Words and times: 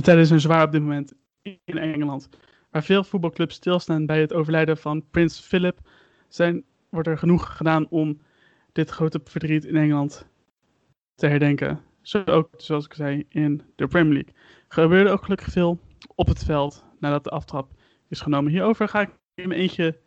De 0.00 0.06
tijden 0.06 0.26
zijn 0.26 0.40
zwaar 0.40 0.64
op 0.64 0.72
dit 0.72 0.80
moment 0.80 1.12
in 1.42 1.78
Engeland. 1.78 2.28
Waar 2.70 2.82
veel 2.82 3.04
voetbalclubs 3.04 3.54
stilstaan 3.54 4.06
bij 4.06 4.20
het 4.20 4.32
overlijden 4.32 4.76
van 4.76 5.04
prins 5.10 5.40
Philip, 5.40 5.78
zijn, 6.28 6.64
wordt 6.88 7.08
er 7.08 7.18
genoeg 7.18 7.56
gedaan 7.56 7.88
om 7.88 8.20
dit 8.72 8.90
grote 8.90 9.20
verdriet 9.24 9.64
in 9.64 9.76
Engeland 9.76 10.26
te 11.14 11.26
herdenken. 11.26 11.80
Zo 12.02 12.22
ook, 12.24 12.48
zoals 12.56 12.84
ik 12.84 12.94
zei, 12.94 13.26
in 13.28 13.62
de 13.76 13.86
Premier 13.86 14.12
League. 14.12 14.34
Gebeurde 14.68 15.10
ook 15.10 15.22
gelukkig 15.22 15.52
veel 15.52 15.80
op 16.14 16.26
het 16.26 16.44
veld 16.44 16.84
nadat 16.98 17.24
de 17.24 17.30
aftrap 17.30 17.70
is 18.08 18.20
genomen. 18.20 18.50
Hierover 18.50 18.88
ga 18.88 19.00
ik 19.00 19.10
in 19.34 19.48
mijn 19.48 19.60
eentje 19.60 19.98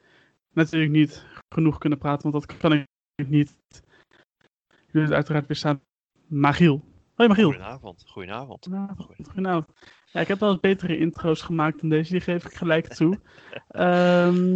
natuurlijk 0.53 0.91
niet 0.91 1.25
genoeg 1.49 1.77
kunnen 1.77 1.99
praten, 1.99 2.31
want 2.31 2.47
dat 2.47 2.57
kan 2.57 2.73
ik 2.73 2.87
niet. 3.27 3.55
Jullie 4.91 5.07
is 5.07 5.13
uiteraard 5.13 5.47
weer 5.47 5.57
staan. 5.57 5.81
Magiel. 6.27 6.92
Hoi 7.13 7.29
Magiel. 7.29 7.49
Goedenavond, 7.49 8.03
goedenavond. 8.07 8.63
Goedenavond. 8.63 9.27
Goedenavond. 9.27 9.67
Ja, 10.11 10.19
ik 10.19 10.27
heb 10.27 10.39
wel 10.39 10.51
eens 10.51 10.59
betere 10.59 10.97
intro's 10.97 11.41
gemaakt 11.41 11.79
dan 11.79 11.89
deze, 11.89 12.11
die 12.11 12.21
geef 12.21 12.45
ik 12.45 12.53
gelijk 12.53 12.93
toe. 12.93 13.19
Ehm, 13.67 14.49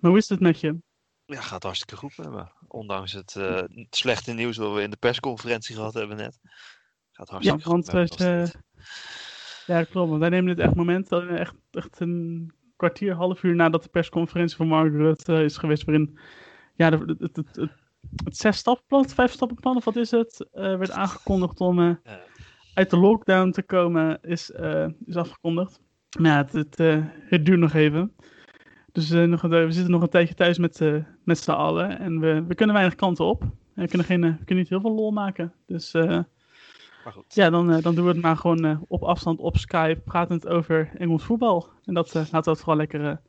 maar 0.00 0.10
hoe 0.10 0.16
is 0.16 0.28
het 0.28 0.40
met 0.40 0.60
je? 0.60 0.78
Ja, 1.24 1.40
gaat 1.40 1.62
hartstikke 1.62 1.96
goed 1.96 2.16
met 2.16 2.30
me. 2.30 2.44
Ondanks 2.68 3.12
het 3.12 3.36
eh, 3.36 3.62
slechte 3.90 4.32
nieuws 4.32 4.56
wat 4.56 4.74
we 4.74 4.82
in 4.82 4.90
de 4.90 4.96
persconferentie 4.96 5.74
gehad 5.74 5.94
hebben 5.94 6.16
net. 6.16 6.38
Gaat 7.10 7.28
hartstikke 7.28 7.62
Ja, 7.62 7.70
want 7.70 7.90
goed 7.90 7.98
eh, 7.98 8.06
steeds. 8.06 8.56
Ja, 9.66 9.78
dat 9.78 9.88
klopt. 9.88 10.08
Want 10.08 10.20
wij 10.20 10.28
nemen 10.28 10.56
dit 10.56 10.64
echt 10.64 10.74
moment, 10.74 11.12
eh, 11.12 11.40
echt, 11.40 11.54
echt 11.70 12.00
een 12.00 12.52
kwartier, 12.76 13.14
half 13.14 13.42
uur 13.42 13.54
nadat 13.54 13.82
de 13.82 13.88
persconferentie 13.88 14.56
van 14.56 14.68
Mark 14.68 14.92
Rutte 14.92 15.44
is 15.44 15.56
geweest, 15.56 15.84
waarin 15.84 16.18
ja, 16.74 16.90
het, 16.90 17.18
het, 17.18 17.36
het, 17.36 17.70
het, 18.10 18.24
het 18.24 18.36
zes 18.36 18.56
stappenplan, 18.56 19.00
het 19.02 19.14
vijf 19.14 19.32
stappenplan, 19.32 19.76
of 19.76 19.84
wat 19.84 19.96
is 19.96 20.10
het, 20.10 20.46
eh, 20.52 20.62
werd 20.76 20.90
aangekondigd 20.90 21.60
om 21.60 21.80
eh, 21.80 21.90
uit 22.74 22.90
de 22.90 22.96
lockdown 22.96 23.50
te 23.50 23.62
komen, 23.62 24.18
is, 24.22 24.50
eh, 24.52 24.86
is 25.06 25.16
afgekondigd. 25.16 25.80
Maar 26.18 26.30
ja, 26.30 26.36
het, 26.36 26.52
het, 26.52 27.02
het 27.28 27.46
duurt 27.46 27.58
nog 27.58 27.72
even. 27.72 28.12
Dus 28.92 29.10
nog, 29.10 29.42
een- 29.42 29.50
we 29.50 29.72
zitten 29.72 29.90
nog 29.92 30.02
een 30.02 30.08
tijdje 30.08 30.34
thuis 30.34 30.58
met, 30.58 30.80
met 31.24 31.38
z'n 31.38 31.50
allen 31.50 31.98
en 31.98 32.20
we, 32.20 32.44
we 32.48 32.54
kunnen 32.54 32.74
weinig 32.74 32.94
kanten 32.96 33.24
op. 33.24 33.42
We 33.74 33.88
kunnen, 33.88 34.06
geen, 34.06 34.20
we 34.20 34.34
kunnen 34.36 34.56
niet 34.56 34.68
heel 34.68 34.80
veel 34.80 34.94
lol 34.94 35.10
maken. 35.10 35.52
Dus 35.66 35.92
Maar 35.92 36.26
goed. 37.12 37.34
ja, 37.34 37.50
dan, 37.50 37.80
dan 37.80 37.94
doen 37.94 38.04
we 38.04 38.10
het 38.12 38.22
maar 38.22 38.36
gewoon 38.36 38.84
op 38.88 39.02
afstand 39.02 39.38
op 39.38 39.56
Skype, 39.56 40.00
pratend 40.04 40.46
over 40.48 40.90
Engels 40.98 41.24
voetbal. 41.24 41.68
En 41.84 41.94
dat, 41.94 42.14
laten 42.14 42.42
we 42.42 42.50
het 42.50 42.58
vooral 42.58 42.76
lekker, 42.76 43.20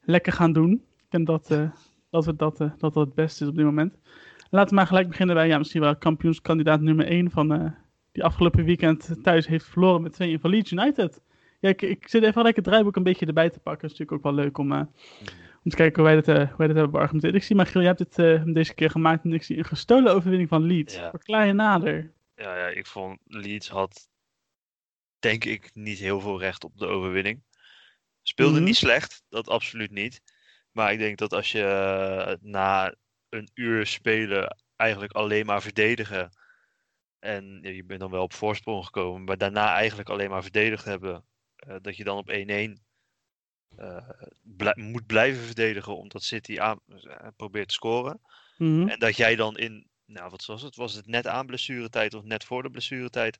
lekker 0.00 0.32
gaan 0.32 0.52
doen. 0.52 0.72
Ik 0.72 1.06
denk 1.08 1.26
dat, 1.26 1.48
dat, 2.12 2.24
we 2.24 2.36
dat, 2.36 2.60
eh, 2.60 2.70
dat 2.78 2.94
dat 2.94 3.06
het 3.06 3.14
beste 3.14 3.44
is 3.44 3.50
op 3.50 3.56
dit 3.56 3.64
moment. 3.64 3.98
Laten 4.50 4.68
we 4.68 4.74
maar 4.74 4.86
gelijk 4.86 5.08
beginnen 5.08 5.34
bij 5.34 5.46
ja, 5.46 5.58
misschien 5.58 5.80
wel 5.80 5.96
kampioenskandidaat 5.96 6.80
nummer 6.80 7.06
1 7.06 7.30
van 7.30 7.52
eh, 7.52 7.70
die 8.12 8.24
afgelopen 8.24 8.64
weekend 8.64 9.16
thuis 9.22 9.46
heeft 9.46 9.64
verloren 9.66 10.02
met 10.02 10.12
2 10.12 10.38
van 10.38 10.50
Leeds 10.50 10.70
United. 10.72 11.20
Ja, 11.60 11.68
ik, 11.68 11.82
ik 11.82 12.08
zit 12.08 12.22
even 12.22 12.42
lekker 12.42 12.62
het 12.62 12.64
draaiboek 12.72 12.96
een 12.96 13.02
beetje 13.02 13.26
erbij 13.26 13.50
te 13.50 13.60
pakken. 13.60 13.82
Dat 13.88 13.90
is 13.92 13.98
natuurlijk 13.98 14.26
ook 14.26 14.34
wel 14.34 14.44
leuk 14.44 14.58
om, 14.58 14.72
eh, 14.72 14.80
om 15.64 15.70
te 15.70 15.76
kijken 15.76 16.02
hoe 16.02 16.12
wij 16.12 16.20
dat, 16.20 16.28
eh, 16.28 16.48
hoe 16.48 16.56
wij 16.56 16.66
dat 16.66 16.76
hebben 16.76 16.90
beargumenteerd. 16.90 17.34
Ik 17.34 17.42
zie, 17.42 17.56
Magiel, 17.56 17.80
je 17.80 17.86
hebt 17.86 18.18
eh, 18.18 18.42
deze 18.44 18.74
keer 18.74 18.90
gemaakt 18.90 19.24
en 19.24 19.32
ik 19.32 19.42
zie 19.42 19.58
een 19.58 19.64
gestolen 19.64 20.14
overwinning 20.14 20.48
van 20.48 20.62
Leeds. 20.62 20.94
Ja. 20.94 21.10
Verklaar 21.10 21.46
je 21.46 21.52
nader. 21.52 22.12
Ja, 22.36 22.56
ja, 22.56 22.66
ik 22.66 22.86
vond 22.86 23.18
Leeds 23.24 23.68
had 23.68 24.08
denk 25.18 25.44
ik 25.44 25.70
niet 25.74 25.98
heel 25.98 26.20
veel 26.20 26.38
recht 26.38 26.64
op 26.64 26.78
de 26.78 26.86
overwinning. 26.86 27.42
Speelde 28.22 28.56
Mhm. 28.56 28.64
niet 28.64 28.76
slecht, 28.76 29.22
dat 29.28 29.48
absoluut 29.48 29.90
niet. 29.90 30.22
Maar 30.72 30.92
ik 30.92 30.98
denk 30.98 31.18
dat 31.18 31.32
als 31.32 31.52
je 31.52 31.64
eh, 31.64 32.34
na 32.40 32.94
een 33.28 33.50
uur 33.54 33.86
spelen 33.86 34.56
eigenlijk 34.76 35.12
alleen 35.12 35.46
maar 35.46 35.62
verdedigen. 35.62 36.30
En 37.18 37.58
je 37.62 37.84
bent 37.84 38.00
dan 38.00 38.10
wel 38.10 38.22
op 38.22 38.32
voorsprong 38.32 38.84
gekomen, 38.84 39.24
maar 39.24 39.38
daarna 39.38 39.74
eigenlijk 39.74 40.08
alleen 40.08 40.30
maar 40.30 40.42
verdedigd 40.42 40.84
hebben. 40.84 41.24
eh, 41.56 41.76
dat 41.80 41.96
je 41.96 42.04
dan 42.04 42.16
op 42.16 42.30
1-1 42.30 42.80
eh, 43.76 44.08
moet 44.74 45.06
blijven 45.06 45.42
verdedigen 45.44 45.96
omdat 45.96 46.22
City 46.22 46.60
aan, 46.60 46.80
probeert 47.36 47.68
te 47.68 47.74
scoren. 47.74 48.20
Mhm. 48.56 48.88
En 48.88 48.98
dat 48.98 49.16
jij 49.16 49.36
dan 49.36 49.56
in, 49.56 49.88
nou 50.04 50.30
wat 50.30 50.44
was 50.44 50.62
het? 50.62 50.76
Was 50.76 50.94
het 50.94 51.06
net 51.06 51.26
aan 51.26 51.46
blessuretijd 51.46 52.14
of 52.14 52.22
net 52.24 52.44
voor 52.44 52.62
de 52.62 52.70
blessuretijd? 52.70 53.38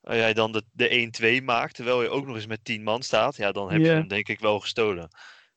Als 0.00 0.16
jij 0.16 0.32
dan 0.34 0.52
de, 0.52 0.64
de 0.72 1.40
1-2 1.40 1.44
maakt, 1.44 1.74
terwijl 1.74 2.02
je 2.02 2.08
ook 2.08 2.26
nog 2.26 2.34
eens 2.36 2.46
met 2.46 2.64
10 2.64 2.82
man 2.82 3.02
staat, 3.02 3.36
ja, 3.36 3.52
dan 3.52 3.70
heb 3.72 3.80
je 3.80 3.92
hem 3.96 4.08
denk 4.08 4.28
ik 4.28 4.40
wel 4.40 4.60
gestolen. 4.60 5.08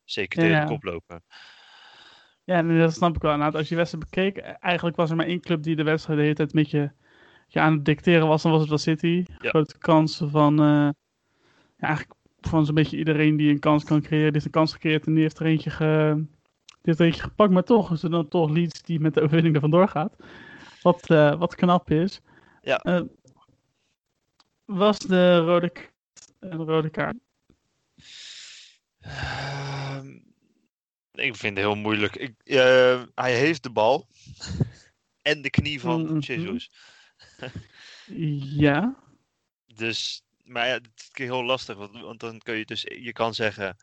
Zeker 0.09 0.39
tegen 0.39 0.55
ja. 0.55 0.65
de 0.65 0.71
koploper. 0.71 1.21
Ja, 2.43 2.61
nee, 2.61 2.79
dat 2.79 2.93
snap 2.93 3.15
ik 3.15 3.21
wel. 3.21 3.37
Nou, 3.37 3.53
als 3.53 3.69
je 3.69 3.75
wedstrijd 3.75 4.09
bekeek, 4.09 4.37
eh, 4.37 4.53
eigenlijk 4.59 4.95
was 4.95 5.09
er 5.09 5.15
maar 5.15 5.25
één 5.25 5.41
club 5.41 5.63
die 5.63 5.75
de 5.75 5.83
wedstrijd 5.83 6.17
de 6.17 6.23
hele 6.23 6.35
tijd 6.35 6.53
een 6.53 6.61
beetje 6.61 6.93
ja, 7.47 7.63
aan 7.63 7.73
het 7.73 7.85
dicteren 7.85 8.27
was. 8.27 8.41
Dan 8.41 8.51
was 8.51 8.59
het 8.59 8.69
wel 8.69 8.77
City. 8.77 9.25
Ja. 9.37 9.49
Grote 9.49 9.77
kansen 9.77 10.29
van, 10.29 10.59
eh, 10.59 10.89
ja, 11.77 11.87
eigenlijk 11.87 12.19
van 12.39 12.65
zo'n 12.65 12.75
beetje 12.75 12.97
iedereen 12.97 13.37
die 13.37 13.51
een 13.51 13.59
kans 13.59 13.83
kan 13.83 14.01
creëren. 14.01 14.23
Die 14.23 14.33
heeft 14.33 14.45
een 14.45 14.51
kans 14.51 14.73
gecreëerd 14.73 15.05
en 15.05 15.13
die 15.13 15.21
heeft 15.21 15.39
er 15.39 15.45
eentje, 15.45 15.69
ge, 15.69 16.13
die 16.65 16.79
heeft 16.81 16.99
er 16.99 17.05
eentje 17.05 17.21
gepakt. 17.21 17.51
Maar 17.51 17.63
toch 17.63 17.91
is 17.91 18.03
er 18.03 18.09
dan 18.09 18.27
toch 18.27 18.49
Leeds 18.49 18.81
die 18.81 18.99
met 18.99 19.13
de 19.13 19.21
overwinning 19.21 19.55
er 19.55 19.61
vandoor 19.61 19.87
gaat. 19.87 20.15
Wat, 20.81 21.09
eh, 21.09 21.35
wat 21.35 21.55
knap 21.55 21.91
is. 21.91 22.21
Ja. 22.61 23.05
Was 24.65 24.99
de 24.99 25.37
rode, 25.37 25.71
een 26.39 26.65
rode 26.65 26.89
kaart? 26.89 27.17
Ik 31.19 31.35
vind 31.35 31.57
het 31.57 31.65
heel 31.65 31.75
moeilijk. 31.75 32.15
Ik, 32.15 32.33
eh, 32.43 33.03
hij 33.15 33.35
heeft 33.37 33.63
de 33.63 33.71
bal. 33.71 34.07
en 35.21 35.41
de 35.41 35.49
knie 35.49 35.79
van 35.79 36.01
Mhm. 36.01 36.19
Jesus. 36.19 36.71
Ja. 38.05 38.95
Dus, 39.65 40.23
maar 40.43 40.67
ja, 40.67 40.73
het 40.73 40.89
is 40.95 41.09
heel 41.13 41.43
lastig. 41.43 41.75
Want, 41.77 42.01
want 42.01 42.19
dan 42.19 42.39
kun 42.39 42.55
je 42.57 42.65
dus, 42.65 42.81
je 42.81 43.11
kan 43.11 43.33
zeggen, 43.33 43.77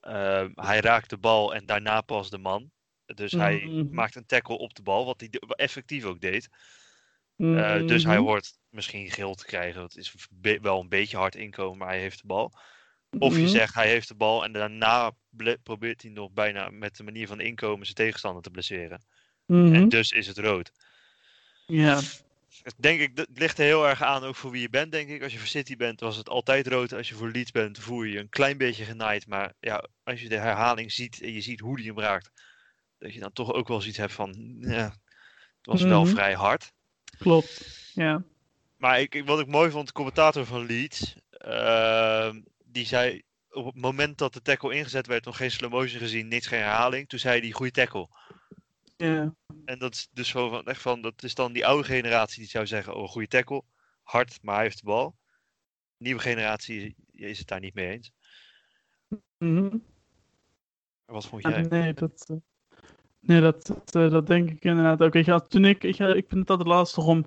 ehm, 0.00 0.50
hij 0.54 0.80
raakt 0.80 1.10
de 1.10 1.18
bal 1.18 1.54
en 1.54 1.66
daarna 1.66 2.00
pas 2.00 2.30
de 2.30 2.38
man. 2.38 2.70
Dus 3.06 3.32
hij 3.32 3.64
Mhm. 3.64 3.94
maakt 3.94 4.14
een 4.14 4.26
tackle 4.26 4.58
op 4.58 4.74
de 4.74 4.82
bal, 4.82 5.04
wat 5.04 5.20
hij 5.20 5.30
effectief 5.48 6.04
ook 6.04 6.20
deed. 6.20 6.48
Eh, 7.36 7.86
dus 7.86 8.04
hij 8.04 8.16
Mhm. 8.16 8.24
hoort 8.24 8.58
misschien 8.68 9.10
geel 9.10 9.34
te 9.34 9.44
krijgen. 9.44 9.80
Dat 9.80 9.96
is 9.96 10.14
wel 10.60 10.80
een 10.80 10.88
beetje 10.88 11.16
hard 11.16 11.34
inkomen, 11.34 11.78
maar 11.78 11.88
hij 11.88 12.00
heeft 12.00 12.20
de 12.20 12.26
bal. 12.26 12.52
Of 13.18 13.34
je 13.34 13.40
Mhm. 13.42 13.50
zegt 13.50 13.74
hij 13.74 13.88
heeft 13.88 14.08
de 14.08 14.14
bal 14.14 14.44
en 14.44 14.52
daarna 14.52 15.12
probeert 15.62 16.02
hij 16.02 16.10
nog 16.10 16.32
bijna 16.32 16.68
met 16.70 16.96
de 16.96 17.02
manier 17.02 17.26
van 17.26 17.40
inkomen 17.40 17.84
zijn 17.84 17.96
tegenstander 17.96 18.42
te 18.42 18.50
blesseren. 18.50 19.04
Mhm. 19.46 19.74
En 19.74 19.88
dus 19.88 20.10
is 20.10 20.26
het 20.26 20.38
rood. 20.38 20.72
Ja. 21.66 22.00
Het 22.62 22.74
Denk 22.76 23.00
ik, 23.00 23.16
dat 23.16 23.26
ligt 23.34 23.58
er 23.58 23.64
heel 23.64 23.88
erg 23.88 24.02
aan 24.02 24.24
ook 24.24 24.34
voor 24.36 24.50
wie 24.50 24.60
je 24.60 24.68
bent, 24.68 24.92
denk 24.92 25.08
ik. 25.08 25.22
Als 25.22 25.32
je 25.32 25.38
voor 25.38 25.46
City 25.48 25.76
bent, 25.76 26.00
was 26.00 26.16
het 26.16 26.28
altijd 26.28 26.66
rood. 26.66 26.92
Als 26.92 27.08
je 27.08 27.14
voor 27.14 27.30
Leeds 27.30 27.50
bent, 27.50 27.78
voel 27.78 28.02
je 28.02 28.12
je 28.12 28.18
een 28.18 28.28
klein 28.28 28.58
beetje 28.58 28.84
genaaid. 28.84 29.26
Maar 29.26 29.52
ja, 29.60 29.88
als 30.04 30.20
je 30.22 30.28
de 30.28 30.36
herhaling 30.36 30.92
ziet 30.92 31.20
en 31.22 31.32
je 31.32 31.40
ziet 31.40 31.60
hoe 31.60 31.76
die 31.76 31.86
hem 31.86 32.00
raakt, 32.00 32.30
dat 32.98 33.14
je 33.14 33.20
dan 33.20 33.32
toch 33.32 33.52
ook 33.52 33.68
wel 33.68 33.80
zoiets 33.80 33.98
hebt 33.98 34.12
van, 34.12 34.56
ja, 34.60 34.84
het 35.56 35.66
was 35.66 35.82
wel 35.82 36.02
Mhm. 36.04 36.10
vrij 36.14 36.34
hard. 36.34 36.72
Klopt. 37.18 37.60
Ja. 37.94 38.24
Maar 38.76 39.00
ik, 39.00 39.14
ik- 39.14 39.26
wat 39.26 39.40
ik 39.40 39.46
mooi 39.46 39.70
vond, 39.70 39.86
de 39.86 39.92
commentator 39.92 40.46
van 40.46 40.66
Leeds, 40.66 41.14
ehm, 41.30 42.40
die 42.74 42.86
zei 42.86 43.22
op 43.50 43.64
het 43.64 43.80
moment 43.80 44.18
dat 44.18 44.32
de 44.32 44.42
tackle 44.42 44.74
ingezet 44.74 45.06
werd, 45.06 45.24
nog 45.24 45.36
geen 45.36 45.50
slow 45.50 45.70
motion 45.70 46.00
gezien, 46.00 46.28
niks, 46.28 46.46
geen 46.46 46.60
herhaling. 46.60 47.08
Toen 47.08 47.18
zei 47.18 47.40
hij 47.40 47.50
goede 47.50 47.72
tackle. 47.72 48.08
Ja. 48.96 49.34
En 49.64 49.78
dat 49.78 49.94
is 49.94 50.08
dus 50.12 50.28
zo 50.28 50.48
van, 50.48 50.64
echt 50.64 50.82
van, 50.82 51.02
dat 51.02 51.22
is 51.22 51.34
dan 51.34 51.52
die 51.52 51.66
oude 51.66 51.84
generatie 51.84 52.38
die 52.38 52.48
zou 52.48 52.66
zeggen, 52.66 52.94
oh 52.94 53.08
goede 53.08 53.28
tackle, 53.28 53.62
hard, 54.02 54.38
maar 54.42 54.54
hij 54.54 54.64
heeft 54.64 54.78
de 54.78 54.84
bal. 54.84 55.16
Nieuwe 55.96 56.20
generatie 56.20 56.96
is 57.10 57.38
het 57.38 57.48
daar 57.48 57.60
niet 57.60 57.74
mee 57.74 57.90
eens. 57.90 58.12
Mhm. 59.38 59.76
Wat 61.04 61.26
vond 61.26 61.42
jij? 61.42 61.62
nee, 61.62 61.94
dat, 61.94 62.24
eh, 62.30 62.36
nee 63.20 63.40
dat, 63.40 63.66
dat, 63.66 63.94
eh, 63.94 64.10
dat 64.10 64.26
denk 64.26 64.50
ik 64.50 64.64
inderdaad 64.64 65.02
ook. 65.02 65.12
Weet 65.12 65.24
je, 65.24 65.30
wel, 65.30 65.46
toen 65.46 65.64
ik, 65.64 65.82
je, 65.82 66.04
wel, 66.04 66.16
ik 66.16 66.28
vind 66.28 66.40
het 66.40 66.50
altijd 66.50 66.68
lastig 66.68 67.06
om 67.06 67.26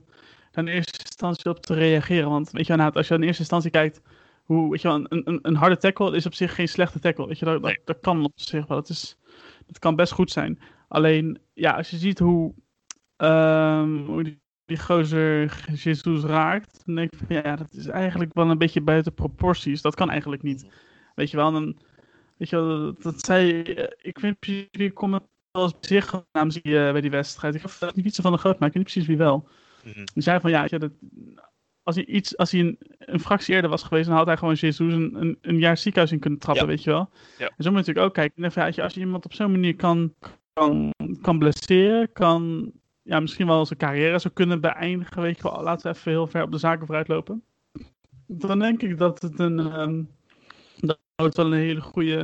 in 0.52 0.68
eerste 0.68 1.00
instantie 1.00 1.50
op 1.50 1.66
te 1.66 1.74
reageren. 1.74 2.30
Want 2.30 2.52
weet 2.52 2.68
je, 2.68 2.92
als 2.92 3.08
je 3.08 3.14
in 3.14 3.24
eerste 3.24 3.42
instantie 3.42 3.72
kijkt, 3.72 4.02
hoe, 4.48 4.70
weet 4.70 4.82
je, 4.82 4.88
wel, 4.88 5.06
een, 5.10 5.22
een, 5.26 5.40
een 5.42 5.56
harde 5.56 5.78
tackle 5.78 6.16
is 6.16 6.26
op 6.26 6.34
zich 6.34 6.56
geen 6.56 6.68
slechte 6.68 7.00
tackle. 7.00 7.28
Weet 7.28 7.40
je, 7.40 7.46
dat, 7.46 7.62
dat, 7.62 7.80
dat 7.86 8.00
kan 8.00 8.24
op 8.24 8.32
zich 8.36 8.68
wel. 8.68 8.78
Dat, 8.78 8.90
is, 8.90 9.18
dat 9.66 9.80
kan 9.80 9.96
best 9.96 10.12
goed 10.12 10.32
zijn. 10.32 10.60
Alleen, 10.88 11.40
ja, 11.54 11.72
als 11.72 11.90
je 11.90 11.98
ziet 11.98 12.20
hoe, 12.20 12.54
ehm, 13.16 13.96
hoe 13.96 14.24
die 14.24 14.40
die 14.68 14.80
gozer 14.80 15.66
Jesus 15.74 16.24
raakt, 16.24 16.82
dan 16.86 16.96
denk 16.96 17.14
ik 17.14 17.20
van 17.28 17.36
ja, 17.36 17.56
dat 17.56 17.74
is 17.74 17.88
eigenlijk 17.88 18.34
wel 18.34 18.50
een 18.50 18.58
beetje 18.58 18.82
buiten 18.82 19.14
proporties. 19.14 19.82
Dat 19.82 19.96
kan 19.96 20.10
eigenlijk 20.10 20.44
niet. 20.44 20.68
Weet 21.16 21.32
je 21.32 21.38
wel, 21.38 21.52
dan, 21.52 21.78
weet 22.38 22.50
je 22.50 22.56
wel, 22.56 22.80
dat, 22.80 23.02
dat 23.02 23.26
zei, 23.26 23.62
eh, 23.62 23.88
ik 24.02 24.20
weet 24.20 24.40
precies 24.40 24.68
wie 24.72 24.94
comment 24.94 25.24
was 25.52 25.74
zich 25.80 26.24
namens 26.32 26.56
die, 26.56 26.74
bij 26.74 27.02
die 27.02 27.10
wedstrijd. 27.10 27.56
Ik 27.56 27.64
dat 27.80 27.96
niet 27.96 28.06
iets 28.06 28.20
van 28.20 28.32
de 28.32 28.38
groot, 28.38 28.60
maar 28.60 28.68
ik 28.68 28.74
weet 28.74 28.84
niet 28.84 28.94
precies 28.94 29.10
wie 29.10 29.18
wel. 29.18 29.48
Mhm. 29.84 30.06
Die 30.14 30.24
zei 30.24 30.40
van 30.40 30.52
ja, 30.52 30.68
dat, 30.68 30.92
als 31.88 31.96
hij, 31.96 32.06
iets, 32.06 32.38
als 32.38 32.52
hij 32.52 32.60
een, 32.60 32.78
een 33.00 33.20
fractie 33.20 33.54
eerder 33.56 33.70
was 33.70 33.84
geweest, 33.84 34.08
dan 34.08 34.18
had 34.18 34.26
hij 34.26 34.38
gewoon 34.38 34.54
Jesus 34.54 34.94
een, 34.94 35.16
een, 35.22 35.38
een 35.42 35.60
jaar 35.60 35.78
ziekenhuis 35.78 36.12
in 36.12 36.20
kunnen 36.20 36.40
trappen, 36.40 36.64
Ja. 36.64 36.70
weet 36.70 36.84
je 36.84 36.90
wel. 36.90 37.10
Ja. 37.38 37.46
En 37.46 37.64
zo 37.64 37.72
moet 37.72 37.72
je 37.72 37.72
natuurlijk 37.72 38.06
ook 38.06 38.14
kijken. 38.14 38.44
En 38.44 38.52
van, 38.52 38.62
ja, 38.62 38.68
als, 38.68 38.76
je, 38.76 38.84
als 38.84 38.94
je 38.94 39.00
iemand 39.00 39.26
op 39.26 39.34
zo'n 39.34 39.52
manier 39.52 39.76
kan, 39.76 40.14
kan, 40.54 40.94
kan 41.22 41.40
blesseren, 41.40 42.12
kan 42.14 42.72
ja, 43.04 43.20
misschien 43.20 43.48
wel 43.48 43.66
zijn 43.66 43.80
carrière 43.80 44.20
zou 44.20 44.34
kunnen 44.34 44.62
beëindigen, 44.62 45.22
weet 45.22 45.38
je 45.38 45.44
wel. 45.44 45.64
Laten 45.64 45.92
we 45.92 45.98
even 45.98 46.12
heel 46.12 46.28
ver 46.28 46.44
op 46.44 46.52
de 46.52 46.58
zaken 46.58 46.86
vooruit 46.86 47.08
lopen. 47.08 47.44
Dan 48.28 48.60
denk 48.60 48.82
ik 48.82 48.98
dat 48.98 49.22
het 49.22 49.40
een, 49.40 49.60
ehm, 49.60 50.04
dat 50.80 51.00
het 51.16 51.38
wel 51.38 51.46
een 51.46 51.60
hele 51.60 51.82
goede, 51.82 52.18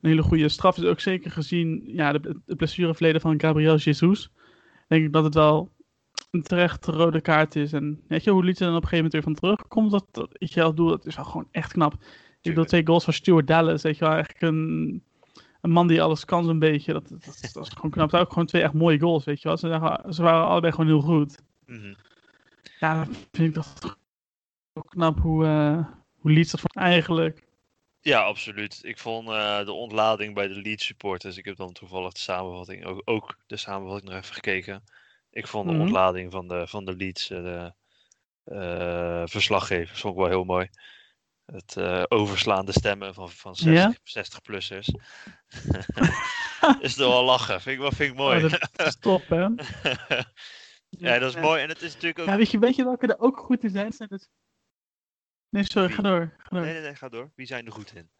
een 0.00 0.10
hele 0.10 0.22
goede 0.22 0.48
straf 0.48 0.76
is. 0.76 0.84
Ook 0.84 1.00
zeker 1.00 1.30
gezien 1.30 1.82
ja, 1.86 2.12
de, 2.12 2.40
het 2.46 2.56
blessureverleden 2.56 3.20
van 3.20 3.40
Gabriel 3.40 3.76
Jesus. 3.76 4.30
Denk 4.88 5.04
ik 5.04 5.12
dat 5.12 5.24
het 5.24 5.34
wel 5.34 5.74
een 6.36 6.42
terecht 6.42 6.86
rode 6.86 7.20
kaart 7.20 7.56
is. 7.56 7.72
En 7.72 8.02
weet 8.08 8.24
je, 8.24 8.30
hoe 8.30 8.44
liet 8.44 8.58
hij 8.58 8.68
dan 8.68 8.76
op 8.76 8.82
een 8.82 8.88
gegeven 8.88 9.10
moment 9.10 9.12
weer 9.12 9.34
van 9.34 9.48
terugkomt, 9.48 9.90
dat, 9.90 10.06
dat 10.10 10.28
weet 10.38 10.52
je 10.52 10.60
wel, 10.60 10.74
doel, 10.74 10.88
dat 10.88 11.06
is 11.06 11.16
wel 11.16 11.24
gewoon 11.24 11.48
echt 11.50 11.72
knap. 11.72 11.92
Ik 11.92 12.52
bedoel, 12.52 12.64
twee 12.64 12.86
goals 12.86 13.04
van 13.04 13.12
Stuart 13.12 13.46
Dallas, 13.46 13.82
weet 13.82 13.98
je 13.98 14.04
wel, 14.04 14.14
eigenlijk 14.14 14.42
een, 14.42 15.02
een 15.60 15.70
man 15.70 15.86
die 15.86 16.02
alles 16.02 16.24
kan 16.24 16.44
zo'n 16.44 16.58
beetje. 16.58 16.92
Dat, 16.92 17.08
dat, 17.08 17.24
dat, 17.24 17.50
dat 17.52 17.66
is 17.66 17.72
gewoon 17.72 17.90
knap. 17.90 18.14
Ook 18.14 18.28
gewoon 18.28 18.46
twee 18.46 18.62
echt 18.62 18.72
mooie 18.72 18.98
goals, 18.98 19.24
weet 19.24 19.42
je 19.42 19.48
wel. 19.48 19.56
Ze, 19.56 19.68
waren- 19.68 20.14
ze 20.14 20.22
waren 20.22 20.46
allebei 20.46 20.72
gewoon 20.72 20.86
heel 20.86 21.00
goed. 21.00 21.38
Mhm. 21.66 21.94
Ja, 22.80 23.04
dan 23.04 23.14
vind 23.32 23.48
ik 23.48 23.54
dat 23.54 23.96
ook 24.72 24.90
knap 24.90 25.18
hoe, 25.18 25.44
eh 25.44 25.86
hoe 26.16 26.32
Leeds 26.32 26.50
dat 26.50 26.60
vond 26.60 26.76
eigenlijk. 26.76 27.44
Ja, 28.00 28.20
absoluut. 28.22 28.78
Ik 28.82 28.98
vond 28.98 29.28
eh, 29.28 29.64
de 29.64 29.72
ontlading 29.72 30.34
bij 30.34 30.48
de 30.48 30.54
Leeds 30.54 30.84
supporters. 30.86 31.36
Ik 31.36 31.44
heb 31.44 31.56
dan 31.56 31.72
toevallig 31.72 32.12
de 32.12 32.18
samenvatting, 32.18 32.84
ook, 32.84 33.02
ook 33.04 33.36
de 33.46 33.56
samenvatting 33.56 34.10
nog 34.10 34.20
even 34.22 34.34
gekeken. 34.34 34.82
Ik 35.36 35.46
vond 35.46 35.66
de 35.68 35.72
Mhm. 35.72 35.82
ontlading 35.82 36.32
van 36.32 36.48
de, 36.48 36.66
van 36.66 36.84
de 36.84 36.96
Leeds 36.96 37.30
eh, 37.30 37.42
de, 37.42 37.74
eh, 38.44 39.22
verslaggevers 39.24 40.00
vond 40.00 40.14
ik 40.14 40.20
wel 40.20 40.28
heel 40.28 40.44
mooi. 40.44 40.68
Het 41.44 41.76
eh, 41.76 42.02
overslaande 42.08 42.72
stemmen 42.72 43.14
van, 43.14 43.30
van 43.30 43.56
60, 43.56 44.00
60-plussers. 44.04 44.88
is 46.80 46.94
toch 46.94 47.12
wel 47.12 47.24
lachen. 47.24 47.60
Vind 47.60 47.74
ik, 47.76 47.80
wel, 47.80 47.92
vind 47.92 48.10
ik 48.10 48.16
mooi. 48.16 48.44
Oh, 48.44 48.50
dat 48.50 48.86
is 48.86 48.96
top, 49.10 49.28
hè? 49.28 49.46
ja, 50.88 51.18
dat 51.18 51.34
is 51.34 51.40
mooi. 51.40 51.62
En 51.62 51.68
het 51.68 51.82
is 51.82 51.92
natuurlijk 51.92 52.18
ook... 52.18 52.26
Ja, 52.26 52.36
weet 52.36 52.50
je, 52.50 52.58
weet 52.58 52.76
je 52.76 52.84
welke 52.84 53.06
er 53.06 53.18
ook 53.18 53.38
goed 53.38 53.62
in 53.64 53.70
zijn? 53.70 53.92
Zijn 53.92 54.08
het... 54.12 54.30
Nee, 55.48 55.64
sorry, 55.64 55.92
ga 55.92 56.02
door. 56.02 56.34
Ga 56.38 56.48
door. 56.48 56.60
Nee, 56.60 56.72
nee, 56.72 56.82
nee, 56.82 56.94
ga 56.94 57.08
door. 57.08 57.32
Wie 57.34 57.46
zijn 57.46 57.66
er 57.66 57.72
goed 57.72 57.94
in? 57.94 58.10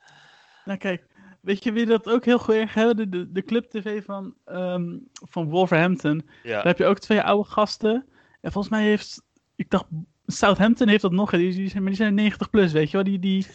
Nou 0.67 0.79
kijk, 0.79 1.07
weet 1.41 1.65
je 1.65 1.73
wie 1.73 1.87
dat 1.87 2.09
ook 2.09 2.25
heel 2.25 2.39
goed 2.39 2.55
erg 2.55 2.75
hebben? 2.75 3.11
De, 3.11 3.33
de, 3.33 3.43
Club 3.43 3.65
TV 3.65 4.05
van, 4.05 4.35
ehm, 4.45 4.97
van 5.13 5.49
Wolverhampton. 5.49 6.29
Ja, 6.43 6.55
Daar 6.55 6.67
heb 6.67 6.79
je 6.79 6.87
ook 6.87 6.99
twee 6.99 7.23
oude 7.23 7.49
gasten. 7.49 8.07
En 8.41 8.53
volgens 8.53 8.73
mij 8.73 8.83
heeft, 8.85 9.23
ik 9.57 9.71
dacht, 9.71 9.87
Southampton 10.27 10.89
heeft 10.89 11.03
dat 11.03 11.13
nog. 11.13 11.31
Die, 11.31 11.55
die, 11.55 11.69
zijn, 11.69 11.83
maar 11.83 11.93
die 11.93 12.01
zijn 12.01 12.15
90 12.15 12.51
plus, 12.51 12.73
weet 12.73 12.91
je 12.91 12.97
wel. 12.97 13.07
Die, 13.07 13.19
die, 13.19 13.47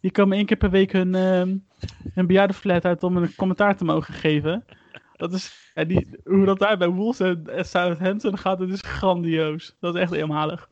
die 0.00 0.10
komen 0.10 0.36
één 0.36 0.46
keer 0.46 0.56
per 0.56 0.70
week 0.70 0.92
hun, 0.92 1.14
ehm 1.14 1.56
hun 2.14 2.26
bejaardenflat 2.26 2.84
uit 2.84 3.02
om 3.02 3.16
een 3.16 3.34
commentaar 3.34 3.76
te 3.76 3.84
mogen 3.84 4.14
geven. 4.14 4.64
Dat 5.16 5.32
is, 5.32 5.70
ja, 5.74 5.84
die, 5.84 6.08
hoe 6.24 6.44
dat 6.44 6.58
daar 6.58 6.78
bij 6.78 6.88
Wolves 6.88 7.20
en, 7.20 7.46
en 7.46 7.64
Southampton 7.64 8.38
gaat, 8.38 8.58
dat 8.58 8.68
is 8.68 8.80
grandioos. 8.80 9.76
Dat 9.80 9.94
is 9.94 10.00
echt 10.00 10.12
eenmalig. 10.12 10.68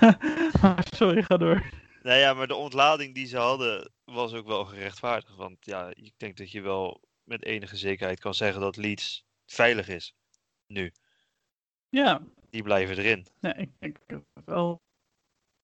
maar 0.62 0.86
sorry, 0.94 1.22
ga 1.22 1.36
door. 1.36 1.62
Nou 2.02 2.18
ja, 2.18 2.34
maar 2.34 2.46
de 2.46 2.54
ontlading 2.54 3.14
die 3.14 3.26
ze 3.26 3.36
hadden 3.36 3.90
was 4.10 4.32
ook 4.34 4.46
wel 4.46 4.64
gerechtvaardigd. 4.64 5.34
Want 5.36 5.56
ja, 5.60 5.88
ik 5.94 6.12
denk 6.16 6.36
dat 6.36 6.50
je 6.50 6.60
wel 6.60 7.00
met 7.24 7.44
enige 7.44 7.76
zekerheid 7.76 8.20
kan 8.20 8.34
zeggen 8.34 8.60
dat 8.60 8.76
Leeds 8.76 9.24
veilig 9.46 9.88
is. 9.88 10.14
Nu. 10.66 10.92
Ja, 11.88 12.22
Die 12.50 12.62
blijven 12.62 12.96
erin. 12.98 13.26
nee, 13.40 13.72
ik 13.80 13.98
denk 14.06 14.24
wel. 14.44 14.82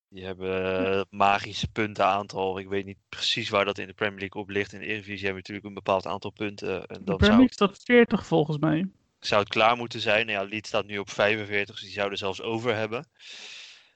Die 0.09 0.25
hebben 0.25 0.77
eh, 0.91 0.97
het 0.97 1.11
magische 1.11 1.69
puntenaantal. 1.69 2.59
Ik 2.59 2.69
weet 2.69 2.85
niet 2.85 2.99
precies 3.09 3.49
waar 3.49 3.65
dat 3.65 3.79
in 3.79 3.87
de 3.87 3.93
Premier 3.95 4.19
League 4.21 4.43
op 4.43 4.49
ligt. 4.49 4.73
In 4.73 4.79
de 4.79 4.85
Eredivisie 4.87 5.25
hebben 5.27 5.43
we 5.45 5.49
natuurlijk 5.53 5.67
een 5.67 5.75
bepaald 5.85 6.07
aantal 6.07 6.31
punten. 6.31 6.87
En 6.87 7.05
De 7.05 7.17
Premier 7.17 7.29
League 7.37 7.53
staat 7.53 7.83
40 7.85 8.27
volgens 8.27 8.59
mij. 8.59 8.89
zou 9.19 9.41
het 9.41 9.51
klaar 9.51 9.77
moeten 9.77 10.01
zijn. 10.01 10.27
Nou 10.27 10.39
ja, 10.39 10.49
Leeds 10.49 10.69
staat 10.69 10.87
nu 10.87 10.99
op 10.99 11.11
45, 11.11 11.75
dus 11.75 11.85
die 11.85 11.93
zouden 11.95 12.19
zelfs 12.19 12.41
over 12.43 12.75
hebben. 12.75 13.09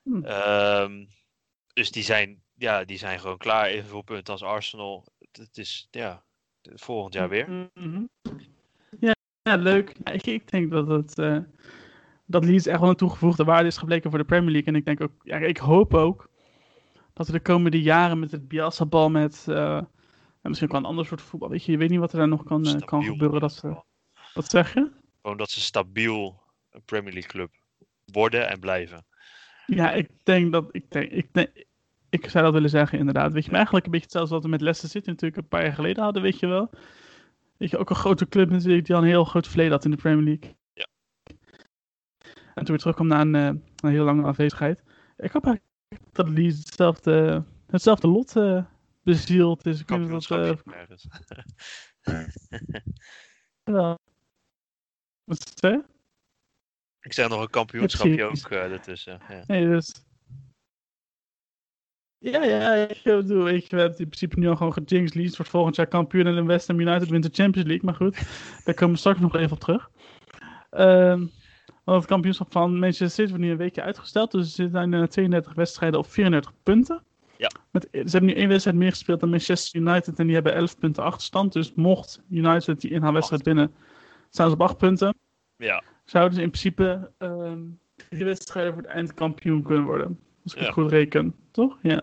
Hm. 0.03 0.25
Ehm, 0.25 1.05
dus 1.73 1.91
die 1.91 2.03
zijn, 2.03 2.43
ja, 2.61 2.85
die 2.85 2.99
zijn 2.99 3.21
gewoon 3.21 3.39
klaar. 3.39 3.67
Evenveel 3.67 4.03
punten 4.03 4.33
als 4.33 4.43
Arsenal. 4.43 5.07
Het, 5.33 5.59
is, 5.59 5.89
ja, 5.91 6.25
volgend 6.63 7.15
jaar 7.15 7.29
weer. 7.29 7.71
Mhm. 7.75 8.05
Ja, 9.01 9.15
ja, 9.43 9.57
leuk. 9.57 9.97
Ja, 10.05 10.13
ik, 10.13 10.27
ik 10.27 10.51
denk 10.51 10.71
dat 10.71 10.89
het. 10.89 11.19
eh, 11.19 11.39
dat 12.27 12.45
Leeds 12.45 12.67
echt 12.67 12.81
wel 12.81 12.89
een 12.89 12.97
toegevoegde 12.97 13.45
waarde 13.45 13.67
is 13.69 13.77
gebleken 13.77 14.11
voor 14.11 14.19
de 14.19 14.25
Premier 14.25 14.51
League. 14.51 14.69
En 14.69 14.79
ik 14.79 14.85
denk 14.85 15.01
ook, 15.01 15.13
ja, 15.23 15.37
ik 15.37 15.59
hoop 15.59 15.95
ook 15.95 16.31
dat 17.13 17.27
we 17.27 17.33
de 17.33 17.41
komende 17.41 17.83
jaren 17.83 18.19
met 18.19 18.31
het 18.31 18.49
Bielsa-bal, 18.49 19.11
met 19.11 19.47
en 20.43 20.49
misschien 20.51 20.69
ook 20.69 20.75
wel 20.75 20.85
een 20.85 20.91
ander 20.91 21.07
soort 21.07 21.23
voetbal, 21.23 21.49
weet 21.49 21.65
je, 21.65 21.73
je 21.73 21.79
weet 21.79 21.91
niet 21.91 21.99
wat 21.99 22.13
er 22.13 22.19
daar 22.19 22.29
nog 22.29 22.45
kan, 22.45 22.67
eh, 22.67 22.81
kan 22.81 23.05
gebeuren. 23.05 23.41
Dat 23.41 23.53
ze, 23.53 23.83
wat 24.35 24.51
zeg 24.51 24.75
je? 24.75 24.91
Gewoon 25.23 25.37
dat 25.37 25.51
ze 25.51 25.61
stabiel 25.61 26.43
een 26.71 26.83
Premier 26.85 27.13
League 27.13 27.31
club 27.31 27.51
worden 28.05 28.49
en 28.49 28.61
blijven. 28.61 29.07
Ja, 29.67 29.93
ik 29.93 30.09
denk 30.23 30.53
dat, 30.53 30.69
ik 30.71 30.91
denk, 30.91 31.11
ik 31.11 31.33
denk, 31.33 31.65
ik 32.11 32.31
zou 32.31 32.45
dat 32.45 32.53
willen 32.53 32.71
zeggen 32.71 32.99
inderdaad. 32.99 33.33
Weet 33.33 33.43
je, 33.43 33.49
maar 33.49 33.57
eigenlijk 33.57 33.87
een 33.87 33.93
beetje 33.93 34.07
hetzelfde 34.07 34.35
wat 34.35 34.45
we 34.45 34.51
met 34.51 34.61
Leicester 34.61 34.91
City 34.91 35.09
natuurlijk 35.09 35.43
een 35.43 35.49
paar 35.49 35.65
jaar 35.65 35.75
geleden 35.75 36.03
hadden, 36.03 36.23
weet 36.23 36.39
je 36.39 36.47
wel. 36.47 36.71
Weet 37.57 37.71
je, 37.71 37.79
ook 37.79 37.91
een 37.91 37.97
grote 37.97 38.29
club 38.29 38.51
natuurlijk 38.51 38.87
die 38.87 38.95
al 38.95 39.03
een 39.03 39.09
heel 39.09 39.25
groot 39.25 39.49
verleden 39.49 39.73
had 39.73 39.85
in 39.85 39.91
de 39.91 39.97
Premier 39.97 40.25
League. 40.25 40.57
Ja. 40.73 40.87
En 42.55 42.65
toen 42.65 42.67
weer 42.67 42.79
terugkwam 42.79 43.07
na 43.07 43.21
een, 43.21 43.35
eh, 43.35 43.63
een 43.77 43.91
heel 43.91 44.05
lange 44.05 44.23
afwezigheid. 44.23 44.83
Ik 45.17 45.33
hoop 45.33 45.45
eigenlijk 45.45 45.65
dat 46.13 46.29
Leeds 46.29 46.59
hetzelfde, 46.59 47.45
hetzelfde 47.67 48.09
lot 48.09 48.37
eh 48.37 48.65
bezield 49.03 49.67
is. 49.67 49.81
Ik 49.81 49.87
dat, 49.87 49.99
eh, 49.99 50.07
Kampioenschapje 50.07 50.73
ergens. 50.75 51.09
wel. 53.65 53.99
Wat 55.25 55.39
is 55.47 55.51
het, 55.51 55.61
hè? 55.61 55.79
Ik 57.01 57.13
zeg 57.13 57.29
nog 57.29 57.41
een 57.41 57.51
kampioenschapje 57.51 58.25
ook 58.25 58.37
eh, 58.37 58.73
ertussen. 58.73 59.21
Ja. 59.29 59.45
Nee, 59.47 59.67
dus... 59.67 60.09
Ja, 62.23 62.45
ja, 62.45 62.75
ik 62.75 63.01
bedoel, 63.03 63.45
we 63.45 63.51
hebben 63.69 63.89
in 63.99 64.09
principe 64.09 64.39
nu 64.39 64.49
al 64.49 64.57
gewoon 64.57 64.73
gejinxed. 64.73 65.15
Leeds 65.15 65.37
wordt 65.37 65.53
volgend 65.53 65.77
jaar 65.77 65.87
kampioen 65.87 66.27
en 66.27 66.47
West 66.47 66.67
Ham 66.69 66.81
United 66.81 67.09
wint 67.09 67.23
de 67.23 67.43
Champions 67.43 67.69
League. 67.69 67.85
Maar 67.87 67.95
goed, 67.95 68.15
daar 68.65 68.75
komen 68.75 68.95
we 68.95 69.01
straks 69.01 69.21
nog 69.21 69.35
even 69.37 69.53
op 69.53 69.61
terug. 69.61 69.91
Ehm, 70.71 71.27
want 71.85 71.99
het 71.99 72.07
kampioenschap 72.07 72.53
van 72.53 72.79
Manchester 72.79 73.11
City 73.11 73.29
wordt 73.29 73.45
nu 73.45 73.51
een 73.51 73.57
weekje 73.57 73.83
uitgesteld. 73.83 74.31
Dus 74.31 74.55
ze 74.55 74.69
zijn 74.73 74.95
eh, 74.95 75.03
32 75.03 75.55
wedstrijden 75.55 75.99
op 75.99 76.07
34 76.07 76.53
punten. 76.63 77.03
Ja. 77.37 77.51
Met, 77.71 77.89
ze 77.93 77.99
hebben 78.11 78.25
nu 78.25 78.33
één 78.35 78.49
wedstrijd 78.49 78.77
meer 78.77 78.91
gespeeld 78.91 79.21
dan 79.21 79.31
Manchester 79.31 79.81
United 79.81 80.19
en 80.19 80.25
die 80.27 80.35
hebben 80.35 80.55
11 80.55 80.79
punten 80.79 81.03
achterstand. 81.03 81.53
Dus 81.53 81.75
mocht 81.75 82.23
United 82.31 82.81
die 82.81 82.91
inhaalwedstrijd 82.91 83.43
winnen, 83.43 83.73
staan 84.31 84.49
ze 84.49 84.55
op 84.55 84.61
8 84.63 84.77
punten. 84.77 85.15
ja, 85.57 85.83
Zouden 86.05 86.35
ze 86.35 86.43
in 86.43 86.51
principe 86.51 87.11
ehm 87.19 87.59
drie 88.09 88.25
wedstrijden 88.25 88.73
voor 88.73 88.83
het 88.83 88.91
eindkampioen 88.91 89.63
kunnen 89.63 89.85
worden. 89.85 90.19
Als 90.45 90.53
ik 90.53 90.59
Ja. 90.59 90.65
het 90.65 90.75
goed 90.75 90.91
reken, 90.91 91.35
toch? 91.51 91.79
Ja. 91.83 92.03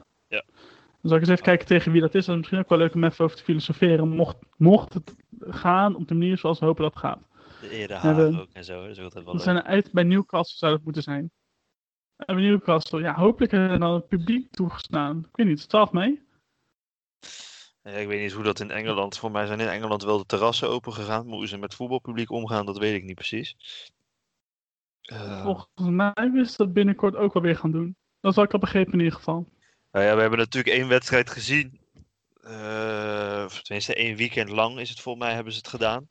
Dan 1.07 1.15
zal 1.15 1.25
ik 1.25 1.29
eens 1.31 1.39
even 1.39 1.57
kijken 1.57 1.77
tegen 1.77 1.91
wie 1.91 2.01
dat 2.01 2.15
is. 2.15 2.25
Dat 2.25 2.33
is 2.35 2.39
misschien 2.41 2.59
ook 2.59 2.69
wel 2.69 2.77
leuk 2.77 2.93
om 2.93 3.03
even 3.03 3.25
over 3.25 3.37
te 3.37 3.43
filosoferen. 3.43 4.09
Mocht, 4.09 4.37
mocht 4.57 4.93
het 4.93 5.15
gaan 5.39 5.95
op 5.95 6.07
de 6.07 6.13
manier 6.13 6.37
zoals 6.37 6.59
we 6.59 6.65
hopen 6.65 6.83
dat 6.83 6.93
het 6.93 7.03
gaat. 7.03 7.19
de 7.61 7.69
Ere 7.69 7.93
Hebben- 7.93 8.33
Haag 8.33 8.41
ook 8.41 8.49
en 8.53 8.63
zo. 8.63 8.81
Dat 8.81 8.97
is 8.97 8.99
altijd 9.03 9.25
wel 9.25 9.33
We 9.33 9.39
zijn 9.39 9.63
uit 9.63 9.91
bij 9.91 10.03
Newcastle 10.03 10.57
zou 10.57 10.71
dat 10.71 10.83
moeten 10.83 11.03
zijn. 11.03 11.31
En 12.15 12.35
bij 12.35 12.43
Newcastle, 12.43 13.01
ja, 13.01 13.13
hopelijk 13.15 13.51
hebben 13.51 13.71
we 13.71 13.77
dan 13.77 13.93
het 13.93 14.07
publiek 14.07 14.51
toegestaan. 14.51 15.19
Ik 15.19 15.35
weet 15.35 15.47
niet, 15.47 15.69
12 15.69 15.91
mei? 15.91 16.21
Ja, 17.83 17.91
ik 17.91 18.07
weet 18.07 18.21
niet 18.21 18.31
hoe 18.31 18.43
dat 18.43 18.59
in 18.59 18.71
Engeland. 18.71 19.17
Voor 19.17 19.31
mij 19.31 19.45
zijn 19.45 19.59
in 19.59 19.67
Engeland 19.67 20.03
wel 20.03 20.17
de 20.17 20.25
terrassen 20.25 20.69
open 20.69 20.93
gegaan. 20.93 21.25
Maar 21.25 21.35
hoe 21.35 21.47
ze 21.47 21.57
met 21.57 21.75
voetbalpubliek 21.75 22.31
omgaan, 22.31 22.65
dat 22.65 22.77
weet 22.77 22.95
ik 22.95 23.03
niet 23.03 23.15
precies. 23.15 23.55
Volgens 25.43 25.67
mij 25.77 26.31
is 26.33 26.55
dat 26.55 26.73
binnenkort 26.73 27.15
ook 27.15 27.33
wel 27.33 27.43
weer 27.43 27.57
gaan 27.57 27.71
doen. 27.71 27.95
Dat 28.19 28.33
zal 28.33 28.43
ik 28.43 28.53
al 28.53 28.59
begrepen 28.59 28.93
in 28.93 28.99
ieder 28.99 29.13
geval. 29.17 29.47
Nou 29.91 30.05
ja, 30.05 30.15
we 30.15 30.21
hebben 30.21 30.39
natuurlijk 30.39 30.75
één 30.75 30.87
wedstrijd 30.87 31.29
gezien. 31.29 31.79
Eh, 32.41 33.43
of 33.45 33.61
tenminste, 33.61 33.95
één 33.95 34.15
weekend 34.15 34.49
lang 34.49 34.79
is 34.79 34.89
het 34.89 34.99
volgens 34.99 35.25
mij 35.25 35.33
hebben 35.33 35.53
ze 35.53 35.57
het 35.59 35.67
gedaan. 35.67 36.09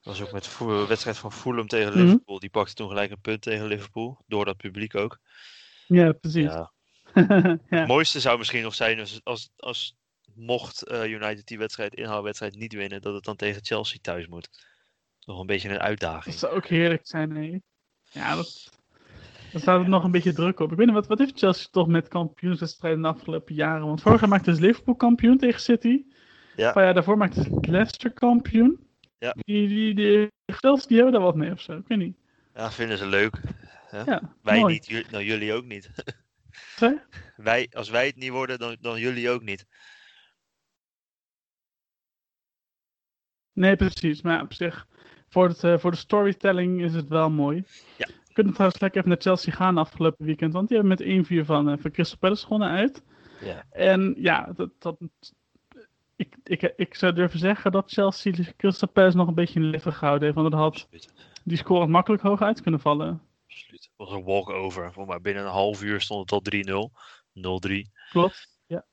Dat 0.00 0.16
was 0.18 0.20
ook 0.20 0.32
met 0.32 0.44
de 0.58 0.86
wedstrijd 0.88 1.18
van 1.18 1.32
Fulham 1.32 1.66
tegen 1.68 1.92
Mhm. 1.92 1.98
Liverpool. 2.02 2.38
Die 2.38 2.50
pakte 2.50 2.74
toen 2.74 2.88
gelijk 2.88 3.10
een 3.10 3.20
punt 3.20 3.42
tegen 3.42 3.66
Liverpool. 3.66 4.22
Door 4.26 4.44
dat 4.44 4.56
publiek 4.56 4.94
ook. 4.94 5.18
Ja, 5.86 6.12
precies. 6.12 6.42
Ja. 6.42 6.72
Ja. 7.14 7.58
Het 7.78 7.86
mooiste 7.86 8.20
zou 8.20 8.38
misschien 8.38 8.62
nog 8.62 8.74
zijn 8.74 8.98
als, 9.00 9.20
als, 9.22 9.50
als 9.56 9.96
mocht 10.34 10.82
eh, 10.82 11.04
United 11.04 11.46
die 11.46 11.58
wedstrijd, 11.58 11.94
inhaalwedstrijd 11.94 12.54
niet 12.54 12.72
winnen, 12.72 13.00
dat 13.02 13.14
het 13.14 13.24
dan 13.24 13.36
tegen 13.36 13.64
Chelsea 13.64 13.98
thuis 14.02 14.26
moet. 14.26 14.48
Nog 15.24 15.40
een 15.40 15.46
beetje 15.46 15.68
een 15.68 15.74
Dat 15.74 15.82
uitdaging. 15.82 16.34
zou 16.34 16.54
ook 16.54 16.66
heerlijk 16.66 17.06
zijn, 17.06 17.32
nee. 17.32 17.62
Ja, 18.10 18.34
dat... 18.34 18.70
Dan 19.54 19.62
staat 19.62 19.78
het 19.78 19.88
nog 19.88 20.04
een 20.04 20.10
beetje 20.10 20.32
druk 20.32 20.60
op. 20.60 20.70
Ik 20.70 20.76
weet 20.76 20.86
niet, 20.86 20.94
wat, 20.94 21.06
wat 21.06 21.18
heeft 21.18 21.38
Chelsea 21.38 21.68
toch 21.70 21.88
met 21.88 22.08
kampioenswedstrijden 22.08 23.02
de 23.02 23.08
afgelopen 23.08 23.54
jaren? 23.54 23.86
Want 23.86 24.02
vorig 24.02 24.20
jaar 24.20 24.28
maakte 24.28 24.54
ze 24.54 24.60
Liverpool 24.60 24.94
kampioen 24.94 25.38
tegen 25.38 25.60
City. 25.60 26.04
Ja. 26.56 26.72
Paar 26.72 26.84
jaar 26.84 26.94
daarvoor 26.94 27.16
maakte 27.16 27.42
ze 27.42 27.58
Leicester 27.60 28.12
kampioen. 28.12 28.86
Ja. 29.18 29.34
Die, 29.38 29.68
die, 29.68 29.94
die, 29.94 30.28
Chelsea, 30.46 30.86
die 30.86 30.96
hebben 30.96 31.14
daar 31.14 31.22
wat 31.22 31.34
mee 31.34 31.50
of 31.50 31.60
zo. 31.60 31.72
Ik 31.72 31.86
weet 31.86 31.98
niet. 31.98 32.16
Ja, 32.54 32.70
vinden 32.70 32.98
ze 32.98 33.06
leuk. 33.06 33.40
Ja, 33.90 34.34
Wij 34.42 34.60
mooi. 34.60 34.72
niet, 34.72 34.86
jullie, 34.86 35.06
nou 35.10 35.24
jullie 35.24 35.52
ook 35.52 35.64
niet. 35.64 35.90
Wij, 37.36 37.68
als 37.72 37.90
wij 37.90 38.06
het 38.06 38.16
niet 38.16 38.30
worden, 38.30 38.58
dan, 38.58 38.76
dan 38.80 39.00
jullie 39.00 39.30
ook 39.30 39.42
niet. 39.42 39.66
Nee, 43.52 43.76
precies. 43.76 44.22
Maar 44.22 44.36
ja, 44.36 44.42
op 44.42 44.52
zich, 44.52 44.86
voor, 45.28 45.48
het, 45.48 45.64
eh, 45.64 45.78
voor 45.78 45.90
de 45.90 45.96
storytelling 45.96 46.82
is 46.82 46.94
het 46.94 47.08
wel 47.08 47.30
mooi. 47.30 47.64
Ja. 47.96 48.08
Kunnen 48.34 48.52
trouwens 48.52 48.80
lekker 48.80 48.98
even 48.98 49.12
naar 49.12 49.22
Chelsea 49.22 49.52
gaan 49.52 49.78
afgelopen 49.78 50.26
weekend. 50.26 50.52
Want 50.52 50.68
die 50.68 50.78
hebben 50.78 50.96
met 51.26 51.42
1-4 51.42 51.46
van, 51.46 51.68
eh 51.68 51.76
van 51.80 51.90
Crystal 51.90 52.18
Palace 52.18 52.42
gewonnen 52.42 52.68
uit. 52.68 53.02
Ja. 53.40 53.64
En 53.70 54.14
ja, 54.18 54.52
dat, 54.56 54.70
dat, 54.78 54.96
ik, 56.16 56.36
ik, 56.44 56.72
ik 56.76 56.94
zou 56.94 57.12
durven 57.12 57.38
zeggen 57.38 57.72
dat 57.72 57.90
Chelsea 57.92 58.32
Crystal 58.56 58.88
Palace 58.88 59.16
nog 59.16 59.28
een 59.28 59.34
beetje 59.34 59.60
in 59.60 59.66
leven 59.70 59.92
gehouden 59.92 60.22
heeft. 60.24 60.34
Want 60.34 60.50
dat 60.50 60.60
had 60.60 60.88
die 61.44 61.56
score 61.56 61.86
makkelijk 61.86 62.22
hoog 62.22 62.42
uit 62.42 62.60
kunnen 62.60 62.80
vallen. 62.80 63.22
Absoluut. 63.48 63.82
Het 63.82 63.90
was 63.96 64.10
een 64.10 64.24
walk-over. 64.24 64.92
Voor 64.92 65.06
mij 65.06 65.20
binnen 65.20 65.44
een 65.44 65.50
half 65.50 65.82
uur 65.82 66.00
stond 66.00 66.30
het 66.30 66.54
al 66.54 66.90
3-0. 66.90 66.90
0-3. 67.34 67.90
Klopt. 68.10 68.52
Ja, 68.66 68.84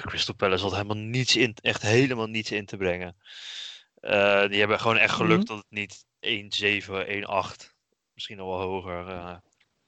Crystal 0.00 0.34
Palace 0.34 0.62
had 0.62 0.72
helemaal 0.72 0.96
niets 0.96 1.36
in, 1.36 1.54
echt 1.60 1.82
helemaal 1.82 2.26
niets 2.26 2.52
in 2.52 2.66
te 2.66 2.76
brengen. 2.76 3.16
Eh, 3.94 4.48
die 4.48 4.58
hebben 4.58 4.80
gewoon 4.80 4.96
echt 4.96 5.14
geluk 5.14 5.38
Mhm. 5.38 5.46
dat 5.46 5.56
het 5.56 5.66
niet 5.68 6.04
1-7, 6.20 7.06
1-8, 7.06 7.74
misschien 8.16 8.36
nog 8.36 8.46
wel 8.48 8.68
hoger 8.68 9.08
eh, 9.08 9.36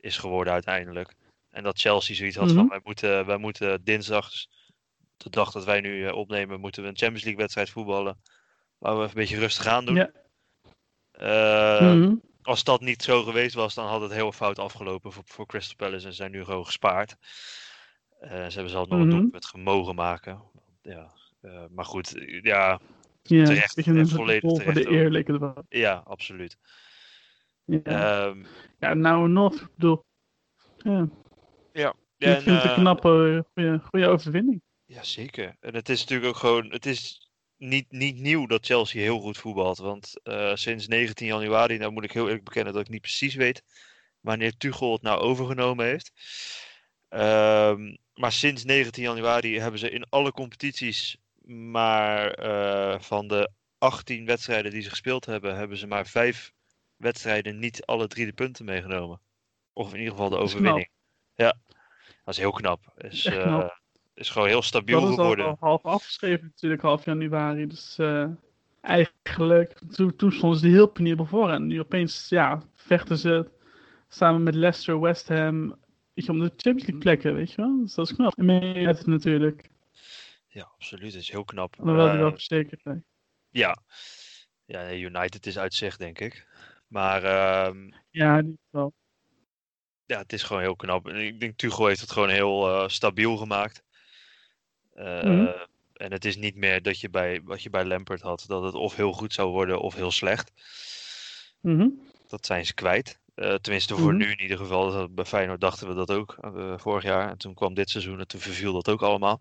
is 0.01 0.19
geworden 0.19 0.53
uiteindelijk. 0.53 1.15
En 1.51 1.63
dat 1.63 1.81
Chelsea 1.81 2.15
zoiets 2.17 2.37
had 2.37 2.47
Mhm. 2.47 2.55
van, 2.55 2.69
wij 2.69 2.81
moeten, 2.83 3.27
wij 3.27 3.37
moeten 3.37 3.85
dinsdag, 3.85 4.31
dus 4.31 4.49
de 5.17 5.31
dag 5.31 5.51
dat 5.53 5.65
wij 5.65 5.81
nu 5.81 6.07
eh, 6.07 6.15
opnemen, 6.15 6.61
moeten 6.61 6.83
we 6.83 6.89
een 6.89 6.97
Champions 6.97 7.23
League 7.25 7.41
wedstrijd 7.43 7.71
voetballen. 7.71 8.21
Laten 8.79 8.99
we 8.99 9.05
even 9.05 9.17
een 9.19 9.23
beetje 9.25 9.39
rustig 9.39 9.67
aan 9.67 9.85
doen. 9.85 9.95
Ja. 9.95 10.11
Eh, 11.13 11.93
Mhm. 11.95 12.15
als 12.43 12.65
dat 12.65 12.81
niet 12.81 13.03
zo 13.03 13.23
geweest 13.23 13.55
was, 13.55 13.75
dan 13.75 13.87
had 13.87 14.01
het 14.01 14.13
heel 14.13 14.33
fout 14.33 14.59
afgelopen 14.59 15.13
voor, 15.13 15.23
voor 15.27 15.47
Crystal 15.47 15.77
Palace 15.77 16.07
en 16.07 16.15
zijn 16.15 16.31
nu 16.31 16.45
gewoon 16.45 16.67
gespaard. 16.67 17.17
Ze 18.21 18.27
hebben 18.29 18.71
zelfs 18.71 18.89
nog 18.89 18.99
Mhm. 18.99 19.09
een 19.11 19.19
doelpunt 19.21 19.47
gemogen 19.47 19.95
maken. 19.95 20.43
Ja, 20.83 21.13
maar 21.71 21.85
goed, 21.85 22.13
ja, 22.43 22.81
Ja, 23.23 23.45
terecht, 23.45 23.87
een 23.87 24.09
volledig 24.09 24.53
de 24.53 24.59
terecht 24.59 24.87
ook. 24.87 24.93
eer 24.93 25.11
leek 25.11 25.27
het 25.27 25.39
wel. 25.39 25.65
ja 25.69 26.03
absoluut. 26.05 26.57
Ja, 27.69 27.81
Ehm, 27.83 28.45
ja 28.79 28.95
nou 28.95 29.29
North, 29.29 29.61
ik 29.61 29.69
bedoel, 29.75 30.05
ja, 30.77 31.09
ja, 31.73 31.95
ik 32.19 32.41
vind 32.41 32.45
het 32.45 32.65
een 32.65 32.71
eh, 32.71 32.75
knappe, 32.75 33.45
goede, 33.55 33.79
goede 33.79 34.07
overwinning. 34.07 34.63
Ja, 34.85 35.03
zeker. 35.03 35.57
En 35.61 35.75
het 35.75 35.89
is 35.89 36.01
natuurlijk 36.01 36.29
ook 36.29 36.37
gewoon, 36.37 36.71
het 36.71 36.87
is 36.87 37.31
niet, 37.57 37.91
niet 37.91 38.21
nieuw 38.21 38.47
dat 38.47 38.67
Chelsea 38.67 39.03
heel 39.03 39.21
goed 39.21 39.39
voetbalt. 39.39 39.79
Want 39.79 40.21
eh, 40.23 40.55
sinds 40.55 40.87
19 40.87 41.27
januari, 41.27 41.79
nou 41.79 41.93
moet 41.93 42.05
ik 42.05 42.13
heel 42.13 42.27
eerlijk 42.27 42.45
bekennen 42.45 42.73
dat 42.73 42.83
ik 42.83 42.89
niet 42.89 43.01
precies 43.01 43.35
weet 43.35 43.63
wanneer 44.21 44.57
Tuchel 44.57 44.93
het 44.93 45.03
nou 45.03 45.21
overgenomen 45.21 45.87
heeft. 45.87 46.13
Ehm, 47.09 47.97
maar 48.15 48.33
sinds 48.33 48.65
19 48.65 49.03
januari 49.03 49.59
hebben 49.59 49.81
ze 49.81 49.91
in 49.91 50.07
alle 50.09 50.33
competities 50.33 51.17
maar 51.49 52.31
eh, 52.31 53.01
van 53.01 53.29
de 53.29 53.51
18 53.79 54.27
wedstrijden 54.27 54.71
die 54.71 54.83
ze 54.83 54.91
gespeeld 54.91 55.25
hebben, 55.25 55.57
hebben 55.57 55.77
ze 55.77 55.87
maar 55.87 56.07
vijf 56.07 56.53
wedstrijden 56.99 57.59
niet 57.59 57.87
alle 57.87 58.07
drie 58.07 58.27
de 58.27 58.33
punten 58.33 58.65
meegenomen. 58.65 59.21
Of 59.73 59.93
in 59.93 59.99
ieder 59.99 60.13
geval 60.13 60.29
de 60.29 60.37
Dat 60.37 60.45
is 60.45 60.53
overwinning. 60.55 60.89
Ja, 61.35 61.57
dat 62.25 62.35
is 62.35 62.37
heel 62.39 62.51
knap. 62.51 62.93
Is, 62.97 63.25
Echt 63.27 63.37
eh, 63.37 63.69
is 64.15 64.31
gewoon 64.31 64.49
heel 64.49 64.63
stabiel 64.63 65.01
Dat 65.01 65.11
is 65.11 65.17
al, 65.17 65.23
geworden. 65.23 65.47
al 65.47 65.57
half 65.61 65.85
afgeschreven 65.85 66.45
natuurlijk, 66.45 66.83
half 66.83 67.05
januari. 67.05 67.67
Dus 67.67 67.99
eh, 67.99 68.27
eigenlijk, 68.81 69.79
toen, 69.91 70.17
toen 70.17 70.33
stonden 70.33 70.59
ze 70.59 70.67
er 70.67 70.73
heel 70.73 70.87
penibel 70.89 71.25
voor. 71.27 71.51
En 71.51 71.67
nu 71.67 71.81
opeens, 71.81 72.29
ja, 72.29 72.63
vechten 72.75 73.19
ze 73.19 73.51
samen 74.09 74.43
met 74.43 74.55
Leicester, 74.55 75.01
West 75.01 75.29
Ham, 75.29 75.79
je, 76.15 76.31
om 76.31 76.39
de 76.39 76.45
Champions 76.57 76.83
League 76.83 76.99
plekken, 76.99 77.35
weet 77.35 77.51
je 77.51 77.57
wel. 77.57 77.81
Dus 77.83 77.95
dat 77.95 78.09
is 78.11 78.15
knap. 78.15 78.39
En 78.39 78.45
mee 78.45 78.87
uit 78.87 79.07
natuurlijk, 79.07 79.71
Ja, 80.49 80.63
absoluut. 80.75 81.13
Het 81.13 81.23
is 81.23 81.31
heel 81.31 81.45
knap. 81.45 81.77
alhoewel 81.79 82.05
die 82.05 82.15
Eh, 82.15 82.21
wel 82.21 82.31
verzekerd 82.33 82.81
zijn. 82.83 83.05
ja. 83.51 83.77
ja, 84.65 84.93
United 84.93 85.47
is 85.47 85.59
uit 85.59 85.75
zich, 85.75 85.97
denk 85.97 86.19
ik. 86.21 86.47
Maar 86.89 87.23
ehm, 87.25 87.91
Ja, 88.11 88.43
die 88.43 88.59
wel. 88.71 88.93
ja, 90.07 90.19
het 90.19 90.33
is 90.33 90.43
gewoon 90.43 90.63
heel 90.63 90.77
knap. 90.77 91.09
En 91.09 91.17
ik 91.17 91.41
denk 91.41 91.57
Tuchel 91.59 91.87
heeft 91.87 92.01
het 92.01 92.13
gewoon 92.13 92.29
heel 92.29 92.69
eh, 92.69 92.89
stabiel 92.89 93.37
gemaakt. 93.37 93.83
Eh, 94.93 95.23
Mhm. 95.23 95.47
En 95.93 96.13
het 96.13 96.25
is 96.25 96.37
niet 96.37 96.55
meer 96.57 96.83
dat 96.83 97.01
je 97.01 97.11
bij, 97.11 97.41
wat 97.45 97.63
je 97.63 97.71
bij 97.71 97.85
Lampert 97.85 98.21
had, 98.21 98.45
dat 98.47 98.63
het 98.63 98.75
of 98.75 98.97
heel 98.97 99.13
goed 99.13 99.33
zou 99.33 99.51
worden 99.51 99.81
of 99.81 99.95
heel 99.95 100.11
slecht. 100.11 100.53
Mhm. 101.61 101.89
Dat 102.29 102.47
zijn 102.47 102.67
ze 102.67 102.75
kwijt. 102.75 103.19
Eh, 103.35 103.55
tenminste, 103.55 103.97
voor 103.97 104.09
Mhm. 104.15 104.17
nu 104.17 104.31
in 104.31 104.41
ieder 104.41 104.57
geval. 104.57 104.91
Dat- 104.91 105.15
Bij 105.15 105.25
Feyenoord 105.25 105.61
dachten 105.61 105.89
we 105.89 105.95
dat 105.95 106.11
ook 106.11 106.37
vorig 106.77 107.03
jaar. 107.03 107.29
En 107.31 107.39
toen 107.39 107.55
kwam 107.55 107.75
dit 107.75 107.91
seizoen 107.91 108.19
en 108.19 108.27
toen 108.29 108.41
verviel 108.41 108.73
dat 108.73 108.89
ook 108.89 109.03
allemaal. 109.03 109.41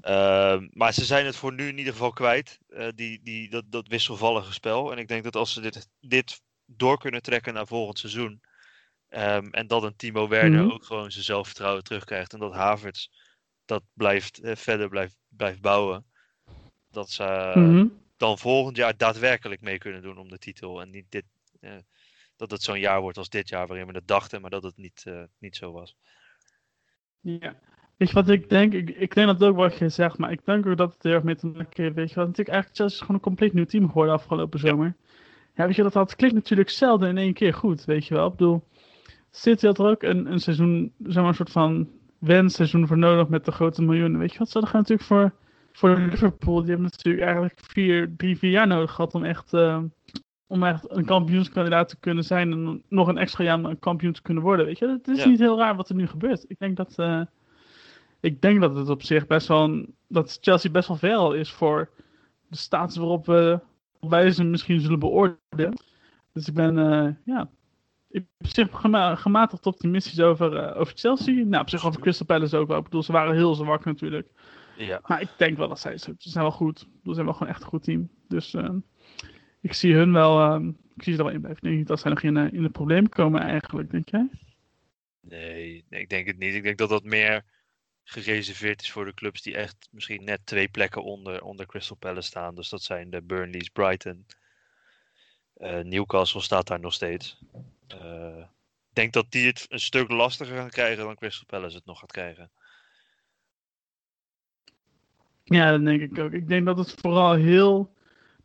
Ehm, 0.00 0.66
maar 0.70 0.92
ze 0.92 1.04
zijn 1.04 1.26
het 1.26 1.36
voor 1.36 1.52
nu 1.52 1.68
in 1.68 1.78
ieder 1.78 1.92
geval 1.92 2.12
kwijt, 2.12 2.58
die, 2.94 3.20
die, 3.22 3.50
dat, 3.50 3.64
dat 3.66 3.88
wisselvallige 3.88 4.52
spel. 4.52 4.92
En 4.92 4.98
ik 4.98 5.08
denk 5.08 5.24
dat 5.24 5.36
als 5.36 5.52
ze 5.52 5.60
dit, 5.60 5.88
dit 6.00 6.42
door 6.66 6.98
kunnen 6.98 7.22
trekken 7.22 7.54
naar 7.54 7.66
volgend 7.66 7.98
seizoen. 7.98 8.40
ehm, 9.08 9.46
en 9.50 9.66
dat 9.66 9.82
een 9.82 9.96
Timo 9.96 10.28
Werner 10.28 10.62
Mhm. 10.62 10.70
ook 10.70 10.84
gewoon 10.84 11.10
zijn 11.10 11.24
zelfvertrouwen 11.24 11.82
terugkrijgt. 11.84 12.32
En 12.32 12.38
dat 12.38 12.54
Havertz 12.54 13.06
dat 13.64 13.82
blijft, 13.92 14.38
eh, 14.38 14.56
verder 14.56 14.88
blijft, 14.88 15.16
blijft 15.28 15.60
bouwen. 15.60 16.04
Dat 16.90 17.10
ze 17.10 17.22
eh, 17.24 17.56
Mhm. 17.56 17.86
dan 18.16 18.38
volgend 18.38 18.76
jaar 18.76 18.96
daadwerkelijk 18.96 19.60
mee 19.60 19.78
kunnen 19.78 20.02
doen 20.02 20.18
om 20.18 20.28
de 20.28 20.38
titel. 20.38 20.80
En 20.80 20.90
niet 20.90 21.06
dit, 21.08 21.24
eh, 21.60 21.76
dat 22.36 22.50
het 22.50 22.62
zo'n 22.62 22.80
jaar 22.80 23.00
wordt 23.00 23.18
als 23.18 23.28
dit 23.28 23.48
jaar 23.48 23.66
waarin 23.66 23.86
we 23.86 23.92
het 23.92 24.08
dachten, 24.08 24.40
maar 24.40 24.50
dat 24.50 24.62
het 24.62 24.76
niet, 24.76 25.04
niet 25.38 25.56
zo 25.56 25.72
was. 25.72 25.96
Ja. 27.20 27.58
Weet 27.96 28.08
je 28.08 28.14
wat 28.14 28.28
ik 28.28 28.48
denk? 28.48 28.72
Ik, 28.72 28.90
ik 28.90 29.14
denk 29.14 29.26
dat 29.26 29.48
ook 29.48 29.56
wat 29.56 29.78
je 29.78 29.88
zegt, 29.88 30.18
maar 30.18 30.30
ik 30.32 30.44
denk 30.44 30.66
ook 30.66 30.76
dat 30.76 30.92
het 30.94 31.02
heel 31.02 31.12
erg 31.12 31.22
mee 31.22 31.36
te 31.36 31.46
maken 31.46 31.82
heeft. 31.82 31.94
Weet 31.94 32.08
je 32.08 32.14
wat? 32.14 32.26
Natuurlijk, 32.26 32.48
eigenlijk 32.48 32.76
Chelsea 32.76 32.94
is 32.96 33.00
gewoon 33.00 33.16
een 33.16 33.22
compleet 33.22 33.52
nieuw 33.52 33.64
team 33.64 33.86
geworden 33.86 34.14
afgelopen 34.14 34.58
zomer. 34.58 34.96
Ja, 35.56 35.66
weet 35.66 35.76
je, 35.76 35.82
dat, 35.82 35.92
dat 35.92 36.16
klinkt 36.16 36.34
natuurlijk 36.36 36.70
zelden 36.70 37.08
in 37.08 37.18
één 37.18 37.32
keer 37.32 37.54
goed, 37.54 37.84
weet 37.84 38.06
je 38.06 38.14
wel. 38.14 38.26
Ik 38.26 38.36
bedoel, 38.36 38.64
City 39.30 39.66
had 39.66 39.78
er 39.78 39.86
ook 39.86 40.02
een, 40.02 40.32
een 40.32 40.40
seizoen, 40.40 40.92
zeg 41.02 41.16
maar, 41.16 41.26
een 41.26 41.34
soort 41.34 41.50
van 41.50 41.88
wensseizoen 42.18 42.86
voor 42.86 42.98
nodig 42.98 43.28
met 43.28 43.44
de 43.44 43.52
grote 43.52 43.82
miljoenen. 43.82 44.18
Weet 44.20 44.32
je 44.32 44.38
wat? 44.38 44.50
Ze 44.50 44.58
hadden 44.58 44.76
natuurlijk 44.80 45.08
voor, 45.08 45.32
voor 45.72 45.98
Liverpool, 45.98 46.60
die 46.60 46.70
hebben 46.70 46.90
natuurlijk 46.90 47.24
eigenlijk 47.24 47.58
vier, 47.62 48.14
drie, 48.16 48.38
vier 48.38 48.50
jaar 48.50 48.66
nodig 48.66 48.90
gehad 48.92 49.14
om 49.14 49.24
echt, 49.24 49.52
eh, 49.52 49.82
om 50.46 50.62
echt 50.62 50.90
een 50.96 51.04
kampioenskandidaat 51.04 51.88
te 51.88 51.96
kunnen 52.00 52.24
zijn 52.24 52.52
en 52.52 52.82
nog 52.88 53.08
een 53.08 53.18
extra 53.18 53.44
jaar 53.44 53.64
een 53.64 53.78
kampioen 53.78 54.12
te 54.12 54.22
kunnen 54.22 54.42
worden, 54.42 54.66
weet 54.66 54.78
je. 54.78 54.88
Het 54.88 55.08
is 55.08 55.22
Ja. 55.22 55.28
niet 55.28 55.38
heel 55.38 55.58
raar 55.58 55.76
wat 55.76 55.88
er 55.88 55.94
nu 55.94 56.06
gebeurt. 56.06 56.44
Ik 56.48 56.58
denk 56.58 56.76
dat, 56.76 56.92
eh, 56.96 57.20
ik 58.20 58.40
denk 58.40 58.60
dat 58.60 58.76
het 58.76 58.88
op 58.88 59.02
zich 59.02 59.26
best 59.26 59.48
wel, 59.48 59.64
een, 59.64 59.94
dat 60.08 60.38
Chelsea 60.40 60.70
best 60.70 60.88
wel 60.88 60.96
veel 60.96 61.32
is 61.32 61.52
voor 61.52 61.90
de 62.48 62.56
status 62.56 62.96
waarop 62.96 63.26
we, 63.26 63.60
wij 64.00 64.30
ze 64.30 64.44
misschien 64.44 64.80
zullen 64.80 64.98
beoordelen. 64.98 65.78
Dus 66.32 66.48
ik 66.48 66.54
ben, 66.54 66.78
eh, 66.78 67.08
ja, 67.24 67.50
op 68.10 68.26
zich 68.38 68.68
gema- 68.70 69.14
gematigd 69.14 69.66
optimistisch 69.66 70.20
over, 70.20 70.56
eh, 70.56 70.80
over 70.80 70.92
Chelsea. 70.96 71.44
Nou, 71.44 71.62
op 71.62 71.68
zich 71.68 71.86
over 71.86 72.00
Crystal 72.00 72.26
Palace 72.26 72.56
ook 72.56 72.68
wel. 72.68 72.78
Ik 72.78 72.84
bedoel, 72.84 73.02
ze 73.02 73.12
waren 73.12 73.34
heel 73.34 73.54
zwak 73.54 73.84
natuurlijk. 73.84 74.28
Ja, 74.76 75.00
Maar 75.06 75.20
ik 75.20 75.28
denk 75.36 75.56
wel 75.56 75.68
dat 75.68 75.80
zij, 75.80 75.98
ze 75.98 76.14
ze 76.18 76.30
zijn 76.30 76.44
wel 76.44 76.52
goed. 76.52 76.78
Bedoel, 76.78 76.98
ze 77.02 77.12
zijn 77.14 77.24
wel 77.24 77.34
gewoon 77.34 77.48
echt 77.52 77.62
een 77.62 77.68
goed 77.68 77.82
team. 77.82 78.10
Dus 78.28 78.54
eh, 78.54 78.70
ik 79.60 79.72
zie 79.72 79.94
hun 79.94 80.12
wel, 80.12 80.40
eh, 80.40 80.68
ik 80.96 81.02
zie 81.02 81.12
ze 81.12 81.18
er 81.18 81.24
wel 81.24 81.34
in 81.34 81.40
blijven. 81.40 81.62
Ik 81.62 81.68
denk 81.68 81.76
niet 81.78 81.86
dat 81.86 82.00
zij 82.00 82.10
nog 82.10 82.22
in, 82.22 82.36
in 82.36 82.62
de 82.62 82.70
problemen 82.70 83.10
komen 83.10 83.40
eigenlijk, 83.40 83.90
denk 83.90 84.08
jij? 84.08 84.28
nee, 85.20 85.84
nee, 85.90 86.00
ik 86.00 86.08
denk 86.08 86.26
het 86.26 86.38
niet. 86.38 86.54
Ik 86.54 86.62
denk 86.62 86.78
dat 86.78 86.88
dat 86.88 87.04
meer 87.04 87.44
gereserveerd 88.08 88.82
is 88.82 88.90
voor 88.90 89.04
de 89.04 89.14
clubs 89.14 89.42
die 89.42 89.56
echt 89.56 89.88
misschien 89.90 90.24
net 90.24 90.40
twee 90.44 90.68
plekken 90.68 91.02
onder, 91.02 91.42
onder 91.42 91.66
Crystal 91.66 91.96
Palace 91.96 92.26
staan. 92.26 92.54
Dus 92.54 92.68
dat 92.68 92.82
zijn 92.82 93.10
de 93.10 93.22
Burnleys, 93.22 93.68
Brighton. 93.68 94.26
Eh, 95.54 95.78
Newcastle 95.78 96.40
staat 96.40 96.66
daar 96.66 96.80
nog 96.80 96.92
steeds. 96.92 97.38
Eh, 97.88 98.38
ik 98.88 98.92
denk 98.92 99.12
dat 99.12 99.30
die 99.30 99.46
het 99.46 99.66
een 99.68 99.80
stuk 99.80 100.10
lastiger 100.10 100.56
gaan 100.56 100.70
krijgen 100.70 101.04
dan 101.04 101.14
Crystal 101.14 101.46
Palace 101.46 101.76
het 101.76 101.86
nog 101.86 101.98
gaat 101.98 102.12
krijgen. 102.12 102.50
Ja, 105.44 105.70
dat 105.70 105.84
denk 105.84 106.00
ik 106.00 106.18
ook. 106.18 106.32
Ik 106.32 106.48
denk 106.48 106.66
dat 106.66 106.78
het 106.78 106.94
vooral 107.00 107.32
heel. 107.34 107.94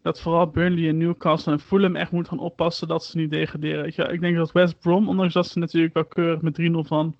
Dat 0.01 0.22
vooral 0.22 0.48
Burnley 0.48 0.89
en 0.89 0.98
Newcastle 0.98 1.51
en 1.51 1.60
Fulham 1.60 1.96
echt 1.96 2.12
moeten 2.12 2.34
gaan 2.34 2.46
oppassen 2.46 2.88
dat 2.88 3.06
ze 3.06 3.18
niet 3.18 3.32
degraderen. 3.32 3.94
Wel. 3.96 4.12
ik 4.12 4.22
denk 4.22 4.36
dat 4.36 4.51
West 4.51 4.80
Brom, 4.80 5.10
ondanks 5.10 5.34
dat 5.34 5.48
ze 5.48 5.60
natuurlijk 5.60 5.94
wel 5.94 6.06
keurig 6.06 6.41
met 6.41 6.60
3-0 6.62 6.88
van 6.88 7.15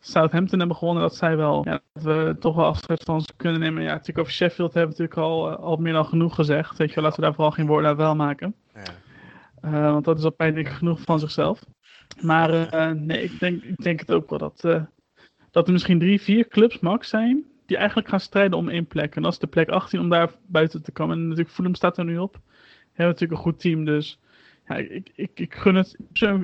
Southampton 0.00 0.58
hebben 0.58 0.76
gewonnen, 0.76 1.02
dat 1.02 1.16
zij 1.16 1.36
wel. 1.36 1.64
Ja, 1.64 1.80
dat 1.92 2.02
we 2.02 2.36
toch 2.38 2.54
wel 2.54 2.64
afscheid 2.64 3.02
van 3.02 3.20
ze 3.20 3.32
kunnen 3.36 3.60
nemen. 3.60 3.82
Ja, 3.82 3.90
natuurlijk 3.90 4.18
over 4.18 4.32
Sheffield 4.32 4.74
hebben 4.74 4.96
we 4.96 5.02
natuurlijk 5.02 5.28
al, 5.28 5.50
eh, 5.50 5.64
al 5.64 5.76
meer 5.76 5.92
dan 5.92 6.04
genoeg 6.04 6.34
gezegd. 6.34 6.76
Weet 6.76 6.88
je, 6.88 6.94
wel. 6.94 7.04
laten 7.04 7.20
we 7.20 7.26
daar 7.26 7.34
vooral 7.34 7.52
geen 7.52 7.66
woorden 7.66 7.90
aan 7.90 7.96
wel 7.96 8.16
maken. 8.16 8.54
Ja. 8.74 8.82
Eh, 9.60 9.92
want 9.92 10.04
dat 10.04 10.18
is 10.18 10.24
al 10.24 10.30
pijnlijk 10.32 10.68
genoeg 10.68 11.00
van 11.00 11.18
zichzelf. 11.18 11.60
Maar 12.20 12.68
eh, 12.68 12.90
nee, 12.90 13.22
ik 13.22 13.38
denk, 13.38 13.62
ik 13.62 13.76
denk 13.76 14.00
het 14.00 14.12
ook 14.12 14.30
wel 14.30 14.38
dat, 14.38 14.60
dat 15.50 15.66
er 15.66 15.72
misschien 15.72 15.98
drie, 15.98 16.20
vier 16.20 16.48
clubs 16.48 16.78
max 16.78 17.08
zijn. 17.08 17.44
Die 17.66 17.76
eigenlijk 17.76 18.08
gaan 18.08 18.20
strijden 18.20 18.58
om 18.58 18.68
één 18.68 18.86
plek. 18.86 19.16
En 19.16 19.22
dat 19.22 19.32
is 19.32 19.38
de 19.38 19.46
plek 19.46 19.68
18 19.68 20.00
om 20.00 20.08
daar 20.08 20.30
buiten 20.46 20.82
te 20.82 20.92
komen. 20.92 21.16
En 21.16 21.22
natuurlijk 21.22 21.54
Fulham 21.54 21.74
staat 21.74 21.98
er 21.98 22.04
nu 22.04 22.18
op. 22.18 22.32
We 22.34 22.40
hebben 23.06 23.14
natuurlijk 23.14 23.40
een 23.40 23.46
goed 23.52 23.60
team, 23.60 23.84
dus 23.84 24.20
ja, 24.70 24.76
ik, 24.76 25.10
ik, 25.14 25.30
ik, 25.34 25.54
gun, 25.54 25.74
het, 25.74 25.96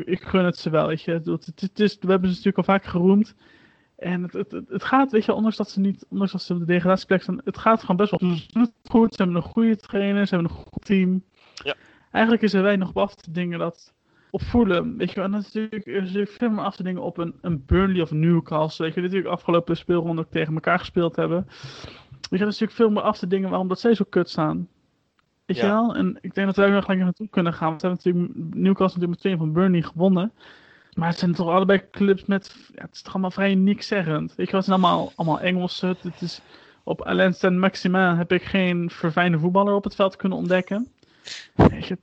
ik 0.04 0.22
gun 0.22 0.44
het 0.44 0.56
ze 0.56 0.70
wel. 0.70 0.86
Weet 0.86 1.02
je. 1.02 1.12
Het, 1.12 1.26
het, 1.26 1.60
het 1.60 1.80
is, 1.80 1.96
we 2.00 2.10
hebben 2.10 2.28
ze 2.28 2.36
natuurlijk 2.36 2.68
al 2.68 2.74
vaak 2.74 2.84
geroemd. 2.84 3.34
En 3.96 4.22
het, 4.22 4.32
het, 4.32 4.50
het, 4.68 4.84
gaat, 4.84 5.10
weet 5.10 5.24
je, 5.24 5.32
ondanks 5.32 5.56
dat 5.56 5.70
ze 5.70 5.80
niet, 5.80 6.06
ondanks 6.08 6.32
dat 6.32 6.42
ze 6.42 6.52
op 6.52 6.58
de 6.58 6.64
degradatieplek 6.64 7.22
staan, 7.22 7.40
het 7.44 7.58
gaat 7.58 7.80
gewoon 7.80 7.96
best 7.96 8.10
wel 8.10 8.36
ze 8.36 8.46
doen 8.52 8.62
het 8.62 8.72
goed. 8.90 9.14
Ze 9.14 9.22
hebben 9.22 9.42
een 9.42 9.48
goede 9.50 9.76
trainer, 9.76 10.26
ze 10.26 10.34
hebben 10.34 10.52
een 10.52 10.56
goed 10.56 10.84
team. 10.84 11.24
Ja. 11.54 11.74
Eigenlijk 12.10 12.44
is 12.44 12.52
er 12.52 12.62
weinig 12.62 12.88
op 12.88 12.98
af 12.98 13.14
te 13.14 13.30
dingen 13.30 13.58
dat 13.58 13.94
op 14.30 14.42
voelen. 14.42 14.96
Weet 14.96 15.12
je, 15.12 15.20
en 15.20 15.30
dat 15.30 15.40
is 15.40 15.52
natuurlijk, 15.52 15.86
er 15.86 15.94
is 15.94 16.02
natuurlijk 16.02 16.30
veel 16.30 16.50
meer 16.50 16.64
af 16.64 16.76
te 16.76 16.82
dingen 16.82 17.02
op 17.02 17.18
een, 17.18 17.34
een 17.40 17.64
Burnley 17.66 18.02
of 18.02 18.10
Newcastle. 18.10 18.84
Weet 18.84 18.94
je, 18.94 19.00
die 19.00 19.08
natuurlijk 19.10 19.34
afgelopen 19.34 19.76
speelronde 19.76 20.26
tegen 20.30 20.54
elkaar 20.54 20.78
gespeeld 20.78 21.16
hebben. 21.16 21.46
Weet 21.46 22.38
je, 22.40 22.44
dat 22.44 22.52
is 22.52 22.58
natuurlijk 22.58 22.72
veel 22.72 22.90
meer 22.90 23.02
af 23.02 23.18
te 23.18 23.26
dingen 23.26 23.48
waarom 23.48 23.68
dat 23.68 23.80
zij 23.80 23.94
zo 23.94 24.04
kut 24.08 24.30
staan. 24.30 24.68
Weet 25.46 25.56
je 25.56 25.62
Ja. 25.62 25.68
wel? 25.72 25.94
En 25.96 26.18
ik 26.20 26.34
denk 26.34 26.46
dat 26.46 26.56
wij 26.56 26.66
er 26.66 26.72
nog 26.72 26.84
gelijk 26.84 27.00
naartoe 27.02 27.28
kunnen 27.28 27.52
gaan. 27.54 27.68
Want 27.68 27.82
we 27.82 27.88
hebben 27.88 28.04
natuurlijk 28.04 28.34
Newcastle 28.54 28.84
natuurlijk 29.00 29.10
met 29.10 29.18
twee 29.20 29.36
van 29.36 29.52
Burnley 29.52 29.82
gewonnen. 29.82 30.32
Maar 30.94 31.08
het 31.08 31.18
zijn 31.18 31.32
toch 31.34 31.48
allebei 31.48 31.82
clubs 31.90 32.24
met. 32.24 32.56
Ja, 32.74 32.82
het 32.82 32.94
is 32.94 33.02
toch 33.02 33.12
allemaal 33.12 33.30
vrij 33.30 33.54
niek 33.54 33.82
zeggend. 33.82 34.34
Weet 34.34 34.46
je 34.46 34.52
wel, 34.52 34.60
het 34.60 34.68
zijn 34.70 34.82
allemaal, 34.82 35.12
allemaal 35.16 35.40
Engelsen. 35.40 35.88
Het 36.00 36.22
is, 36.22 36.40
op 36.84 37.02
Alain 37.02 37.34
Saint 37.34 37.56
Maximin 37.56 38.00
heb 38.16 38.32
ik 38.32 38.42
geen 38.42 38.90
verfijnde 38.90 39.38
voetballer 39.38 39.74
op 39.74 39.84
het 39.84 39.94
veld 39.94 40.16
kunnen 40.16 40.38
ontdekken. 40.38 40.88
Weet 41.54 41.86
je, 41.86 41.98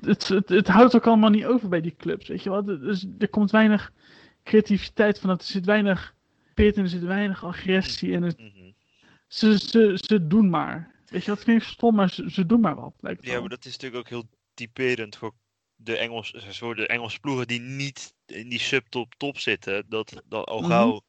het, 0.00 0.28
het, 0.28 0.48
het, 0.48 0.68
houdt 0.68 0.96
ook 0.96 1.06
allemaal 1.06 1.30
niet 1.30 1.44
over 1.46 1.68
bij 1.68 1.80
die 1.80 1.94
clubs. 1.98 2.28
Weet 2.28 2.42
je 2.42 2.50
wel? 2.50 2.68
Er, 2.68 2.88
is- 2.88 3.06
er 3.18 3.28
komt 3.28 3.50
weinig 3.50 3.92
creativiteit 4.44 5.18
van. 5.20 5.30
Er 5.30 5.36
zit 5.40 5.64
weinig 5.64 6.14
pit 6.54 6.76
en 6.76 6.82
er 6.82 6.88
zit 6.88 7.02
weinig 7.04 7.44
agressie. 7.44 8.14
En 8.14 8.22
het- 8.22 8.38
Mhm. 8.38 8.48
ze, 9.26 9.58
ze, 9.58 9.98
ze 10.00 10.26
doen 10.26 10.50
maar. 10.50 10.92
Weet 11.08 11.24
je, 11.24 11.30
dat 11.30 11.42
klinkt 11.42 11.64
stom, 11.64 11.94
maar 11.94 12.10
ze, 12.10 12.30
ze 12.30 12.46
doen 12.46 12.60
maar 12.60 12.74
wat. 12.74 12.94
Lijkt 13.00 13.24
Ja, 13.24 13.30
wel. 13.30 13.40
maar 13.40 13.48
dat 13.48 13.64
is 13.64 13.72
natuurlijk 13.72 14.00
ook 14.00 14.08
heel 14.08 14.28
typerend 14.54 15.16
voor 15.16 15.34
de 15.76 15.96
Engels, 15.96 16.34
voor 16.48 16.74
de 16.76 16.86
Engelse 16.86 17.20
ploegen 17.20 17.46
die 17.46 17.60
niet 17.60 18.14
in 18.26 18.48
die 18.48 18.58
subtop 18.60 19.14
top 19.14 19.38
zitten. 19.38 19.84
Dat, 19.88 20.22
dat 20.24 20.46
al 20.46 20.60
Mhm. 20.60 20.68
gauw. 20.70 21.00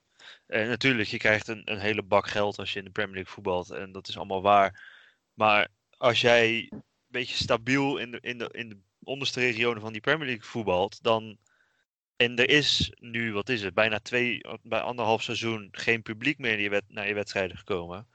En 0.47 0.67
natuurlijk, 0.67 1.09
je 1.09 1.17
krijgt 1.17 1.47
een, 1.47 1.61
een 1.71 1.79
hele 1.79 2.03
bak 2.03 2.27
geld 2.27 2.59
als 2.59 2.73
je 2.73 2.79
in 2.79 2.85
de 2.85 2.91
Premier 2.91 3.13
League 3.15 3.33
voetbalt. 3.33 3.69
En 3.69 3.91
dat 3.91 4.07
is 4.07 4.17
allemaal 4.17 4.41
waar. 4.41 4.83
Maar 5.33 5.67
als 5.97 6.21
jij 6.21 6.67
een 6.69 6.83
beetje 7.07 7.35
stabiel 7.35 7.97
in 7.97 8.11
de, 8.11 8.19
in 8.21 8.37
de, 8.37 8.49
in 8.51 8.69
de 8.69 8.77
onderste 9.03 9.39
regionen 9.39 9.81
van 9.81 9.91
die 9.91 10.01
Premier 10.01 10.27
League 10.27 10.45
voetbalt, 10.45 11.03
dan. 11.03 11.37
En 12.15 12.35
er 12.35 12.49
is 12.49 12.91
nu, 12.99 13.33
wat 13.33 13.49
is 13.49 13.61
het, 13.61 13.73
bijna 13.73 13.99
twee, 13.99 14.41
bij 14.63 14.79
anderhalf 14.79 15.23
seizoen 15.23 15.67
geen 15.71 16.01
publiek 16.01 16.37
meer 16.37 16.53
in 16.53 16.59
je 16.61 16.69
wed, 16.69 16.83
naar 16.87 17.07
je 17.07 17.13
wedstrijden 17.13 17.57
gekomen. 17.57 18.07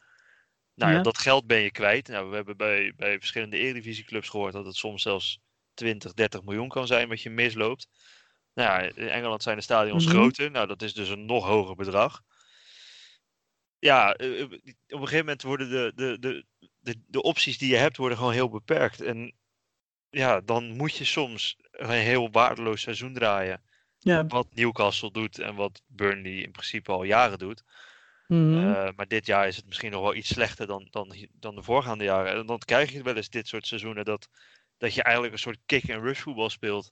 Nou 0.81 0.93
ja, 0.93 0.99
Ja. 0.99 1.03
dat 1.03 1.19
geld 1.19 1.47
ben 1.47 1.59
je 1.61 1.71
kwijt. 1.71 2.09
Nou, 2.09 2.29
we 2.31 2.35
hebben 2.37 2.57
bij, 2.57 2.93
bij 2.97 3.19
verschillende 3.19 3.57
Eredivisieclubs 3.57 4.29
gehoord 4.29 4.53
dat 4.53 4.67
het 4.67 4.77
soms 4.77 5.03
zelfs 5.03 5.41
20, 5.75 6.13
30 6.13 6.43
miljoen 6.43 6.69
kan 6.69 6.87
zijn 6.87 7.09
wat 7.09 7.23
je 7.23 7.31
misloopt. 7.31 7.89
Nou 8.55 8.69
ja, 8.69 8.91
in 8.95 9.09
Engeland 9.09 9.43
zijn 9.43 9.57
de 9.57 9.63
stadions 9.63 10.05
Mhm. 10.05 10.15
groter. 10.15 10.51
Nou, 10.51 10.67
dat 10.67 10.83
is 10.83 10.95
dus 10.95 11.09
een 11.09 11.25
nog 11.25 11.47
hoger 11.47 11.75
bedrag. 11.75 12.23
Ja, 13.79 14.15
eh, 14.15 14.41
eh, 14.41 14.45
op 14.53 14.61
een 14.89 14.99
gegeven 14.99 15.19
moment 15.19 15.43
worden 15.43 15.71
de, 15.71 15.93
de, 15.95 16.19
de, 16.19 16.45
de, 16.79 16.95
de 17.07 17.23
opties 17.23 17.59
die 17.59 17.71
je 17.71 17.77
hebt 17.77 17.97
worden 17.97 18.19
gewoon 18.19 18.33
heel 18.33 18.49
beperkt. 18.49 19.01
En 19.01 19.35
ja, 20.11 20.41
dan 20.41 20.77
moet 20.77 20.97
je 20.97 21.05
soms 21.05 21.57
een 21.71 21.91
heel 21.91 22.31
waardeloos 22.31 22.81
seizoen 22.81 23.13
draaien. 23.15 23.63
Ja, 23.99 24.27
Wat 24.27 24.55
Newcastle 24.55 25.11
doet 25.13 25.39
en 25.39 25.55
wat 25.55 25.83
Burnley 25.87 26.33
in 26.33 26.51
principe 26.51 26.93
al 26.93 27.03
jaren 27.05 27.39
doet. 27.39 27.65
Mhm. 28.31 28.57
Eh, 28.57 28.89
maar 28.97 29.07
dit 29.09 29.27
jaar 29.27 29.47
is 29.47 29.57
het 29.57 29.66
misschien 29.66 29.90
nog 29.90 30.03
wel 30.03 30.14
iets 30.14 30.29
slechter 30.29 30.66
dan, 30.66 30.87
dan, 30.90 31.14
dan 31.33 31.55
de 31.55 31.62
voorgaande 31.62 32.05
jaren. 32.05 32.33
En 32.33 32.47
dan 32.47 32.59
krijg 32.59 32.93
je 32.93 33.03
wel 33.03 33.16
eens 33.16 33.31
dit 33.31 33.49
soort 33.49 33.66
seizoenen 33.66 34.05
dat, 34.05 34.29
dat 34.79 34.95
je 34.95 35.03
eigenlijk 35.03 35.35
een 35.35 35.40
soort 35.40 35.59
kick-and-rush 35.66 36.21
voetbal 36.21 36.51
speelt. 36.51 36.90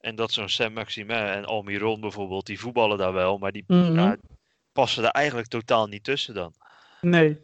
En 0.00 0.14
dat 0.14 0.32
zo'n 0.32 0.48
Sam 0.48 0.72
Maximin 0.72 1.16
en 1.16 1.44
Almiron 1.44 2.00
bijvoorbeeld, 2.00 2.46
die 2.46 2.60
voetballen 2.60 2.98
daar 2.98 3.12
wel, 3.12 3.38
maar 3.38 3.52
die 3.52 3.64
Mhm. 3.66 3.94
ja, 3.94 4.16
passen 4.72 5.04
er 5.04 5.10
eigenlijk 5.10 5.48
totaal 5.48 5.86
niet 5.86 6.04
tussen 6.04 6.34
dan. 6.34 6.54
Nee. 7.00 7.40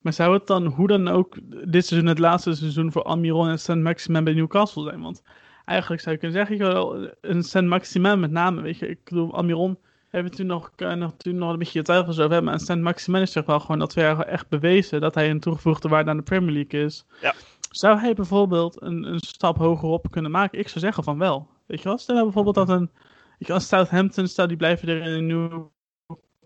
Maar 0.00 0.12
zou 0.12 0.34
het 0.34 0.46
dan 0.46 0.66
hoe 0.66 0.88
dan 0.88 1.08
ook 1.08 1.36
dit 1.72 1.86
seizoen 1.86 2.08
het 2.08 2.18
laatste 2.18 2.54
seizoen 2.54 2.92
voor 2.92 3.02
Almiron 3.02 3.48
en 3.48 3.58
Saint 3.58 3.82
Maximin 3.82 4.24
bij 4.24 4.32
Newcastle 4.32 4.82
zijn? 4.82 5.00
Want 5.00 5.22
eigenlijk 5.64 6.02
zou 6.02 6.14
je 6.14 6.20
kunnen 6.20 6.46
zeggen, 6.46 7.16
een 7.20 7.42
Saint 7.42 7.68
Maximin 7.68 8.20
met 8.20 8.30
name, 8.30 8.60
weet 8.60 8.78
je. 8.78 8.88
Ik 8.88 9.04
bedoel, 9.04 9.34
Almiron 9.34 9.78
hebben 10.16 10.32
we 10.32 10.38
toen 10.38 10.46
nog, 10.46 10.70
eh, 10.76 10.92
nog, 10.92 11.12
toen 11.16 11.36
nog 11.36 11.52
een 11.52 11.58
beetje 11.58 11.82
twijfels 11.82 12.18
over 12.18 12.32
hebben. 12.32 12.52
En 12.52 12.60
Saint 12.60 12.82
Maximin 12.82 13.22
is 13.22 13.32
toch 13.32 13.46
wel 13.46 13.60
gewoon 13.60 13.78
dat 13.78 13.94
jaar 13.94 14.20
echt 14.20 14.48
bewezen 14.48 15.00
dat 15.00 15.14
hij 15.14 15.30
een 15.30 15.40
toegevoegde 15.40 15.88
waarde 15.88 16.10
aan 16.10 16.16
de 16.16 16.22
Premier 16.22 16.52
League 16.52 16.84
is. 16.84 17.04
Ja. 17.20 17.34
Zou 17.70 17.98
hij 17.98 18.14
bijvoorbeeld 18.14 18.82
een, 18.82 19.04
een 19.04 19.18
stap 19.18 19.56
hoger 19.56 19.88
op 19.88 20.10
kunnen 20.10 20.30
maken? 20.30 20.58
Ik 20.58 20.68
zou 20.68 20.80
zeggen 20.80 21.04
van 21.04 21.18
wel. 21.18 21.48
Weet 21.66 21.82
je 21.82 21.88
wel, 21.88 21.98
stel 21.98 22.14
nou 22.14 22.26
bijvoorbeeld 22.26 22.56
dat 22.56 22.68
een, 22.68 22.90
je, 23.38 23.52
als 23.52 23.68
Southampton, 23.68 24.28
stel 24.28 24.46
die 24.46 24.56
blijven 24.56 24.88
er 24.88 25.02
in 25.02 25.12
een 25.12 25.70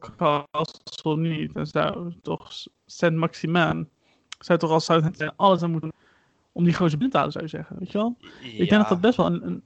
Newcastle 0.00 1.16
niet, 1.16 1.54
dan 1.54 1.66
zou 1.66 2.14
toch 2.22 2.52
Saint 2.86 3.16
Maximin, 3.16 3.88
zou 4.38 4.58
toch 4.58 4.70
als 4.70 4.84
Southampton 4.84 5.36
alles 5.36 5.62
aan 5.62 5.70
moeten 5.70 5.90
doen 5.90 6.08
om 6.52 6.64
die 6.64 6.74
gozer 6.74 6.98
binnen 6.98 7.22
te 7.24 7.30
zou 7.30 7.44
je 7.44 7.50
zeggen. 7.50 7.76
Weet 7.78 7.92
je 7.92 7.98
wel? 7.98 8.16
Ik 8.40 8.68
denk 8.68 8.80
dat 8.80 8.88
dat 8.88 9.00
best 9.00 9.16
wel 9.16 9.26
een, 9.26 9.46
een 9.46 9.62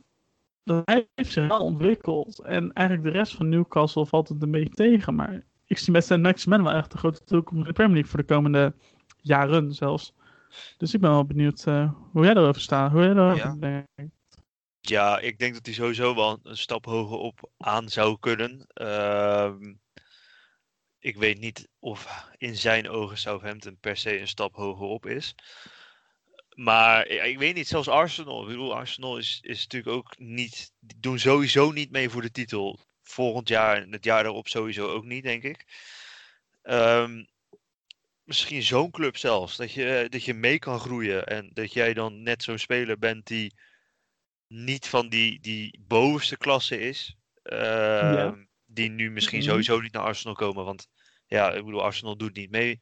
dat 0.65 0.83
hij 0.85 1.09
heeft 1.15 1.33
zich 1.33 1.49
wel 1.49 1.61
ontwikkeld. 1.61 2.39
En 2.39 2.73
eigenlijk 2.73 3.13
de 3.13 3.19
rest 3.19 3.35
van 3.35 3.49
Newcastle 3.49 4.07
valt 4.07 4.29
het 4.29 4.43
een 4.43 4.51
beetje 4.51 4.75
tegen. 4.75 5.15
Maar 5.15 5.43
ik 5.67 5.79
zie 5.79 5.93
met 5.93 6.05
Saint 6.05 6.23
Maximin 6.23 6.63
wel 6.63 6.73
echt 6.73 6.93
een 6.93 6.99
grote 6.99 7.25
toekomst 7.25 7.61
in 7.61 7.69
de 7.69 7.73
Premier 7.73 7.93
League 7.95 8.11
voor 8.11 8.21
de 8.21 8.35
komende 8.35 8.75
jaren 9.21 9.73
zelfs. 9.73 10.15
Dus 10.77 10.95
ik 10.95 11.01
ben 11.01 11.11
wel 11.11 11.25
benieuwd 11.25 11.67
eh, 11.67 11.93
hoe 12.13 12.25
jij 12.25 12.35
erover 12.35 12.61
staat. 12.61 12.91
Hoe 12.93 13.01
jij 13.01 13.11
erover 13.11 13.37
Ja. 13.37 13.55
denkt. 13.97 14.13
Ja, 14.81 15.19
ik 15.19 15.39
denk 15.39 15.55
dat 15.55 15.67
hij 15.67 15.75
sowieso 15.75 16.15
wel 16.15 16.39
een 16.43 16.57
stap 16.57 16.85
hoger 16.85 17.19
op 17.19 17.51
aan 17.57 17.89
zou 17.89 18.17
kunnen. 18.21 18.67
Ehm, 18.67 19.75
ik 20.99 21.17
weet 21.17 21.39
niet 21.41 21.69
of 21.79 22.29
in 22.37 22.57
zijn 22.57 22.89
ogen 22.89 23.19
Southampton 23.19 23.77
per 23.81 23.97
se 23.97 24.21
een 24.21 24.29
stap 24.29 24.55
hoger 24.55 24.87
op 24.87 25.07
is. 25.07 25.35
Maar 26.55 27.07
ik 27.07 27.39
weet 27.39 27.55
niet, 27.55 27.69
zelfs 27.69 27.89
Arsenal. 27.89 28.43
Ik 28.43 28.49
bedoel, 28.49 28.75
Arsenal 28.75 29.19
is, 29.19 29.39
is 29.43 29.63
natuurlijk 29.63 29.97
ook 29.97 30.19
niet. 30.19 30.73
Die 30.81 31.01
doen 31.01 31.19
sowieso 31.19 31.71
niet 31.73 31.91
mee 31.91 32.09
voor 32.09 32.23
de 32.23 32.31
titel. 32.31 32.81
Volgend 33.03 33.49
jaar 33.49 33.83
en 33.83 33.93
het 33.93 34.05
jaar 34.05 34.23
daarop 34.23 34.49
sowieso 34.49 34.89
ook 34.89 35.05
niet, 35.05 35.23
denk 35.23 35.43
ik. 35.43 35.65
Ehm, 36.63 37.25
misschien 38.25 38.63
zo'n 38.63 38.91
club 38.91 39.17
zelfs. 39.17 39.57
Dat 39.57 39.73
je, 39.73 40.07
dat 40.09 40.25
je 40.25 40.35
mee 40.35 40.59
kan 40.59 40.81
groeien. 40.81 41.27
En 41.27 41.51
dat 41.53 41.73
jij 41.73 41.95
dan 41.95 42.23
net 42.23 42.43
zo'n 42.43 42.59
speler 42.59 42.99
bent 42.99 43.27
die 43.27 43.55
niet 44.49 44.87
van 44.89 45.09
die, 45.09 45.41
die 45.41 45.79
bovenste 45.81 46.37
klasse 46.37 46.81
is. 46.81 47.17
Ehm, 47.43 48.43
Die 48.67 48.91
nu 48.91 49.11
misschien 49.11 49.39
Mhm. 49.39 49.49
sowieso 49.49 49.81
niet 49.81 49.93
naar 49.93 50.03
Arsenal 50.03 50.35
komen. 50.35 50.65
Want 50.65 50.89
ja, 51.27 51.53
ik 51.53 51.65
bedoel, 51.65 51.83
Arsenal 51.83 52.17
doet 52.17 52.35
niet 52.35 52.51
mee 52.51 52.81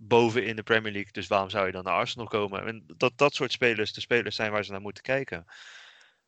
boven 0.00 0.44
in 0.46 0.56
de 0.56 0.62
Premier 0.62 0.92
League. 0.92 1.12
Dus 1.12 1.26
waarom 1.26 1.50
zou 1.50 1.66
je 1.66 1.72
dan 1.72 1.84
naar 1.84 1.94
Arsenal 1.94 2.26
komen? 2.26 2.66
En 2.66 2.84
dat 2.96 3.12
dat 3.16 3.34
soort 3.34 3.52
spelers 3.52 3.92
de 3.92 4.00
spelers 4.00 4.36
zijn 4.36 4.52
waar 4.52 4.64
ze 4.64 4.70
naar 4.70 4.80
moeten 4.80 5.02
kijken. 5.02 5.44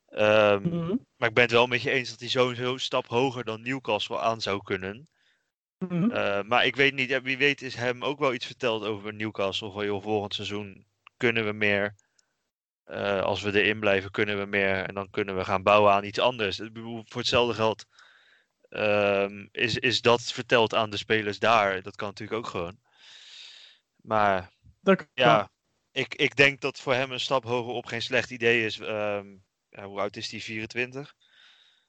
Ehm, 0.07 0.63
Mhm. 0.69 0.97
Maar 1.17 1.29
ik 1.29 1.35
ben 1.35 1.43
het 1.45 1.53
wel 1.53 1.67
met 1.67 1.83
je 1.83 1.91
eens 1.91 2.11
dat 2.11 2.21
hij 2.21 2.29
sowieso 2.29 2.73
een 2.73 2.81
stap 2.81 3.07
hoger 3.07 3.45
dan 3.45 3.63
Newcastle 3.63 4.19
aan 4.19 4.41
zou 4.41 4.63
kunnen. 4.63 5.09
Mhm. 5.79 6.11
Eh, 6.11 6.43
maar 6.43 6.67
ik 6.67 6.77
weet 6.77 6.95
niet, 6.95 7.23
wie 7.23 7.39
weet 7.39 7.63
is 7.63 7.75
hem 7.75 8.05
ook 8.05 8.19
wel 8.19 8.35
iets 8.35 8.47
verteld 8.47 8.85
over 8.85 9.15
Newcastle. 9.15 9.71
Van 9.71 9.85
joh, 9.85 10.03
volgend 10.03 10.35
seizoen 10.35 10.87
kunnen 11.17 11.45
we 11.45 11.53
meer. 11.53 11.95
Eh, 12.85 13.23
als 13.23 13.43
we 13.43 13.61
erin 13.63 13.81
blijven, 13.81 14.11
kunnen 14.11 14.39
we 14.39 14.47
meer. 14.47 14.85
En 14.87 14.95
dan 14.95 15.11
kunnen 15.11 15.37
we 15.37 15.45
gaan 15.45 15.63
bouwen 15.63 15.93
aan 15.93 16.05
iets 16.05 16.19
anders. 16.19 16.61
Voor 17.05 17.21
hetzelfde 17.21 17.55
geld 17.55 17.85
ehm, 18.69 19.47
is, 19.53 19.77
is 19.79 20.01
dat 20.01 20.23
verteld 20.23 20.75
aan 20.75 20.91
de 20.91 20.97
spelers 20.97 21.39
daar. 21.39 21.83
Dat 21.83 21.97
kan 21.97 22.09
natuurlijk 22.09 22.39
ook 22.39 22.47
gewoon. 22.47 22.79
Maar 24.03 24.53
Dat 24.81 24.97
kan. 24.97 25.07
ja, 25.15 25.51
ik, 25.93 26.15
ik 26.15 26.37
denk 26.37 26.61
dat 26.61 26.81
voor 26.81 26.95
hem 26.95 27.13
een 27.13 27.21
stap 27.21 27.45
hoger 27.45 27.73
op 27.73 27.87
geen 27.87 28.03
slecht 28.03 28.31
idee 28.31 28.65
is. 28.65 28.79
Ehm, 28.79 29.27
ja, 29.69 29.85
hoe 29.85 30.01
oud 30.01 30.17
is 30.17 30.31
hij? 30.31 30.41
24? 30.41 31.15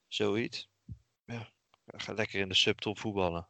Zoiets. 0.07 0.69
Ja, 1.25 1.47
ga 1.85 2.13
lekker 2.13 2.39
in 2.39 2.49
de 2.49 2.55
subtop 2.55 2.99
voetballen. 2.99 3.47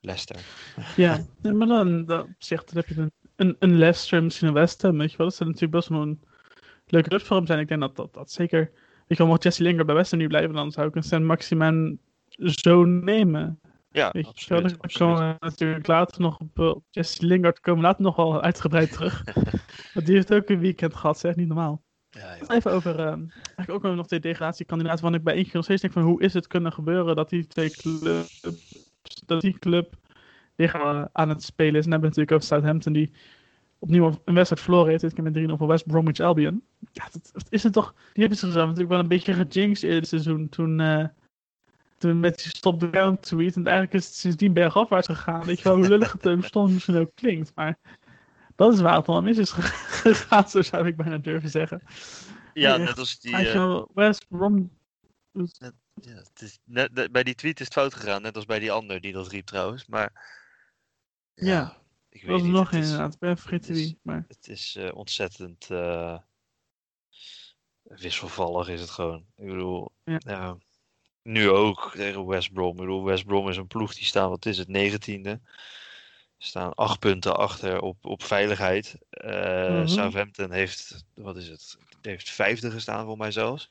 Leicester. 0.00 0.40
Ja, 0.96 1.26
maar 1.42 1.66
dan, 1.66 2.04
dan 2.04 2.20
op 2.20 2.34
zich, 2.38 2.64
dan 2.64 2.76
heb 2.76 2.88
je 2.88 3.00
een, 3.00 3.12
een, 3.36 3.56
een 3.58 3.78
Leicester, 3.78 4.22
misschien 4.22 4.48
een 4.48 4.54
West 4.54 4.82
Ham, 4.82 4.98
weet 4.98 5.10
je 5.10 5.16
wel. 5.16 5.26
Dat 5.26 5.36
zou 5.36 5.50
natuurlijk 5.50 5.76
best 5.76 5.88
wel 5.88 6.02
een 6.02 6.22
leuke 6.86 7.08
club 7.08 7.22
voor 7.22 7.36
hem 7.36 7.46
zijn. 7.46 7.58
Ik 7.60 7.68
denk 7.68 7.80
dat 7.80 7.96
dat, 7.96 8.14
dat 8.14 8.30
zeker... 8.30 8.70
Weet 9.06 9.18
je 9.18 9.24
wel, 9.24 9.32
mocht 9.32 9.42
Jesse 9.42 9.62
Lingard 9.62 9.86
bij 9.86 9.94
West 9.94 10.10
Ham 10.10 10.20
nu 10.20 10.26
blijven, 10.26 10.54
dan 10.54 10.72
zou 10.72 10.88
ik 10.88 10.94
een 10.94 11.02
Saint 11.02 11.24
Maximin 11.24 12.00
zo 12.38 12.84
nemen. 12.84 13.60
Ja, 13.90 14.10
Weet 14.12 14.26
absoluut. 14.26 14.62
absoluut. 14.62 14.96
komen 14.96 15.28
we 15.28 15.36
natuurlijk 15.38 15.86
later 15.86 16.20
nog 16.20 16.38
op, 16.38 16.58
eh, 16.58 16.68
op 16.68 16.84
Jesse 16.90 17.26
Lingard 17.26 17.60
komen 17.60 17.82
later 17.82 18.02
nog 18.02 18.16
wel 18.16 18.42
uitgebreid 18.42 18.92
terug. 18.92 19.24
Want 19.94 20.06
die 20.06 20.14
heeft 20.14 20.34
ook 20.34 20.48
een 20.48 20.58
weekend 20.58 20.94
gehad, 20.94 21.18
zeg, 21.18 21.36
niet 21.36 21.46
normaal. 21.46 21.82
Ja. 22.10 22.36
Even 22.48 22.72
over, 22.72 22.98
ehm, 22.98 23.24
eigenlijk 23.56 23.70
ook 23.70 23.94
nog 23.94 24.06
de 24.06 24.18
degradatiekandidaten, 24.18 25.02
want 25.02 25.14
ik 25.14 25.22
bij 25.22 25.34
één 25.34 25.44
keer 25.44 25.54
nog 25.54 25.64
steeds 25.64 25.80
denk 25.80 25.92
van 25.92 26.02
hoe 26.02 26.22
is 26.22 26.34
het 26.34 26.46
kunnen 26.46 26.72
gebeuren 26.72 27.16
dat 27.16 27.30
die 27.30 27.46
twee 27.46 27.70
clubs, 27.70 28.44
dat 29.26 29.40
die 29.40 29.58
club 29.58 29.94
tegen 30.56 31.10
aan 31.12 31.28
het 31.28 31.42
spelen 31.42 31.74
is. 31.74 31.84
En 31.84 31.90
dan 31.90 32.00
hebben 32.00 32.10
we 32.10 32.16
natuurlijk 32.16 32.32
over 32.32 32.46
Southampton 32.46 32.92
die 32.92 33.12
opnieuw 33.78 34.20
een 34.24 34.34
wedstrijd 34.34 34.62
verloren 34.62 34.88
heeft, 34.90 35.00
dit 35.00 35.12
keer 35.14 35.22
met 35.22 35.50
3-0 35.50 35.56
voor 35.56 35.66
West 35.66 35.86
Bromwich 35.86 36.20
Albion. 36.20 36.62
Ja, 36.92 37.08
dat, 37.12 37.30
dat 37.32 37.46
is 37.48 37.62
het 37.62 37.72
toch, 37.72 37.94
die 37.94 38.20
hebben 38.20 38.38
zichzelf 38.38 38.64
natuurlijk 38.64 38.90
wel 38.90 38.98
een 38.98 39.08
beetje 39.08 39.32
gejinxed 39.32 39.90
in 39.90 39.96
het 39.96 40.08
seizoen 40.08 40.48
toen, 40.48 40.80
eh, 40.80 41.04
toen 41.98 42.20
met 42.20 42.38
die 42.38 42.48
stop 42.48 42.80
the 42.80 42.88
ground 42.90 43.22
tweet. 43.22 43.56
En 43.56 43.66
eigenlijk 43.66 43.96
is 43.96 44.06
het 44.06 44.14
sindsdien 44.14 44.52
bergafwaarts 44.52 45.06
gegaan. 45.06 45.44
Weet 45.44 45.58
je 45.58 45.64
wel 45.64 45.76
hoe 45.76 45.88
lullig 45.88 46.12
het 46.20 46.44
soms 46.50 46.72
misschien 46.72 46.96
ook 46.96 47.10
klinkt, 47.14 47.52
maar 47.54 47.78
dat 48.56 48.72
is 48.72 48.80
waar 48.80 48.96
het 48.96 49.08
al 49.08 49.22
mis 49.22 49.38
is 49.38 49.50
gegaan, 50.02 50.48
zo 50.48 50.62
zou 50.62 50.86
ik 50.86 50.96
bijna 50.96 51.18
durven 51.18 51.50
zeggen. 51.50 51.82
Ja, 52.54 52.76
net 52.76 52.98
als 52.98 53.18
die. 53.20 53.36
Eh, 53.36 53.52
wel, 53.52 53.90
West 53.94 54.28
Brom. 54.28 54.70
ja, 55.32 56.14
het 56.14 56.42
is 56.42 56.58
net, 56.64 56.92
net- 56.94 57.12
bij 57.12 57.22
die 57.22 57.34
tweet 57.34 57.58
is 57.60 57.64
het 57.64 57.74
fout 57.74 57.94
gegaan, 57.94 58.22
net 58.22 58.36
als 58.36 58.44
bij 58.44 58.58
die 58.58 58.72
ander 58.72 59.00
die 59.00 59.12
dat 59.12 59.28
riep 59.28 59.46
trouwens. 59.46 59.86
Maar. 59.86 60.36
Ja, 61.34 61.76
ik 62.08 62.20
weet 62.22 62.30
was 62.30 62.42
niet. 62.42 62.50
nog 62.52 62.70
het 62.70 62.84
inderdaad. 62.84 63.12
Ik 63.12 63.18
ben 63.18 63.38
vergeten 63.38 63.74
wie. 63.74 63.98
Maar 64.02 64.24
Het 64.28 64.48
is 64.48 64.76
eh, 64.76 64.94
ontzettend 64.94 65.70
eh, 65.70 66.18
wisselvallig 67.82 68.68
is 68.68 68.80
het 68.80 68.90
gewoon. 68.90 69.26
Ik 69.36 69.46
bedoel, 69.46 69.90
Ja. 70.04 70.58
Nu 71.28 71.48
ook 71.50 71.92
tegen 71.94 72.26
West 72.26 72.52
Brom. 72.52 72.70
Ik 72.70 72.76
bedoel, 72.76 73.04
West 73.04 73.26
Brom 73.26 73.48
is 73.48 73.56
een 73.56 73.66
ploeg 73.66 73.94
die 73.94 74.04
staan, 74.04 74.28
wat 74.28 74.46
is 74.46 74.58
het, 74.58 74.68
negentiende. 74.68 75.40
Staan 76.38 76.74
acht 76.74 76.98
punten 76.98 77.36
achter 77.36 77.80
op, 77.80 78.04
op 78.06 78.22
veiligheid. 78.22 78.96
Eh, 79.10 79.30
Mhm. 79.68 79.86
Southampton 79.86 80.52
heeft, 80.52 81.04
wat 81.14 81.36
is 81.36 81.48
het, 81.48 81.78
heeft 82.02 82.30
vijfde 82.30 82.70
gestaan 82.70 83.04
voor 83.06 83.16
mij 83.16 83.30
zelfs. 83.30 83.70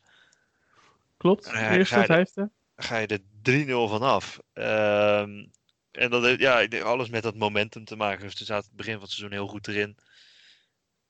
klopt. 1.18 1.46
Ja, 1.54 1.72
Eerste, 1.76 1.94
ga 1.94 2.00
je- 2.00 2.06
vijfde. 2.06 2.50
Ga 2.76 2.98
je 2.98 3.08
er 3.08 3.20
3-0 3.42 3.88
vanaf. 3.88 4.40
Ehm 4.54 5.46
en 5.92 6.10
dat 6.10 6.24
heeft 6.24 6.40
ja, 6.40 6.68
alles 6.84 7.10
met 7.10 7.24
dat 7.24 7.36
momentum 7.36 7.86
te 7.86 7.96
maken. 7.96 8.24
Dus 8.24 8.38
ze 8.38 8.46
zaten 8.46 8.68
het 8.68 8.76
begin 8.78 8.94
van 8.94 9.02
het 9.02 9.12
seizoen 9.12 9.32
heel 9.38 9.48
goed 9.48 9.68
erin. 9.68 9.98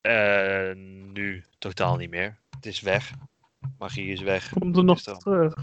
En 0.01 1.11
nu 1.11 1.43
totaal 1.59 1.95
niet 1.95 2.09
meer. 2.09 2.37
Het 2.49 2.65
is 2.65 2.79
weg. 2.81 3.11
Magie 3.77 4.11
is 4.11 4.21
weg. 4.21 4.49
Komt 4.49 4.77
er 4.77 4.83
nog 4.83 5.01
terug. 5.01 5.55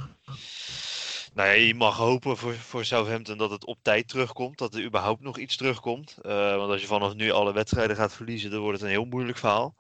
Nou 1.35 1.49
ja, 1.49 1.55
je 1.55 1.75
mag 1.75 1.97
hopen 1.97 2.37
voor, 2.37 2.55
voor 2.55 2.85
Southampton 2.85 3.39
dat 3.39 3.51
het 3.51 3.65
op 3.65 3.79
tijd 3.83 4.09
terugkomt. 4.09 4.59
Dat 4.59 4.75
er 4.75 4.85
überhaupt 4.85 5.23
nog 5.23 5.39
iets 5.39 5.57
terugkomt. 5.57 6.19
Eh, 6.23 6.57
want 6.57 6.71
als 6.71 6.81
je 6.81 6.87
vanaf 6.87 7.15
nu 7.15 7.31
alle 7.31 7.53
wedstrijden 7.53 7.97
gaat 7.97 8.13
verliezen, 8.13 8.51
dan 8.51 8.61
wordt 8.61 8.79
het 8.79 8.87
een 8.87 8.95
heel 8.95 9.05
moeilijk 9.05 9.39
verhaal. 9.39 9.77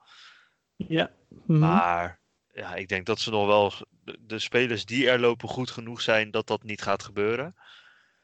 Ja. 0.77 1.11
Mhm. 1.47 1.59
Maar 1.59 2.21
ja, 2.53 2.75
ik 2.75 2.89
denk 2.89 3.07
dat 3.07 3.19
ze 3.21 3.31
nog 3.31 3.47
wel. 3.47 3.73
De, 4.05 4.19
de 4.21 4.39
spelers 4.39 4.85
die 4.85 5.11
er 5.11 5.21
lopen 5.21 5.49
goed 5.49 5.71
genoeg 5.71 6.01
zijn 6.01 6.31
dat 6.31 6.47
dat 6.47 6.63
niet 6.63 6.83
gaat 6.83 7.03
gebeuren. 7.03 7.55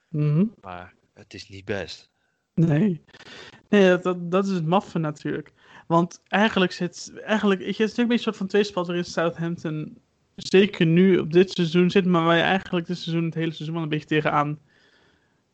Mhm. 0.09 0.45
Maar 0.61 0.95
het 1.15 1.35
is 1.35 1.49
niet 1.49 1.65
best. 1.65 2.11
Nee. 2.55 3.05
Nee, 3.69 3.89
dat, 3.89 4.03
dat, 4.03 4.31
dat 4.31 4.47
is 4.47 4.53
het 4.53 4.67
maffe 4.67 4.99
natuurlijk. 4.99 5.53
Want 5.91 6.23
eigenlijk 6.29 6.73
zit. 6.73 7.13
Eigenlijk, 7.25 7.61
het 7.61 7.69
is 7.69 7.79
natuurlijk 7.79 8.11
een 8.11 8.19
soort 8.19 8.37
van 8.37 8.47
tweespalt 8.47 8.87
waarin 8.87 9.05
Southampton. 9.05 9.99
Zeker 10.37 10.87
nu 10.87 11.19
op 11.19 11.33
dit 11.33 11.51
seizoen 11.51 11.91
zit, 11.91 12.05
maar 12.05 12.25
waar 12.25 12.37
je 12.37 12.43
eigenlijk 12.43 12.87
dit 12.87 12.99
seizoen, 12.99 13.25
het 13.25 13.35
hele 13.35 13.53
seizoen 13.53 13.75
wel 13.75 13.83
een 13.83 13.89
beetje 13.89 14.07
tegenaan 14.07 14.59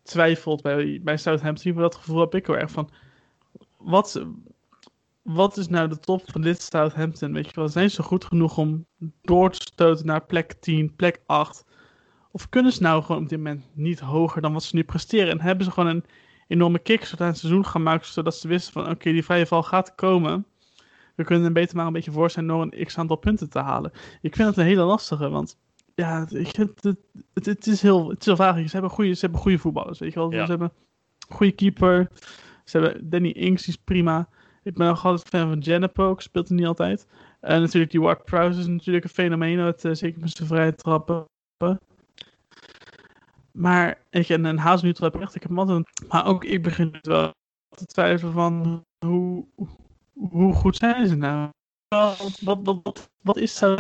twijfelt 0.03 0.63
bij, 0.63 1.01
bij 1.03 1.17
Southampton. 1.17 1.75
Dat 1.75 1.95
gevoel 1.95 2.21
heb 2.21 2.35
ik 2.35 2.47
heel 2.47 2.57
erg 2.57 2.71
van. 2.71 2.91
Wat, 3.77 4.25
wat 5.23 5.57
is 5.57 5.69
nou 5.69 5.89
de 5.89 5.99
top 5.99 6.23
van 6.31 6.41
dit 6.41 6.63
Southampton? 6.63 7.33
Weet 7.33 7.47
je 7.47 7.55
wel, 7.55 7.69
zijn 7.69 7.91
ze 7.91 8.03
goed 8.03 8.25
genoeg 8.25 8.59
om 8.59 8.87
door 9.23 9.51
te 9.51 9.61
stoten 9.61 10.07
naar 10.07 10.25
plek 10.25 10.53
10, 10.53 10.97
plek 10.97 11.21
8? 11.27 11.65
Of 12.31 12.49
kunnen 12.49 12.73
ze 12.73 12.83
nou 12.83 13.03
gewoon 13.03 13.23
op 13.23 13.29
dit 13.29 13.39
moment 13.39 13.65
niet 13.75 14.01
hoger 14.01 14.43
dan 14.43 14.53
wat 14.53 14.65
ze 14.65 14.77
nu 14.77 14.85
presteren? 14.85 15.31
En 15.31 15.41
hebben 15.41 15.65
ze 15.65 15.71
gewoon 15.71 15.95
een 15.95 16.05
enorme 16.47 16.79
kickstart 16.79 17.21
aan 17.21 17.27
het 17.29 17.39
seizoen 17.39 17.67
gemaakt, 17.67 18.07
zodat 18.07 18.35
ze 18.35 18.49
wisten 18.49 18.73
van 18.73 18.91
oké, 18.91 19.13
die 19.13 19.25
vrije 19.25 19.47
val 19.47 19.63
gaat 19.63 19.95
komen. 19.95 20.47
We 21.15 21.25
kunnen 21.25 21.45
er 21.45 21.53
beter 21.53 21.77
maar 21.77 21.87
een 21.87 21.93
beetje 21.93 22.11
voor 22.13 22.31
zijn 22.31 22.47
door 22.47 22.63
een 22.63 22.85
x 22.85 22.99
aantal 22.99 23.17
punten 23.17 23.51
te 23.51 23.59
halen. 23.59 23.93
Ik 24.21 24.37
vind 24.37 24.49
het 24.49 24.57
een 24.57 24.65
hele 24.65 24.83
lastige, 24.83 25.29
want 25.29 25.59
ja, 25.95 26.27
ik 26.29 26.57
het, 26.57 26.97
het, 27.33 27.47
het 27.47 27.67
is 27.67 27.83
heel, 27.83 28.09
het 28.09 28.21
is 28.21 28.27
heel 28.27 28.37
vaag. 28.37 28.57
Ze 28.57 28.69
hebben 28.71 28.91
goede, 28.91 29.15
ze 29.15 29.21
hebben 29.21 29.41
goede 29.41 29.59
voetballers, 29.59 29.99
weet 29.99 30.13
je 30.13 30.19
wel. 30.19 30.33
Ja. 30.33 30.45
Ze 30.45 30.51
hebben 30.51 30.73
een 31.29 31.37
goede 31.37 31.53
keeper. 31.53 32.09
Ze 32.65 32.79
hebben 32.79 33.11
Danny 33.11 33.29
Ings, 33.29 33.65
die 33.65 33.75
is 33.75 33.81
prima. 33.85 34.29
Ik 34.63 34.75
ben 34.75 34.89
ook 34.89 34.99
altijd 34.99 35.29
fan 35.29 35.49
van 35.49 35.59
Janepo, 35.59 36.09
ook 36.09 36.23
speelt 36.23 36.49
hij 36.49 36.57
niet 36.57 36.67
altijd. 36.67 37.07
En 37.41 37.61
natuurlijk 37.61 37.91
die 37.91 38.01
Ward 38.01 38.25
Prowse 38.25 38.59
is 38.59 38.67
natuurlijk 38.67 39.05
een 39.05 39.11
fenomeen, 39.11 39.61
uit, 39.61 39.85
eh, 39.85 39.93
zeker 39.93 40.21
met 40.21 40.31
zijn 40.31 40.49
vrije 40.49 40.75
trappen. 40.75 41.25
Maar 43.57 43.99
ik 44.11 44.29
en 44.29 44.45
een 44.45 44.59
Hazelnutel 44.59 45.05
heb 45.05 45.15
ik 45.15 45.21
echt, 45.21 45.35
ik 45.35 45.43
heb 45.43 45.59
altijd, 45.59 45.87
maar 46.09 46.27
ook 46.27 46.45
ik 46.45 46.63
begin 46.63 46.89
het 46.93 47.07
wel 47.07 47.35
te 47.69 47.87
twijfelen 47.87 48.33
van 48.33 48.85
hoe, 48.99 49.47
hoe 50.13 50.55
goed 50.55 50.77
zijn 50.77 51.07
ze 51.07 51.15
nou? 51.15 51.51
Wat, 51.89 52.61
wat, 52.63 53.11
wat, 53.23 53.37
is 53.37 53.57
zo? 53.57 53.77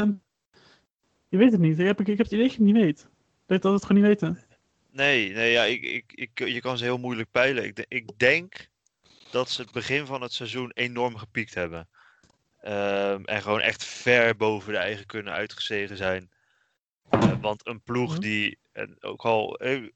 Je 1.28 1.36
weet 1.36 1.52
het 1.52 1.60
niet. 1.60 1.78
Ik 1.78 1.86
heb, 1.86 2.00
ik 2.00 2.06
heb 2.06 2.18
het 2.18 2.26
idee 2.26 2.42
dat 2.42 2.52
je 2.52 2.64
het 2.64 2.72
niet 2.72 2.82
weet. 2.82 3.08
Dat 3.46 3.62
dat 3.62 3.72
het 3.72 3.84
gewoon 3.84 4.02
niet 4.02 4.20
weten. 4.20 4.38
Nee, 4.90 5.32
nee 5.32 5.52
ja, 5.52 5.64
ik, 5.64 5.82
ik, 5.82 6.12
ik, 6.14 6.48
je 6.48 6.60
kan 6.60 6.78
ze 6.78 6.84
heel 6.84 6.98
moeilijk 6.98 7.30
peilen. 7.30 7.64
Ik, 7.64 7.84
ik 7.88 8.18
denk 8.18 8.68
dat 9.30 9.50
ze 9.50 9.62
het 9.62 9.72
begin 9.72 10.06
van 10.06 10.22
het 10.22 10.32
seizoen 10.32 10.70
enorm 10.74 11.16
gepiekt 11.16 11.54
hebben. 11.54 11.88
Ehm, 12.60 13.24
en 13.24 13.42
gewoon 13.42 13.60
echt 13.60 13.84
ver 13.84 14.36
boven 14.36 14.72
de 14.72 14.78
eigen 14.78 15.06
kunnen 15.06 15.32
uitgestegen 15.32 15.96
zijn. 15.96 16.30
Eh, 17.08 17.32
want 17.40 17.66
een 17.66 17.80
ploeg 17.80 18.10
Mhm. 18.10 18.20
die, 18.20 18.58
en 18.76 19.02
ook 19.02 19.22
al 19.22 19.56
eh, 19.56 19.90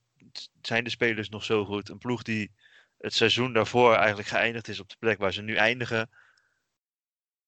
zijn 0.62 0.84
de 0.84 0.90
spelers 0.90 1.28
nog 1.28 1.44
zo 1.44 1.64
goed, 1.64 1.88
een 1.88 1.98
ploeg 1.98 2.22
die 2.22 2.52
het 2.98 3.14
seizoen 3.14 3.52
daarvoor 3.52 3.94
eigenlijk 3.94 4.28
geëindigd 4.28 4.68
is 4.68 4.80
op 4.80 4.88
de 4.88 4.96
plek 4.98 5.18
waar 5.18 5.32
ze 5.32 5.42
nu 5.42 5.54
eindigen. 5.54 6.10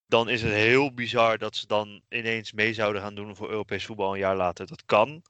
Dan 0.07 0.29
is 0.29 0.43
het 0.43 0.53
heel 0.53 0.95
bizar 0.95 1.39
dat 1.39 1.57
ze 1.57 1.67
dan 1.67 2.03
ineens 2.09 2.53
mee 2.53 2.75
zouden 2.75 3.03
gaan 3.03 3.15
doen 3.15 3.37
voor 3.37 3.51
Europees 3.51 3.87
voetbal 3.87 4.13
een 4.13 4.19
jaar 4.19 4.37
later. 4.37 4.67
Dat 4.67 4.85
kan. 4.85 5.23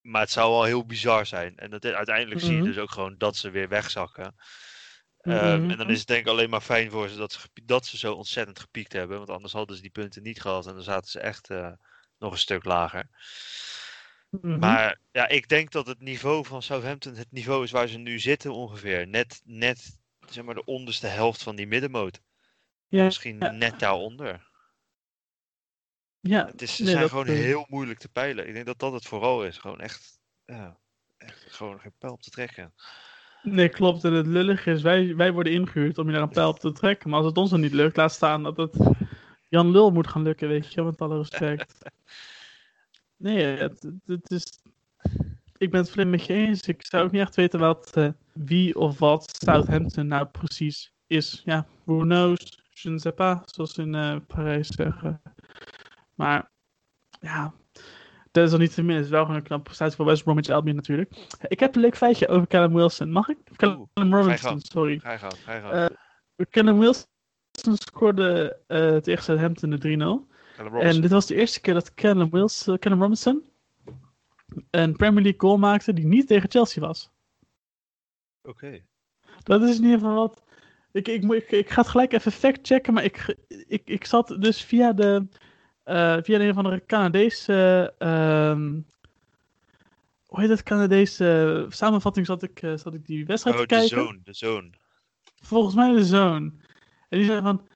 Maar 0.00 0.20
het 0.20 0.30
zou 0.30 0.50
wel 0.50 0.64
heel 0.64 0.86
bizar 0.86 1.26
zijn. 1.26 1.56
En 1.56 1.70
dat, 1.70 1.84
uiteindelijk 1.84 2.40
zie 2.40 2.50
je 2.52 2.56
Mhm. 2.56 2.66
dus 2.66 2.78
ook 2.78 2.90
gewoon 2.90 3.14
dat 3.18 3.36
ze 3.36 3.50
weer 3.50 3.68
wegzakken. 3.68 4.34
Ehm, 5.20 5.70
en 5.70 5.76
dan 5.76 5.90
is 5.90 5.98
het 5.98 6.06
denk 6.06 6.20
ik 6.20 6.26
alleen 6.32 6.50
maar 6.50 6.60
fijn 6.60 6.90
voor 6.90 7.08
ze 7.08 7.16
dat 7.16 7.32
ze, 7.32 7.48
dat 7.64 7.86
ze 7.86 7.98
zo 7.98 8.14
ontzettend 8.14 8.58
gepiekt 8.58 8.92
hebben. 8.92 9.16
Want 9.16 9.30
anders 9.30 9.52
hadden 9.52 9.76
ze 9.76 9.82
die 9.82 9.90
punten 9.90 10.22
niet 10.22 10.40
gehad. 10.40 10.66
En 10.66 10.74
dan 10.74 10.82
zaten 10.82 11.10
ze 11.10 11.20
echt 11.20 11.50
eh, 11.50 11.72
nog 12.18 12.32
een 12.32 12.38
stuk 12.38 12.64
lager. 12.64 13.08
Mhm. 14.40 14.58
Maar 14.58 14.98
ja, 15.12 15.28
ik 15.28 15.48
denk 15.48 15.70
dat 15.70 15.86
het 15.86 16.00
niveau 16.00 16.44
van 16.44 16.62
Southampton 16.62 17.14
het 17.14 17.32
niveau 17.32 17.64
is 17.64 17.70
waar 17.70 17.86
ze 17.86 17.98
nu 17.98 18.18
zitten 18.18 18.52
ongeveer. 18.52 19.06
Net, 19.08 19.42
net 19.44 19.98
zeg 20.28 20.44
maar 20.44 20.54
de 20.54 20.64
onderste 20.64 21.06
helft 21.06 21.42
van 21.42 21.56
die 21.56 21.66
middenmoot. 21.66 22.20
ja, 22.88 23.04
Misschien 23.04 23.38
ja. 23.38 23.50
net 23.50 23.78
daaronder. 23.78 24.50
ja, 26.20 26.46
Het 26.46 26.62
is, 26.62 26.76
ze 26.76 26.82
nee, 26.82 26.92
zijn 26.92 27.08
gewoon 27.08 27.26
eh, 27.26 27.34
heel 27.34 27.66
moeilijk 27.68 27.98
te 27.98 28.08
peilen. 28.08 28.46
Ik 28.48 28.54
denk 28.54 28.66
dat 28.66 28.78
dat 28.78 28.92
het 28.92 29.06
vooral 29.06 29.44
is. 29.44 29.58
Gewoon 29.58 29.80
echt, 29.80 30.20
ja, 30.44 30.78
echt 31.18 31.52
gewoon 31.52 31.80
geen 31.80 31.94
pijl 31.98 32.12
op 32.12 32.22
te 32.22 32.30
trekken. 32.30 32.74
Nee, 33.42 33.68
klopt. 33.68 34.04
En 34.04 34.12
het 34.12 34.26
lullige 34.26 34.70
is, 34.70 34.82
wij, 34.82 35.16
wij 35.16 35.32
worden 35.32 35.52
ingehuurd 35.52 35.98
om 35.98 36.06
je 36.06 36.12
naar 36.12 36.22
een 36.22 36.28
pijl 36.28 36.48
op 36.48 36.58
te 36.58 36.72
trekken. 36.72 37.08
Maar 37.10 37.18
als 37.18 37.28
het 37.28 37.36
ons 37.36 37.50
dan 37.50 37.60
niet 37.60 37.72
lukt, 37.72 37.96
laat 37.96 38.12
staan 38.12 38.42
dat 38.42 38.56
het 38.56 38.76
Jan 39.48 39.70
Lul 39.70 39.90
moet 39.90 40.06
gaan 40.08 40.22
lukken, 40.22 40.48
weet 40.48 40.72
je, 40.72 40.82
met 40.82 41.00
alle 41.00 41.16
respect. 41.16 41.90
Nee, 43.22 43.44
het, 43.44 43.90
het, 44.06 44.30
is... 44.30 44.60
Ik 45.56 45.70
ben 45.70 45.80
het 45.80 45.90
volledig 45.90 46.12
met 46.12 46.26
je 46.26 46.32
eens. 46.34 46.66
Ik 46.66 46.86
zou 46.86 47.04
ook 47.04 47.10
niet 47.10 47.20
echt 47.20 47.34
weten 47.34 47.60
wat, 47.60 47.96
eh, 47.96 48.08
wie 48.32 48.78
of 48.78 48.98
wat 48.98 49.36
Southampton 49.44 50.06
nou 50.06 50.26
precies 50.26 50.92
is. 51.06 51.42
Ja, 51.44 51.66
who 51.84 51.98
knows? 51.98 52.60
Je 52.70 52.90
ne 52.90 52.98
sais 52.98 53.14
pas, 53.14 53.38
zoals 53.44 53.78
in 53.78 53.94
eh, 53.94 54.16
Parijs 54.26 54.68
zeggen. 54.68 55.22
Maar, 56.14 56.50
ja... 57.20 57.54
Dat 58.30 58.46
is 58.46 58.52
al 58.52 58.58
niet 58.58 58.74
te 58.74 58.82
min. 58.82 58.96
Het 58.96 59.04
is 59.04 59.10
wel 59.10 59.22
gewoon 59.22 59.36
een 59.36 59.42
knappe 59.42 59.64
prestatie 59.64 59.96
voor 59.96 60.04
West 60.04 60.24
Bromwich 60.24 60.48
Albion 60.48 60.76
natuurlijk. 60.76 61.14
Ik 61.48 61.60
heb 61.60 61.74
een 61.74 61.80
leuk 61.80 61.96
feitje 61.96 62.28
over 62.28 62.46
Callum 62.46 62.74
Wilson. 62.74 63.10
Mag 63.10 63.28
ik? 63.28 63.38
Callum 63.56 63.88
Oeh, 63.94 64.10
Robinson, 64.10 64.60
sorry. 64.60 64.98
Ga 64.98 65.12
je 65.12 65.18
gang, 65.18 65.34
ga 65.44 65.54
je. 65.54 65.62
Eh, 65.62 66.46
Callum 66.50 66.78
Wilson 66.78 67.76
scoorde 67.76 68.58
eh 68.66 68.96
tegen 68.96 69.22
Southampton 69.24 69.70
de 69.70 69.78
3-0. 69.78 70.31
En 70.56 71.00
dit 71.00 71.10
was 71.10 71.26
de 71.26 71.34
eerste 71.34 71.60
keer 71.60 71.74
dat 71.74 71.94
Callum, 71.94 72.30
Wilson, 72.30 72.78
Callum 72.78 73.00
Robinson 73.00 73.44
een 74.70 74.96
Premier 74.96 75.22
League 75.22 75.40
goal 75.40 75.58
maakte 75.58 75.92
die 75.92 76.06
niet 76.06 76.26
tegen 76.26 76.50
Chelsea 76.50 76.82
was. 76.82 77.10
Oké. 78.42 78.80
Dat 79.42 79.62
is 79.62 79.76
in 79.76 79.82
ieder 79.82 79.98
geval 79.98 80.14
wat. 80.14 80.42
Ik, 80.92 81.08
ik, 81.08 81.22
moet- 81.22 81.36
ik, 81.36 81.50
ik 81.50 81.70
ga 81.70 81.80
het 81.80 81.90
gelijk 81.90 82.12
even 82.12 82.32
fact-checken, 82.32 82.92
maar 82.92 83.04
ik, 83.04 83.36
ik, 83.66 83.82
ik 83.84 84.04
zat 84.04 84.36
dus 84.38 84.62
via 84.64 84.92
de. 84.92 85.26
eh, 85.82 86.16
via 86.22 86.38
de 86.38 86.44
een 86.44 86.50
of 86.50 86.56
andere 86.56 86.84
Canadese. 86.86 87.94
ehm, 87.98 88.80
hoe 90.26 90.40
heet 90.40 90.48
het? 90.48 90.62
Canadese 90.62 91.66
samenvatting 91.68 92.26
zat 92.26 92.42
ik, 92.42 92.62
eh, 92.62 92.76
zat 92.76 92.94
ik 92.94 93.06
die 93.06 93.26
wedstrijd 93.26 93.56
Oh, 93.56 93.62
te 93.62 93.68
de 93.68 93.74
kijken. 93.80 93.96
zoon, 93.98 94.20
de 94.24 94.32
zoon. 94.34 94.74
Volgens 95.42 95.74
mij 95.74 95.92
de 95.92 96.04
zoon. 96.04 96.60
En 97.08 97.18
die 97.18 97.24
zei 97.26 97.40
van. 97.42 97.68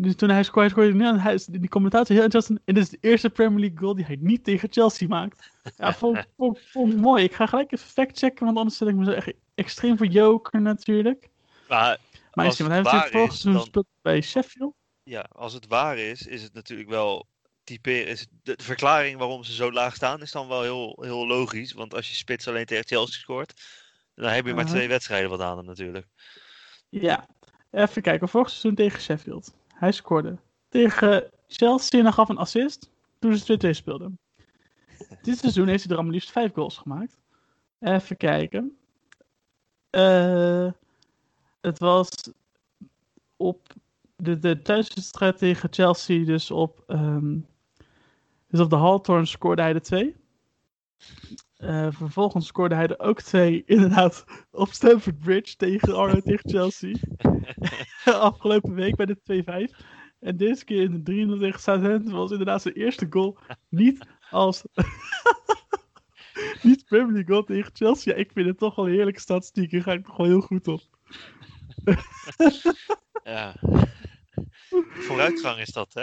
Dus 0.00 0.14
toen 0.14 0.28
hij 0.28 0.42
scoorde, 0.42 0.68
scoorde 0.68 0.98
hij, 1.04 1.12
niet, 1.12 1.22
hij 1.22 1.60
die 1.60 1.68
commentator 1.68 2.14
heel 2.14 2.24
enthousiast. 2.24 2.60
En 2.64 2.74
dit 2.74 2.82
is 2.84 2.88
de 2.90 2.98
eerste 3.00 3.30
Premier 3.30 3.60
League 3.60 3.78
goal 3.78 3.94
die 3.94 4.04
hij 4.04 4.16
niet 4.20 4.44
tegen 4.44 4.68
Chelsea 4.72 5.08
maakt. 5.08 5.50
Ja, 5.76 5.92
vond, 6.02 6.26
vond, 6.36 6.60
vond 6.70 6.92
ik 6.92 6.98
mooi. 6.98 7.24
Ik 7.24 7.34
ga 7.34 7.46
gelijk 7.46 7.72
even 7.72 7.88
factchecken, 7.88 8.44
want 8.44 8.56
anders 8.56 8.74
stel 8.76 8.88
ik 8.88 8.94
me 8.94 9.04
zo 9.04 9.10
echt 9.10 9.32
extreem 9.54 9.96
voor 9.96 10.06
joker 10.06 10.60
natuurlijk. 10.60 11.28
Maar 11.68 11.98
Maar 12.32 12.44
Als 12.44 12.60
is 12.60 12.66
hij, 12.66 12.82
hij 12.82 12.90
heeft 12.92 13.10
vorig 13.10 13.34
seizoen 13.34 13.84
bij 14.02 14.20
Sheffield. 14.20 14.74
ja, 15.02 15.20
als 15.32 15.52
het 15.52 15.66
waar 15.66 15.98
is, 15.98 16.26
is 16.26 16.42
het 16.42 16.52
natuurlijk 16.54 16.88
wel 16.88 17.26
typeren. 17.64 18.06
Is 18.06 18.20
het- 18.20 18.28
de, 18.42 18.56
de 18.56 18.62
verklaring 18.62 19.18
waarom 19.18 19.44
ze 19.44 19.52
zo 19.52 19.72
laag 19.72 19.94
staan 19.94 20.22
is 20.22 20.32
dan 20.32 20.48
wel 20.48 20.62
heel, 20.62 20.98
heel 21.00 21.26
logisch. 21.26 21.72
Want 21.72 21.94
als 21.94 22.08
je 22.08 22.14
spits 22.14 22.48
alleen 22.48 22.66
tegen 22.66 22.86
Chelsea 22.86 23.20
scoort, 23.20 23.62
dan 24.14 24.30
heb 24.30 24.46
je 24.46 24.54
maar 24.54 24.64
Aha. 24.64 24.72
twee 24.72 24.88
wedstrijden 24.88 25.30
wat 25.30 25.40
aan 25.40 25.56
hem 25.56 25.66
natuurlijk. 25.66 26.06
Ja, 26.88 27.28
even 27.70 28.02
kijken. 28.02 28.28
Vorig 28.28 28.48
seizoen 28.48 28.74
tegen 28.74 29.00
Sheffield. 29.00 29.54
Hij 29.78 29.92
scoorde. 29.92 30.38
Tegen 30.68 31.30
Chelsea 31.46 32.10
gaf 32.10 32.28
een 32.28 32.38
assist 32.38 32.90
toen 33.18 33.36
ze 33.36 33.66
2-2 33.66 33.70
speelden. 33.70 34.18
Dit 35.22 35.38
seizoen 35.38 35.68
heeft 35.68 35.84
hij 35.84 35.96
er 35.96 36.02
al 36.02 36.08
liefst 36.08 36.30
5 36.30 36.52
goals 36.52 36.76
gemaakt. 36.76 37.18
Even 37.78 38.16
kijken. 38.16 38.78
Eh, 39.90 40.72
het 41.60 41.78
was 41.78 42.08
op 43.36 43.66
de, 44.16 44.38
de 44.38 44.62
thuiswedstrijd 44.62 45.38
tegen 45.38 45.72
Chelsea, 45.72 46.24
dus 46.24 46.50
op, 46.50 46.82
ehm, 46.86 47.38
dus 48.48 48.60
op 48.60 48.70
de 48.70 48.76
Hawthorn 48.76 49.26
scoorde 49.26 49.62
hij 49.62 49.72
de 49.72 49.80
2. 49.80 50.16
Eh, 51.58 51.88
vervolgens 51.90 52.46
scoorde 52.46 52.74
hij 52.74 52.86
er 52.86 52.98
ook 52.98 53.20
twee, 53.20 53.62
inderdaad, 53.66 54.24
op 54.50 54.68
Stamford 54.68 55.18
Bridge 55.18 55.56
tegen, 55.56 55.96
Arno, 55.96 56.20
tegen 56.20 56.50
Chelsea. 56.50 56.94
Afgelopen 58.04 58.74
week 58.74 58.96
bij 58.96 59.06
de 59.06 59.68
2-5. 59.72 59.76
En 60.20 60.36
deze 60.36 60.64
keer 60.64 60.82
in 60.82 60.90
de 60.90 61.02
3 61.02 61.38
tegen 61.38 61.60
Southampton 61.60 62.12
was 62.12 62.30
inderdaad 62.30 62.62
zijn 62.62 62.74
eerste 62.74 63.06
goal 63.10 63.38
niet 63.68 64.06
als... 64.30 64.64
niet 66.62 66.84
Premier 66.84 67.12
League 67.12 67.34
goal 67.34 67.44
tegen 67.44 67.70
Chelsea. 67.74 68.12
Ja, 68.12 68.18
ik 68.18 68.32
vind 68.32 68.46
het 68.46 68.58
toch 68.58 68.74
wel 68.74 68.86
een 68.86 68.92
heerlijke 68.92 69.20
statistiek. 69.20 69.70
Daar 69.70 69.82
ga 69.82 69.92
ik 69.92 70.06
nog 70.06 70.16
wel 70.16 70.26
heel 70.26 70.40
goed 70.40 70.68
op. 70.68 70.80
ja. 73.24 73.54
Vooruitgang 74.90 75.58
is 75.58 75.72
dat, 75.72 75.94
hè? 75.94 76.02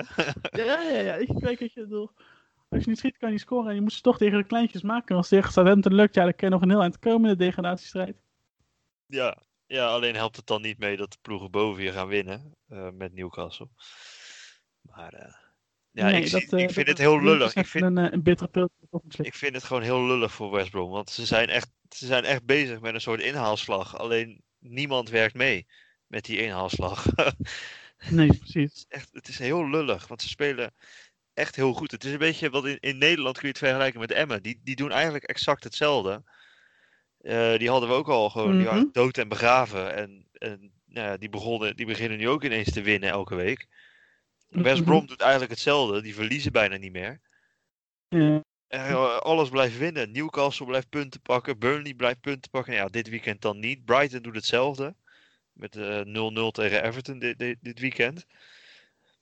ja, 0.63 0.81
ja, 0.81 0.99
ja. 0.99 1.13
Ik 1.13 1.35
kijk 1.39 1.59
het 1.59 1.73
je 1.73 1.81
bedoelt. 1.81 2.13
Als 2.69 2.83
je 2.83 2.89
niet 2.89 2.99
schiet, 2.99 3.17
kan 3.17 3.27
je 3.27 3.33
niet 3.33 3.43
scoren. 3.43 3.69
En 3.69 3.75
je 3.75 3.81
moet 3.81 3.93
ze 3.93 4.01
toch 4.01 4.17
tegen 4.17 4.37
de 4.37 4.43
kleintjes 4.45 4.81
maken. 4.81 5.07
En 5.07 5.15
als 5.15 5.29
het 5.29 5.39
tegen 5.39 5.53
Southampton 5.53 5.93
lukt, 5.93 6.15
ja, 6.15 6.23
dan 6.23 6.35
kan 6.35 6.47
je 6.47 6.53
nog 6.53 6.63
een 6.63 6.69
heel 6.69 6.81
eind 6.81 6.99
komen 6.99 7.29
in 7.31 7.37
de 7.37 7.43
degradatiestrijd. 7.45 8.17
Ja. 9.05 9.37
ja, 9.65 9.87
alleen 9.87 10.15
helpt 10.15 10.35
het 10.35 10.47
dan 10.47 10.61
niet 10.61 10.77
mee 10.79 10.97
dat 10.97 11.11
de 11.11 11.17
ploegen 11.21 11.51
boven 11.51 11.83
je 11.83 11.91
gaan 11.91 12.07
winnen 12.07 12.55
eh, 12.67 12.89
met 12.89 13.13
Newcastle. 13.13 13.67
Maar 14.81 15.13
eh, 15.13 15.33
ja, 15.91 16.05
Nee, 16.05 16.21
ik, 16.23 16.31
dat, 16.31 16.41
eh, 16.41 16.59
ik 16.59 16.71
vind 16.71 16.87
het 16.87 16.99
is- 16.99 17.05
heel 17.05 17.17
is 17.17 17.23
lullig. 17.23 17.55
Ik 17.55 17.65
vind, 17.67 17.83
een, 17.83 17.97
een 18.13 18.23
bittere 18.23 18.49
pil. 18.49 18.69
ik 19.17 19.33
vind 19.33 19.53
het 19.55 19.63
gewoon 19.63 19.81
heel 19.81 20.05
lullig 20.05 20.31
voor 20.31 20.51
West 20.51 20.69
Brom. 20.71 20.89
Want 20.89 21.09
ze 21.09 21.25
zijn 21.25 21.49
echt, 21.49 21.69
ze 21.89 22.05
zijn 22.05 22.23
echt 22.23 22.45
bezig 22.45 22.79
met 22.79 22.93
een 22.93 23.01
soort 23.01 23.21
inhaalslag. 23.21 23.97
Alleen 23.97 24.41
niemand 24.59 25.09
werkt 25.09 25.35
mee 25.35 25.67
met 26.07 26.25
die 26.25 26.41
inhaalslag. 26.41 27.05
Nee, 28.09 28.37
precies. 28.37 28.85
echt, 28.89 29.09
het 29.11 29.27
is 29.27 29.39
heel 29.39 29.69
lullig, 29.69 30.07
want 30.07 30.21
ze 30.21 30.27
spelen 30.27 30.73
echt 31.35 31.55
heel 31.55 31.73
goed. 31.73 31.91
Het 31.91 32.03
is 32.03 32.11
een 32.11 32.17
beetje 32.17 32.49
wat 32.49 32.65
in, 32.65 32.77
in 32.79 32.97
Nederland 32.97 33.33
kun 33.37 33.47
je 33.47 33.53
het 33.53 33.63
vergelijken 33.63 33.99
met 33.99 34.11
Emmen. 34.11 34.43
Die, 34.43 34.59
die 34.63 34.75
doen 34.75 34.91
eigenlijk 34.91 35.23
exact 35.23 35.63
hetzelfde. 35.63 36.23
Eh, 37.21 37.57
die 37.57 37.69
hadden 37.69 37.89
we 37.89 37.95
ook 37.95 38.09
al 38.09 38.29
gewoon 38.29 38.57
Mhm. 38.57 38.85
dood 38.91 39.17
en 39.17 39.27
begraven. 39.27 39.95
En, 39.95 40.27
en 40.33 40.71
nou 40.85 41.07
ja, 41.07 41.17
die, 41.17 41.29
begonnen, 41.29 41.75
die 41.75 41.85
beginnen 41.85 42.17
nu 42.17 42.29
ook 42.29 42.43
ineens 42.43 42.71
te 42.71 42.81
winnen 42.81 43.09
elke 43.09 43.35
week. 43.35 43.67
West 44.49 44.75
Mhm. 44.79 44.85
Brom 44.85 45.07
doet 45.07 45.21
eigenlijk 45.21 45.51
hetzelfde. 45.51 46.01
Die 46.01 46.15
verliezen 46.15 46.51
bijna 46.51 46.77
niet 46.77 46.91
meer. 46.91 47.19
Ja. 48.07 48.43
Eh, 48.67 49.17
alles 49.17 49.49
blijft 49.49 49.77
winnen. 49.77 50.11
Newcastle 50.11 50.65
blijft 50.65 50.89
punten 50.89 51.21
pakken. 51.21 51.59
Burnley 51.59 51.93
blijft 51.93 52.19
punten 52.21 52.51
pakken. 52.51 52.73
Ja, 52.73 52.87
dit 52.87 53.09
weekend 53.09 53.41
dan 53.41 53.59
niet. 53.59 53.85
Brighton 53.85 54.21
doet 54.21 54.35
hetzelfde. 54.35 54.95
Met 55.51 55.75
eh 55.75 56.01
0-0 56.01 56.51
tegen 56.51 56.83
Everton 56.83 57.19
dit, 57.19 57.39
dit, 57.39 57.57
dit 57.61 57.79
weekend. 57.79 58.25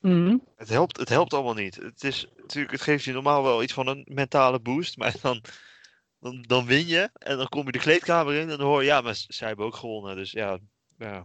Mhm. 0.03 0.37
Het 0.55 0.69
helpt, 0.69 0.97
het 0.97 1.09
helpt 1.09 1.33
allemaal 1.33 1.53
niet. 1.53 1.75
Het, 1.75 2.03
is, 2.03 2.27
natuurlijk, 2.37 2.71
het 2.71 2.81
geeft 2.81 3.03
je 3.03 3.13
normaal 3.13 3.43
wel 3.43 3.63
iets 3.63 3.73
van 3.73 3.87
een 3.87 4.05
mentale 4.09 4.59
boost. 4.59 4.97
Maar 4.97 5.15
dan, 5.21 5.41
dan, 6.19 6.41
dan 6.41 6.65
win 6.65 6.87
je. 6.87 7.09
En 7.13 7.37
dan 7.37 7.47
kom 7.47 7.65
je 7.65 7.71
de 7.71 7.79
kleedkamer 7.79 8.33
in. 8.33 8.49
En 8.49 8.57
dan 8.57 8.67
hoor 8.67 8.81
je, 8.81 8.87
ja, 8.87 9.01
maar 9.01 9.15
zij 9.27 9.47
hebben 9.47 9.65
ook 9.65 9.75
gewonnen. 9.75 10.15
Dus 10.15 10.31
ja, 10.31 10.59
ja 10.97 11.23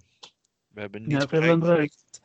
we 0.69 0.81
hebben 0.81 1.01
Ja, 1.01 1.07
niets 1.07 1.33
een 1.33 1.59
bereikt. 1.59 2.21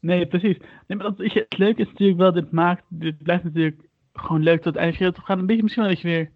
Nee, 0.00 0.26
precies. 0.26 0.56
Nee, 0.86 0.98
maar 0.98 1.14
dat, 1.16 1.32
je, 1.32 1.46
het 1.48 1.58
leuke 1.58 1.80
is 1.80 1.88
natuurlijk 1.88 2.18
wel, 2.18 2.32
dit 2.32 2.50
maakt, 2.50 2.84
dit 2.88 3.22
blijft 3.22 3.44
natuurlijk 3.44 3.88
gewoon 4.12 4.42
leuk 4.42 4.62
tot 4.62 4.74
het 4.74 4.82
einde. 4.82 5.04
Het 5.04 5.18
gaat 5.18 5.38
een 5.38 5.46
beetje 5.46 5.62
misschien 5.62 5.84
wel 5.84 5.92
dat 5.92 6.02
je 6.02 6.08
weer 6.08 6.30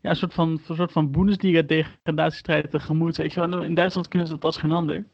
ja, 0.00 0.10
een 0.10 0.16
soort 0.16 0.34
van, 0.34 0.60
een 0.66 0.76
soort 0.76 0.92
van 0.92 1.10
Bundesliga 1.10 1.62
degradatiestrijd 1.62 2.70
tegemoet. 2.70 3.16
Weet 3.16 3.32
je 3.32 3.48
wel, 3.48 3.62
in 3.62 3.74
Duitsland 3.74 4.08
kunnen 4.08 4.28
ze 4.28 4.34
dat 4.34 4.44
als 4.44 4.56
geen 4.56 4.72
ander. 4.72 5.04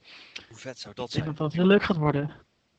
Hoe 0.49 0.57
vet 0.59 0.79
zou 0.79 0.95
dat 0.95 1.07
Ik 1.07 1.13
denk 1.13 1.25
zijn? 1.25 1.37
dat 1.37 1.37
dat 1.37 1.53
heel 1.53 1.67
leuk 1.67 1.83
gaat 1.83 1.97
worden. 1.97 2.31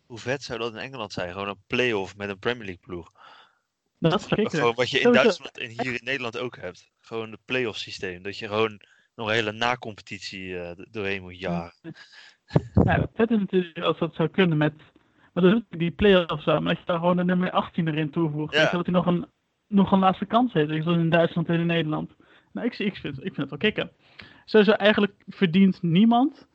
Hoe 0.05 0.17
vet 0.17 0.43
zou 0.43 0.59
dat 0.59 0.73
in 0.73 0.79
Engeland 0.79 1.13
zijn? 1.13 1.31
Gewoon 1.31 1.47
een 1.47 1.63
play-off 1.67 2.17
met 2.17 2.29
een 2.29 2.39
Premier 2.39 2.65
League 2.65 2.81
ploeg. 2.85 3.11
Dat 3.99 4.13
is. 4.37 4.47
Gewoon 4.53 4.75
wat 4.75 4.89
je 4.89 4.99
in. 4.99 5.11
Duitsland 5.11 5.57
en 5.57 5.69
hier 5.69 5.93
in 5.93 6.03
Nederland 6.03 6.37
ook 6.37 6.57
hebt. 6.57 6.91
Gewoon 6.99 7.31
het 7.31 7.39
play-off 7.45 7.77
systeem. 7.77 8.23
Dat 8.23 8.37
je 8.37 8.47
gewoon 8.47 8.81
nog 9.15 9.27
een 9.27 9.33
hele 9.33 9.51
na-competitie 9.51 10.73
d- 10.73 10.85
doorheen 10.91 11.21
moet 11.21 11.39
jagen. 11.39 11.93
Ja, 12.83 12.99
het 12.99 13.09
vet 13.13 13.31
is 13.31 13.37
natuurlijk 13.39 13.77
als 13.79 13.97
dat 13.99 14.15
zou 14.15 14.29
kunnen 14.29 14.57
met, 14.57 14.73
maar 15.33 15.43
dat 15.43 15.53
is 15.53 15.77
die 15.79 15.91
play-offs 15.91 16.43
zo, 16.43 16.59
maar 16.59 16.73
dat 16.73 16.77
je 16.77 16.85
daar 16.85 16.99
gewoon 16.99 17.17
de 17.17 17.23
nummer 17.23 17.51
18 17.51 17.87
erin 17.87 18.09
toevoegt. 18.09 18.53
Ja. 18.53 18.71
Dat 18.71 18.85
hij 18.85 18.93
nog 18.93 19.05
een, 19.05 19.25
nog 19.67 19.91
een 19.91 19.99
laatste 19.99 20.25
kans 20.25 20.53
heeft, 20.53 20.83
zoals 20.83 20.97
in 20.97 21.09
Duitsland 21.09 21.47
en 21.47 21.59
in 21.59 21.65
Nederland. 21.65 22.15
Nou, 22.51 22.67
ik, 22.67 22.79
ik, 22.79 22.95
vind, 22.95 23.17
ik 23.17 23.33
vind 23.33 23.37
het 23.37 23.49
wel 23.49 23.57
kicken. 23.59 23.91
Sowieso 24.45 24.71
eigenlijk 24.71 25.13
verdient 25.27 25.81
niemand 25.81 26.47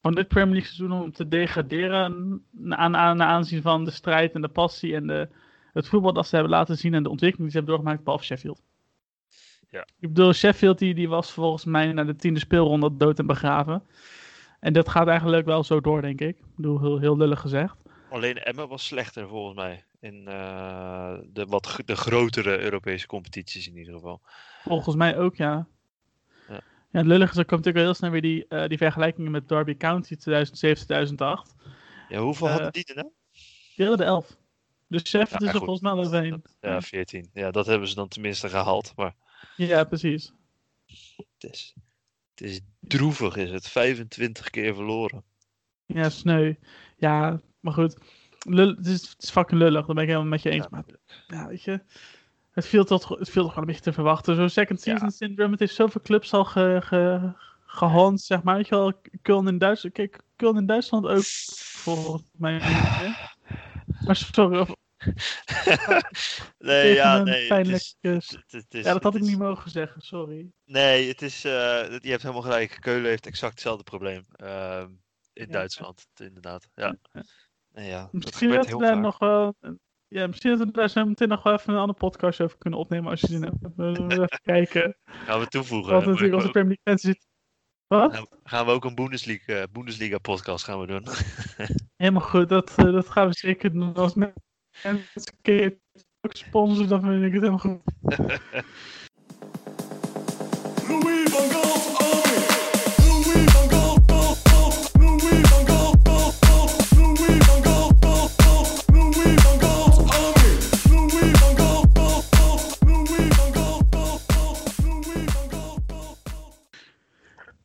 van 0.00 0.14
dit 0.14 0.28
Premier 0.28 0.54
League 0.54 0.72
seizoen 0.72 1.02
om 1.02 1.12
te 1.12 1.28
degraderen 1.28 2.42
aan, 2.68 2.96
aan, 2.96 3.22
aanzien 3.22 3.62
van 3.62 3.84
de 3.84 3.90
strijd 3.90 4.32
en 4.32 4.40
de 4.40 4.48
passie 4.48 4.94
en 4.94 5.06
de, 5.06 5.28
het 5.72 5.88
voetbal 5.88 6.12
dat 6.12 6.26
ze 6.26 6.34
hebben 6.34 6.52
laten 6.52 6.78
zien 6.78 6.94
en 6.94 7.02
de 7.02 7.08
ontwikkeling 7.08 7.50
die 7.50 7.50
ze 7.50 7.56
hebben 7.56 7.74
doorgemaakt, 7.74 8.04
behalve 8.04 8.24
Sheffield. 8.24 8.62
Ja. 9.70 9.80
Ik 9.80 10.08
bedoel, 10.08 10.32
Sheffield 10.32 10.78
die, 10.78 10.94
die 10.94 11.08
was 11.08 11.32
volgens 11.32 11.64
mij 11.64 11.92
na 11.92 12.04
de 12.04 12.16
tiende 12.16 12.40
speelronde 12.40 12.96
dood 12.96 13.18
en 13.18 13.26
begraven. 13.26 13.82
En 14.60 14.72
dat 14.72 14.88
gaat 14.88 15.06
eigenlijk 15.06 15.46
wel 15.46 15.64
zo 15.64 15.80
door, 15.80 16.02
denk 16.02 16.20
ik. 16.20 16.38
Ik 16.38 16.56
bedoel, 16.56 16.80
heel, 16.80 16.98
heel 16.98 17.16
lullig 17.16 17.40
gezegd. 17.40 17.76
Alleen 18.10 18.38
Emmen 18.38 18.68
was 18.68 18.86
slechter 18.86 19.28
volgens 19.28 19.56
mij. 19.56 19.84
In 20.00 20.28
eh, 20.28 21.18
de, 21.32 21.44
wat, 21.44 21.80
de 21.84 21.96
grotere 21.96 22.60
Europese 22.60 23.06
competities 23.06 23.68
in 23.68 23.76
ieder 23.76 23.94
geval. 23.94 24.20
Volgens 24.62 24.96
mij 24.96 25.18
ook, 25.18 25.36
ja. 25.36 25.66
Ja. 26.90 26.98
Het 26.98 27.06
lullige 27.06 27.30
is, 27.32 27.36
er 27.38 27.44
komt 27.44 27.64
natuurlijk 27.64 27.76
wel 27.76 27.84
heel 27.84 27.94
snel 27.94 28.10
weer 28.10 28.20
die, 28.22 28.46
eh, 28.48 28.68
die 28.68 28.78
vergelijkingen 28.78 29.30
met 29.30 29.48
Derby 29.48 29.76
County 29.76 30.16
2007, 30.16 30.84
2008. 30.86 31.54
Ja, 32.08 32.18
hoeveel 32.20 32.46
Eh, 32.46 32.52
hadden 32.52 32.72
die 32.72 32.84
er 32.84 32.94
nou? 32.94 33.08
Die 33.76 33.86
hadden 33.86 34.06
de 34.06 34.12
11. 34.12 34.36
Dus 34.88 35.02
Sheffield 35.08 35.40
Ja, 35.42 35.46
is 35.48 35.52
er 35.54 35.58
goed. 35.60 35.68
volgens 35.68 35.80
mij 35.80 35.92
overheen. 35.92 36.42
Ja, 36.60 36.80
14. 36.82 37.30
Ja, 37.32 37.50
dat 37.50 37.66
hebben 37.66 37.88
ze 37.88 37.94
dan 37.94 38.08
tenminste 38.08 38.48
gehaald. 38.48 38.92
Maar 38.96 39.14
Ja, 39.56 39.84
precies. 39.84 40.32
het 41.38 41.50
is, 41.52 41.74
het 42.34 42.40
is 42.48 42.60
droevig, 42.80 43.36
is 43.36 43.50
het. 43.50 43.68
25 43.68 44.50
keer 44.50 44.74
verloren. 44.74 45.24
Ja, 45.86 46.08
sneu. 46.08 46.54
Ja, 46.96 47.40
maar 47.60 47.72
goed. 47.72 47.96
Lul, 48.48 48.68
het, 48.68 48.86
is, 48.86 49.08
het 49.08 49.22
is 49.22 49.30
fucking 49.30 49.60
lullig, 49.60 49.86
dat 49.86 49.94
ben 49.94 50.04
ik 50.04 50.08
helemaal 50.10 50.30
met 50.30 50.42
je 50.42 50.50
eens. 50.50 50.62
Ja, 50.62 50.68
Maar 50.70 50.84
ja, 51.26 51.46
weet 51.48 51.62
je, 51.62 51.80
het 52.50 52.66
viel 52.66 52.84
toch, 52.84 53.08
het 53.08 53.30
viel 53.30 53.42
toch 53.42 53.52
gewoon 53.52 53.68
een 53.68 53.74
beetje 53.74 53.90
te 53.90 53.92
verwachten. 53.92 54.36
Zo'n 54.36 54.48
second 54.48 54.80
season 54.80 55.06
Ja. 55.08 55.12
syndrome, 55.12 55.50
het 55.50 55.60
heeft 55.60 55.74
zoveel 55.74 56.00
clubs 56.00 56.32
al 56.32 56.44
ge, 56.44 56.80
ge, 56.84 57.32
gehand, 57.64 58.20
zeg 58.20 58.42
maar. 58.42 58.56
Weet 58.56 58.68
je 58.68 58.74
wel, 58.74 58.92
Köln 59.22 59.46
in 59.48 59.58
Duitsland, 59.58 59.94
kijk, 59.94 60.20
Köln 60.36 60.56
in 60.56 60.66
Duitsland 60.66 61.06
ook, 61.06 61.22
volgens 61.24 62.22
mij. 62.38 62.58
hè. 62.62 63.08
Maar 64.06 64.16
sorry, 64.16 64.58
of, 64.58 64.70
nee, 66.58 66.94
ja, 66.94 67.22
nee. 67.22 67.38
Het 67.38 67.48
pijnlijk, 67.48 67.76
is, 67.76 67.96
het, 68.00 68.44
het 68.48 68.74
is, 68.74 68.84
ja, 68.84 68.92
dat 68.92 69.02
had 69.02 69.14
ik 69.14 69.20
is- 69.22 69.28
niet 69.28 69.38
mogen 69.38 69.70
zeggen, 69.70 70.00
sorry. 70.02 70.50
Nee, 70.64 71.08
het 71.08 71.22
is, 71.22 71.42
het- 71.42 72.02
je 72.02 72.10
hebt 72.10 72.22
helemaal 72.22 72.42
gelijk. 72.42 72.76
Keulen 72.80 73.08
heeft 73.10 73.26
exact 73.26 73.52
hetzelfde 73.52 73.82
probleem. 73.84 74.24
ehm, 74.32 74.88
in 75.32 75.46
Ja. 75.46 75.52
Duitsland, 75.52 76.06
inderdaad. 76.16 76.68
Ja. 76.74 76.96
Ja. 77.12 77.22
En 77.72 77.84
ja, 77.84 78.00
dat 78.02 78.12
Misschien 78.12 78.48
gebeurt 78.48 78.70
dat 78.70 78.78
we 78.80 78.86
heel 78.86 78.94
daar 78.94 78.94
vaak. 78.94 79.02
nog 79.02 79.18
wel. 79.18 79.54
Ja, 80.12 80.26
misschien 80.26 80.50
dat 80.58 80.66
we 80.66 80.72
daar 80.72 80.88
zo 80.90 81.04
meteen 81.04 81.28
nog 81.28 81.42
wel 81.42 81.52
even 81.52 81.72
een 81.72 81.78
andere 81.78 81.98
podcast 81.98 82.40
over 82.40 82.58
kunnen 82.58 82.78
opnemen 82.78 83.10
als 83.10 83.20
je 83.20 83.26
zin 83.26 83.42
hebt. 83.42 83.56
We 83.76 84.04
even 84.08 84.40
kijken. 84.42 84.96
Gaan 85.26 85.40
we 85.40 85.46
toevoegen. 85.46 85.92
Wat 85.92 86.00
Dan 86.00 86.10
natuurlijk 86.10 86.36
onze 86.40 86.50
Premier 86.50 86.78
League 86.84 86.98
fans 86.98 87.02
zit. 87.02 87.26
Wat? 87.86 88.26
gaan 88.44 88.66
we- 88.66 88.72
ook 88.72 88.84
een 88.84 88.94
Bundesliga, 88.94 89.52
eh, 89.52 89.62
Bundesliga 89.72 90.18
podcast 90.18 90.64
gaan 90.64 90.80
we 90.80 90.86
doen. 90.86 91.06
Helemaal 91.96 92.22
goed, 92.22 92.48
dat, 92.48 92.74
eh, 92.76 92.84
dat 92.92 93.08
gaan 93.08 93.28
we 93.28 93.34
zeker 93.34 93.72
doen. 93.72 93.94
Als 93.94 94.14
mensen 94.14 94.42
een 94.82 95.04
keer 95.42 95.78
ook 96.20 96.36
sponsoren, 96.36 96.88
dan 96.88 97.00
vind 97.00 97.22
ik 97.24 97.32
het 97.32 97.42
helemaal 97.42 97.58
goed. 97.58 97.80
Louis 100.88 101.30
van 101.30 101.50
Gaal, 101.50 101.78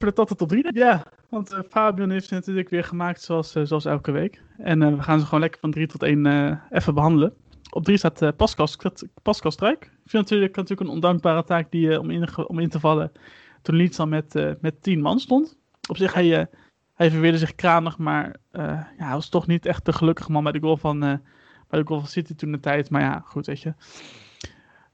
voor 0.05 0.13
de 0.13 0.21
Tata 0.21 0.35
top 0.35 0.49
3? 0.49 0.73
Ja, 0.73 1.05
want 1.29 1.53
eh, 1.53 1.59
Fabian 1.69 2.09
heeft 2.09 2.27
ze 2.27 2.33
natuurlijk 2.33 2.69
weer 2.69 2.83
gemaakt 2.83 3.21
zoals, 3.21 3.55
eh, 3.55 3.63
zoals 3.63 3.85
elke 3.85 4.11
week. 4.11 4.41
En 4.57 4.81
eh, 4.81 4.95
we 4.95 5.01
gaan 5.01 5.19
ze 5.19 5.25
gewoon 5.25 5.39
lekker 5.39 5.59
van 5.59 5.71
3 5.71 5.87
tot 5.87 6.03
1 6.03 6.25
eh, 6.25 6.51
even 6.69 6.93
behandelen. 6.93 7.33
Op 7.69 7.83
3 7.83 7.97
staat 7.97 8.21
eh, 8.21 8.29
Pascal, 8.37 8.67
Pascal 9.21 9.51
Struik. 9.51 9.83
Ik 9.83 10.11
vind 10.11 10.23
natuurlijk, 10.23 10.55
natuurlijk 10.55 10.89
een 10.89 10.95
ondankbare 10.95 11.43
taak 11.43 11.71
die, 11.71 11.99
om, 11.99 12.09
in, 12.09 12.37
om 12.47 12.59
in 12.59 12.69
te 12.69 12.79
vallen 12.79 13.11
toen 13.61 13.75
Leeds 13.75 13.99
al 13.99 14.07
met, 14.07 14.35
eh, 14.35 14.51
met 14.61 14.81
10 14.81 15.01
man 15.01 15.19
stond. 15.19 15.57
Op 15.89 15.97
zich, 15.97 16.13
hij, 16.13 16.39
eh, 16.39 16.45
hij 16.93 17.11
verweerde 17.11 17.37
zich 17.37 17.55
kranig, 17.55 17.97
maar 17.97 18.35
eh, 18.51 18.63
ja, 18.97 19.05
hij 19.05 19.13
was 19.13 19.29
toch 19.29 19.47
niet 19.47 19.65
echt 19.65 19.85
de 19.85 19.93
gelukkige 19.93 20.31
man 20.31 20.43
bij 20.43 20.51
de 20.51 20.59
goal 20.59 20.77
van, 20.77 21.03
eh, 21.03 21.13
bij 21.67 21.79
de 21.79 21.87
goal 21.87 21.99
van 21.99 22.09
City 22.09 22.35
toen 22.35 22.51
de 22.51 22.59
tijd. 22.59 22.89
Maar 22.89 23.01
ja, 23.01 23.23
goed, 23.25 23.45
weet 23.45 23.61
je. 23.61 23.73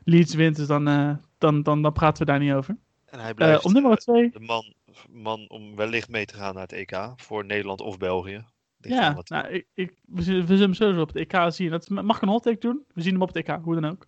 Leeds 0.04 0.34
wint, 0.34 0.56
dus 0.56 0.67
dan, 0.67 0.88
eh, 0.88 1.15
dan, 1.38 1.63
dan, 1.63 1.82
dan 1.82 1.93
praten 1.93 2.26
we 2.26 2.32
daar 2.32 2.39
niet 2.39 2.54
over. 2.54 2.78
En 3.06 3.19
hij 3.19 3.30
Eh 3.30 3.36
blijft 3.36 3.65
op 3.65 3.71
nummer 3.71 3.97
2. 3.97 4.32
de 4.32 4.39
man, 4.39 4.74
man 5.10 5.49
om 5.49 5.75
wellicht 5.75 6.10
mee 6.10 6.25
te 6.25 6.34
gaan 6.34 6.54
naar 6.54 6.63
het 6.63 6.73
EK 6.73 7.13
voor 7.15 7.45
Nederland 7.45 7.82
of 7.82 7.97
België. 7.97 8.45
Ja, 8.77 9.13
wat- 9.13 9.30
nou, 9.30 9.47
ik, 9.47 9.67
ik, 9.73 9.93
we, 10.06 10.21
zullen, 10.21 10.39
we 10.41 10.45
zullen 10.47 10.62
hem 10.62 10.73
sowieso 10.73 11.01
op 11.01 11.13
het 11.13 11.32
EK 11.32 11.51
zien. 11.54 11.69
Dat, 11.69 11.89
mag 11.89 12.15
ik 12.15 12.21
een 12.21 12.27
hot 12.30 12.43
take 12.43 12.58
doen? 12.60 12.84
We 12.93 13.01
zien 13.01 13.13
hem 13.13 13.21
op 13.21 13.34
het 13.34 13.47
EK, 13.47 13.58
hoe 13.63 13.82
dan 13.82 13.91
ook. 13.91 14.08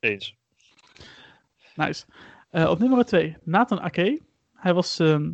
Eens. 0.00 0.36
Nice. 1.74 2.04
Eh, 2.50 2.70
op 2.70 2.78
nummer 2.78 3.04
2, 3.04 3.36
Nathan 3.42 3.80
Ake. 3.80 4.20
Hij, 4.54 4.74
was, 4.74 4.98
ehm, 4.98 5.32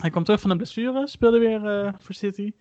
hij 0.00 0.10
kwam 0.10 0.24
terug 0.24 0.40
van 0.40 0.50
een 0.50 0.56
blessure, 0.56 1.06
speelde 1.08 1.38
weer 1.38 1.66
eh, 1.66 1.92
voor 1.98 2.14
City. 2.14 2.52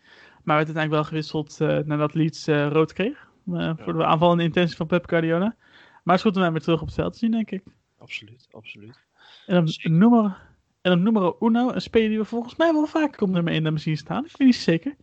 Maar 0.44 0.56
werd 0.56 0.68
uiteindelijk 0.68 0.92
wel 0.92 1.04
gewisseld 1.04 1.62
eh, 1.62 1.78
nadat 1.78 2.14
Leeds 2.14 2.46
rood 2.48 2.94
kreeg. 2.94 3.30
Voor 3.78 3.94
de 3.94 4.06
aanvallende 4.06 4.44
intentie 4.44 4.76
van 4.76 4.88
Pep 4.88 5.08
Guardiola. 5.08 5.56
Maar 6.04 6.16
het 6.16 6.16
is 6.16 6.22
goed 6.22 6.36
om 6.36 6.42
hem 6.42 6.52
weer 6.52 6.62
terug 6.62 6.82
op 6.82 6.86
het 6.86 6.96
veld 6.96 7.14
te 7.14 7.20
zien, 7.20 7.32
denk 7.32 7.52
ik. 7.52 7.64
Absoluut, 7.98 8.48
absoluut. 8.52 9.06
En 9.46 9.58
op 9.58 9.68
Zeker. 9.68 9.92
nummer, 9.92 10.47
en 10.88 10.98
op 10.98 11.00
nummer 11.00 11.36
uno, 11.40 11.72
een 11.72 11.82
speler 11.82 12.10
die 12.10 12.18
we 12.18 12.26
volgens 12.26 12.56
mij 12.56 12.74
wel 12.74 12.86
vaker 12.86 13.22
op 13.22 13.30
nummer 13.30 13.54
1 13.54 13.64
hebben 13.64 13.82
zien 13.82 13.98
staan. 13.98 14.26
Ik 14.26 14.38
weet 14.38 14.48
niet 14.48 14.56
zeker. 14.56 14.96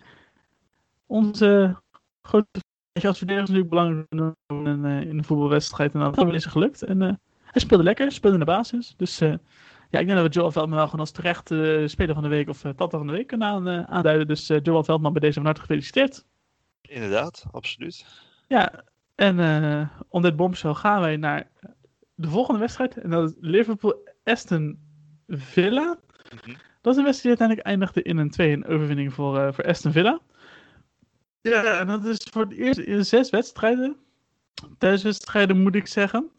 Onze 1.07 1.77
grote 2.23 2.61
als 3.03 3.18
verdediger 3.18 3.42
is 3.42 3.49
natuurlijk 3.49 3.68
belangrijk 3.68 4.07
in 4.09 4.35
een, 4.47 4.85
eh, 4.85 5.01
in 5.01 5.18
een 5.18 5.25
voetbalwedstrijd. 5.25 5.94
En 5.94 6.01
dat 6.01 6.18
is 6.18 6.44
wel 6.44 6.53
gelukt. 6.53 6.83
En 6.83 7.03
eh, 7.03 7.12
hij 7.55 7.62
speelde 7.62 7.85
lekker, 7.85 8.12
speelde 8.12 8.37
in 8.38 8.44
de 8.44 8.51
basis. 8.51 8.94
Dus 8.97 9.20
eh, 9.20 9.35
ja, 9.90 9.99
ik 9.99 10.07
denk 10.07 10.18
dat 10.18 10.27
we 10.27 10.33
Joel 10.33 10.51
Veldman 10.51 10.77
wel 10.77 10.85
gewoon 10.85 11.01
als 11.01 11.11
terecht 11.11 11.51
eh, 11.51 11.87
speler 11.87 12.14
van 12.14 12.23
de 12.23 12.29
week 12.29 12.49
of 12.49 12.64
uh, 12.64 12.73
tata 12.73 12.99
van 12.99 13.07
de 13.07 13.12
week 13.12 13.27
kunnen 13.27 13.49
aan, 13.49 13.87
aanduiden. 13.87 14.27
Dus 14.27 14.47
Joel 14.62 14.85
Veldman 14.85 15.12
bij 15.12 15.20
deze 15.20 15.35
van 15.35 15.44
harte 15.44 15.61
gefeliciteerd. 15.61 16.27
Inderdaad, 16.83 17.44
absoluut. 17.51 18.07
Ja, 18.49 18.85
en 19.14 19.90
om 20.09 20.23
dit 20.23 20.37
bombshell 20.37 20.75
gaan 20.75 21.01
wij 21.01 21.16
naar 21.16 21.51
de 22.14 22.29
volgende 22.29 22.61
wedstrijd. 22.61 22.97
En 22.97 23.11
dat 23.11 23.31
is 23.31 23.37
Liverpool-Aston 23.40 24.79
Villa. 25.28 25.98
Mhm. 26.34 26.56
Dat 26.80 26.92
is 26.92 26.98
een 26.98 27.04
wedstrijd 27.04 27.38
die 27.38 27.48
uiteindelijk 27.48 27.66
eindigde 27.66 28.02
in 28.02 28.16
een 28.16 28.30
2-1 28.30 28.66
overwinning 28.66 29.12
voor, 29.12 29.38
eh, 29.38 29.52
voor 29.52 29.64
Aston 29.64 29.92
Villa. 29.92 30.20
Ja, 31.40 31.78
en 31.78 31.87
dat 31.87 32.04
is 32.04 32.28
voor 32.30 32.42
het 32.42 32.52
eerst 32.52 32.78
in 32.78 33.04
zes 33.04 33.30
wedstrijden, 33.30 33.96
thuiswedstrijden 34.78 35.62
moet 35.62 35.74
ik 35.74 35.87
zeggen, 35.87 36.30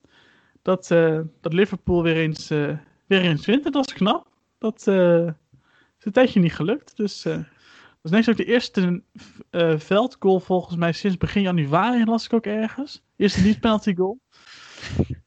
dat, 0.61 0.91
eh, 0.91 1.19
dat 1.41 1.53
Liverpool 1.53 2.03
weer 2.03 2.15
eens, 2.15 2.49
eh, 2.49 2.77
weer 3.07 3.21
eens 3.21 3.45
wint. 3.45 3.65
En 3.65 3.71
dat 3.71 3.87
is 3.87 3.93
knap. 3.93 4.27
Dat 4.57 4.87
eh, 4.87 5.25
is 5.99 6.05
een 6.05 6.11
tijdje 6.11 6.39
niet 6.39 6.55
gelukt. 6.55 6.97
Dus 6.97 7.25
eh, 7.25 7.35
dat 7.35 7.45
is 8.01 8.11
niks 8.11 8.29
ook 8.29 8.37
de 8.37 8.45
eerste 8.45 9.03
eh, 9.49 9.79
veldgoal 9.79 10.39
volgens 10.39 10.75
mij 10.75 10.91
sinds 10.91 11.17
begin 11.17 11.41
januari, 11.41 12.05
las 12.05 12.25
ik 12.25 12.33
ook 12.33 12.45
ergens. 12.45 13.03
Eerste 13.15 13.41
niet-penalty 13.41 13.95
goal. 13.95 14.19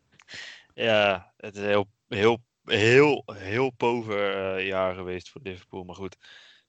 Ja, 0.75 1.33
het 1.37 1.57
is 1.57 1.63
een 1.63 1.69
heel, 1.69 1.89
heel, 2.09 2.39
heel, 2.69 3.23
heel 3.33 3.71
pover 3.71 4.55
eh, 4.57 4.67
jaar 4.67 4.95
geweest 4.95 5.29
voor 5.31 5.41
Liverpool. 5.45 5.85
Maar 5.85 5.95
goed, 5.95 6.17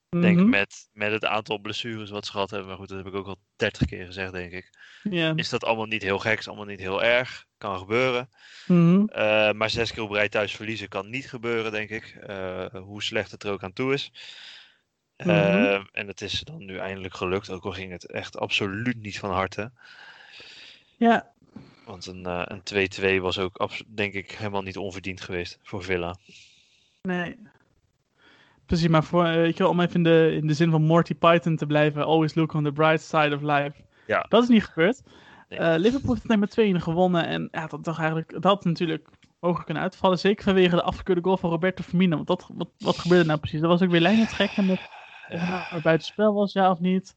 ik 0.10 0.22
denk 0.22 0.38
Mhm. 0.38 0.50
met, 0.50 0.90
met 0.94 1.12
het 1.12 1.26
aantal 1.26 1.60
blessures 1.60 2.10
wat 2.10 2.26
ze 2.26 2.32
gehad 2.32 2.50
hebben. 2.50 2.68
Maar 2.70 2.78
goed, 2.78 2.88
dat 2.90 2.98
heb 2.98 3.08
ik 3.08 3.14
ook 3.14 3.28
al 3.28 3.40
30 3.56 3.88
keer 3.88 4.06
gezegd, 4.06 4.32
denk 4.32 4.52
ik. 4.52 4.70
Ja. 5.04 5.34
Is 5.36 5.50
dat 5.50 5.64
allemaal 5.64 5.86
niet 5.86 6.02
heel 6.02 6.20
gek, 6.20 6.40
is 6.40 6.48
allemaal 6.48 6.66
niet 6.66 6.80
heel 6.80 7.04
erg. 7.04 7.46
Kan 7.58 7.78
gebeuren. 7.78 8.30
Mhm. 8.68 9.06
Eh, 9.06 9.52
maar 9.52 9.70
zes 9.70 9.94
keer 9.94 10.04
op 10.04 10.12
rij 10.12 10.30
thuis 10.30 10.56
verliezen 10.56 10.88
kan 10.88 11.10
niet 11.10 11.30
gebeuren, 11.30 11.72
denk 11.72 11.90
ik. 11.90 12.18
Eh, 12.28 12.66
hoe 12.74 13.04
slecht 13.04 13.32
het 13.32 13.44
er 13.44 13.52
ook 13.52 13.64
aan 13.64 13.74
toe 13.74 13.94
is. 13.94 14.12
Mhm. 15.18 15.82
En 15.92 16.08
het 16.08 16.22
is 16.22 16.40
dan 16.44 16.66
nu 16.66 16.78
eindelijk 16.78 17.14
gelukt, 17.16 17.50
ook 17.50 17.66
al 17.66 17.72
ging 17.72 17.92
het 17.92 18.12
echt 18.12 18.38
absoluut 18.38 18.98
niet 19.02 19.20
van 19.20 19.32
harte. 19.32 19.72
ja, 20.98 21.32
Want 21.90 22.06
een, 22.06 22.26
eh, 22.26 22.42
een 22.46 22.64
2-2 22.64 23.22
was 23.22 23.40
ook, 23.40 23.72
denk 23.88 24.14
ik, 24.14 24.32
helemaal 24.32 24.62
niet 24.62 24.78
onverdiend 24.78 25.22
geweest 25.22 25.60
voor 25.64 25.84
Villa. 25.84 26.16
nee. 27.02 27.38
Precies, 28.66 28.88
maar 28.88 29.04
voor, 29.04 29.26
eh, 29.26 29.34
weet 29.34 29.58
je 29.58 29.64
wel, 29.64 29.72
om 29.72 29.80
even 29.80 29.96
in 29.96 30.04
de, 30.04 30.36
in 30.42 30.48
de 30.48 30.54
zin 30.54 30.72
van 30.72 30.82
Morty 30.82 31.16
Python 31.16 31.56
te 31.56 31.66
blijven, 31.66 32.06
always 32.06 32.36
look 32.36 32.54
on 32.54 32.64
the 32.64 32.72
bright 32.72 33.02
side 33.02 33.36
of 33.36 33.42
life. 33.42 33.74
Ja. 34.08 34.26
Dat 34.30 34.44
is 34.44 34.50
niet 34.50 34.66
gebeurd. 34.66 35.02
Nee. 35.50 35.60
Eh, 35.60 35.80
Liverpool 35.80 36.14
heeft 36.14 36.28
het 36.28 36.40
met 36.40 36.52
2 36.52 36.80
gewonnen 36.80 37.26
en 37.26 37.48
ja, 37.52 37.68
dat, 37.68 37.84
toch 37.84 37.98
eigenlijk, 37.98 38.32
dat 38.32 38.44
had 38.44 38.66
natuurlijk 38.66 39.08
hoger 39.40 39.64
kunnen 39.64 39.84
uitvallen. 39.84 40.20
Zeker 40.20 40.44
vanwege 40.44 40.76
de 40.76 40.84
afgekeurde 40.84 41.22
goal 41.22 41.38
van 41.38 41.50
Roberto 41.50 41.84
Firmino. 41.84 42.16
Want 42.16 42.28
dat, 42.28 42.50
wat, 42.54 42.70
wat 42.78 42.98
gebeurde 42.98 43.26
nou 43.26 43.40
precies? 43.40 43.60
Dat 43.60 43.70
was 43.70 43.82
ook 43.82 43.92
weer 43.92 44.02
lijntrekken 44.02 44.66
met 44.66 44.80
of 45.30 45.40
het 45.40 45.50
nou 45.50 45.64
er 45.76 45.82
buitenspel 45.82 46.34
was, 46.34 46.54
ja 46.54 46.72
of 46.72 46.80
niet. 46.80 47.16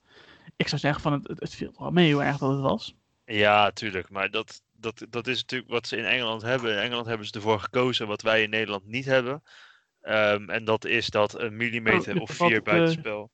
Ik 0.56 0.68
zou 0.68 0.80
zeggen 0.80 1.02
van 1.02 1.12
het, 1.12 1.28
het, 1.28 1.40
het 1.40 1.54
viel 1.54 1.72
wel 1.78 1.90
mee 1.90 2.12
hoe 2.12 2.22
erg 2.22 2.38
dat 2.38 2.50
het 2.50 2.60
was. 2.60 2.94
Ja, 3.32 3.70
tuurlijk. 3.70 4.10
Maar 4.10 4.30
dat, 4.30 4.62
dat, 4.72 5.06
dat 5.10 5.26
is 5.26 5.40
natuurlijk 5.40 5.70
wat 5.70 5.86
ze 5.86 5.96
in 5.96 6.04
Engeland 6.04 6.42
hebben. 6.42 6.72
In 6.72 6.78
Engeland 6.78 7.06
hebben 7.06 7.26
ze 7.26 7.32
ervoor 7.32 7.60
gekozen 7.60 8.06
wat 8.06 8.22
wij 8.22 8.42
in 8.42 8.50
Nederland 8.50 8.86
niet 8.86 9.04
hebben. 9.04 9.42
Ehm, 10.00 10.50
en 10.50 10.64
dat 10.64 10.84
is 10.84 11.06
dat 11.06 11.40
een 11.40 11.56
millimeter 11.56 12.14
Oh, 12.14 12.22
of 12.22 12.30
vier 12.30 12.56
eh, 12.56 12.62
buitenspel 12.62 13.30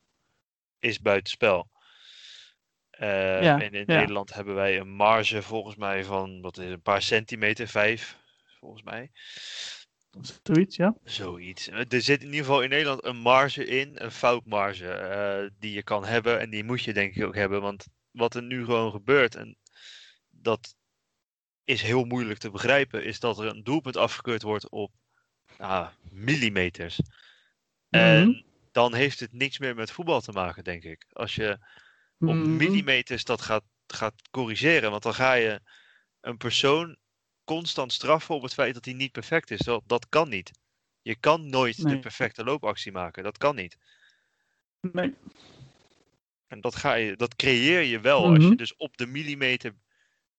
is 0.79 1.01
buitenspel. 1.01 1.71
Ja, 3.01 3.61
en 3.61 3.73
in 3.73 3.85
ja. 3.87 3.99
Nederland 3.99 4.35
hebben 4.35 4.55
wij 4.55 4.79
een 4.79 4.89
marge 4.89 5.43
volgens 5.43 5.77
mij 5.77 6.05
van 6.05 6.41
wat 6.41 6.59
is, 6.59 6.71
een 6.71 6.83
paar 6.83 7.03
centimeter, 7.03 7.69
vijf 7.69 8.19
volgens 8.59 8.83
mij. 8.83 9.11
Zoiets, 10.43 10.77
ja. 10.77 10.97
Zoiets. 11.05 11.69
Er 11.69 12.03
zit 12.03 12.21
in 12.21 12.27
ieder 12.27 12.45
geval 12.45 12.63
in 12.63 12.69
Nederland 12.69 13.05
een 13.05 13.17
marge 13.17 13.65
in, 13.67 13.91
een 13.95 14.11
foutmarge, 14.11 14.89
eh, 14.89 15.51
die 15.59 15.73
je 15.73 15.83
kan 15.83 16.05
hebben 16.05 16.41
en 16.41 16.51
die 16.51 16.65
moet 16.65 16.83
je 16.83 16.93
denk 16.93 17.15
ik 17.15 17.25
ook 17.25 17.35
hebben. 17.35 17.61
Want 17.61 17.87
wat 18.11 18.35
er 18.35 18.43
nu 18.43 18.65
gewoon 18.65 18.91
gebeurt, 18.91 19.35
en 19.35 19.57
dat 20.49 20.77
is 21.65 21.83
heel 21.83 22.05
moeilijk 22.05 22.39
te 22.39 22.51
begrijpen, 22.51 23.05
is 23.05 23.21
dat 23.21 23.39
er 23.39 23.47
een 23.47 23.65
doelpunt 23.65 23.97
afgekeurd 23.97 24.43
wordt 24.43 24.69
op 24.69 24.93
nou, 25.59 25.89
millimeters. 26.11 27.01
En 27.89 28.29
Mhm. 28.29 28.43
dan 28.73 28.95
heeft 28.95 29.21
het 29.21 29.33
niks 29.33 29.59
meer 29.59 29.75
met 29.75 29.91
voetbal 29.91 30.21
te 30.21 30.33
maken, 30.33 30.65
denk 30.65 30.83
ik. 30.85 31.05
Als 31.13 31.35
je 31.35 31.59
op 32.19 32.35
Mhm. 32.35 32.57
millimeters 32.57 33.25
dat 33.25 33.41
gaat, 33.41 33.65
gaat 33.87 34.15
corrigeren, 34.31 34.91
want 34.91 35.03
dan 35.03 35.15
ga 35.15 35.33
je 35.33 35.61
een 36.21 36.37
persoon 36.37 36.97
constant 37.45 37.93
straffen 37.93 38.35
op 38.35 38.43
het 38.43 38.55
feit 38.55 38.75
dat 38.75 38.85
hij 38.85 38.95
niet 38.95 39.13
perfect 39.13 39.51
is. 39.51 39.61
Dat, 39.61 39.83
dat 39.87 40.09
kan 40.09 40.29
niet. 40.29 40.51
Je 41.03 41.17
kan 41.17 41.47
nooit 41.51 41.89
de 41.89 41.99
perfecte 41.99 42.45
loopactie 42.45 42.93
maken. 42.93 43.23
Dat 43.23 43.39
kan 43.39 43.55
niet. 43.55 43.79
Nee. 44.81 45.15
En 46.47 46.61
dat, 46.61 46.77
ga 46.77 46.95
je, 46.95 47.17
dat 47.17 47.37
creëer 47.37 47.83
je 47.83 48.01
wel. 48.01 48.25
Als 48.27 48.39
Mhm. 48.39 48.49
je 48.49 48.57
dus 48.57 48.77
op 48.77 48.97
de 48.97 49.07
millimeter 49.07 49.75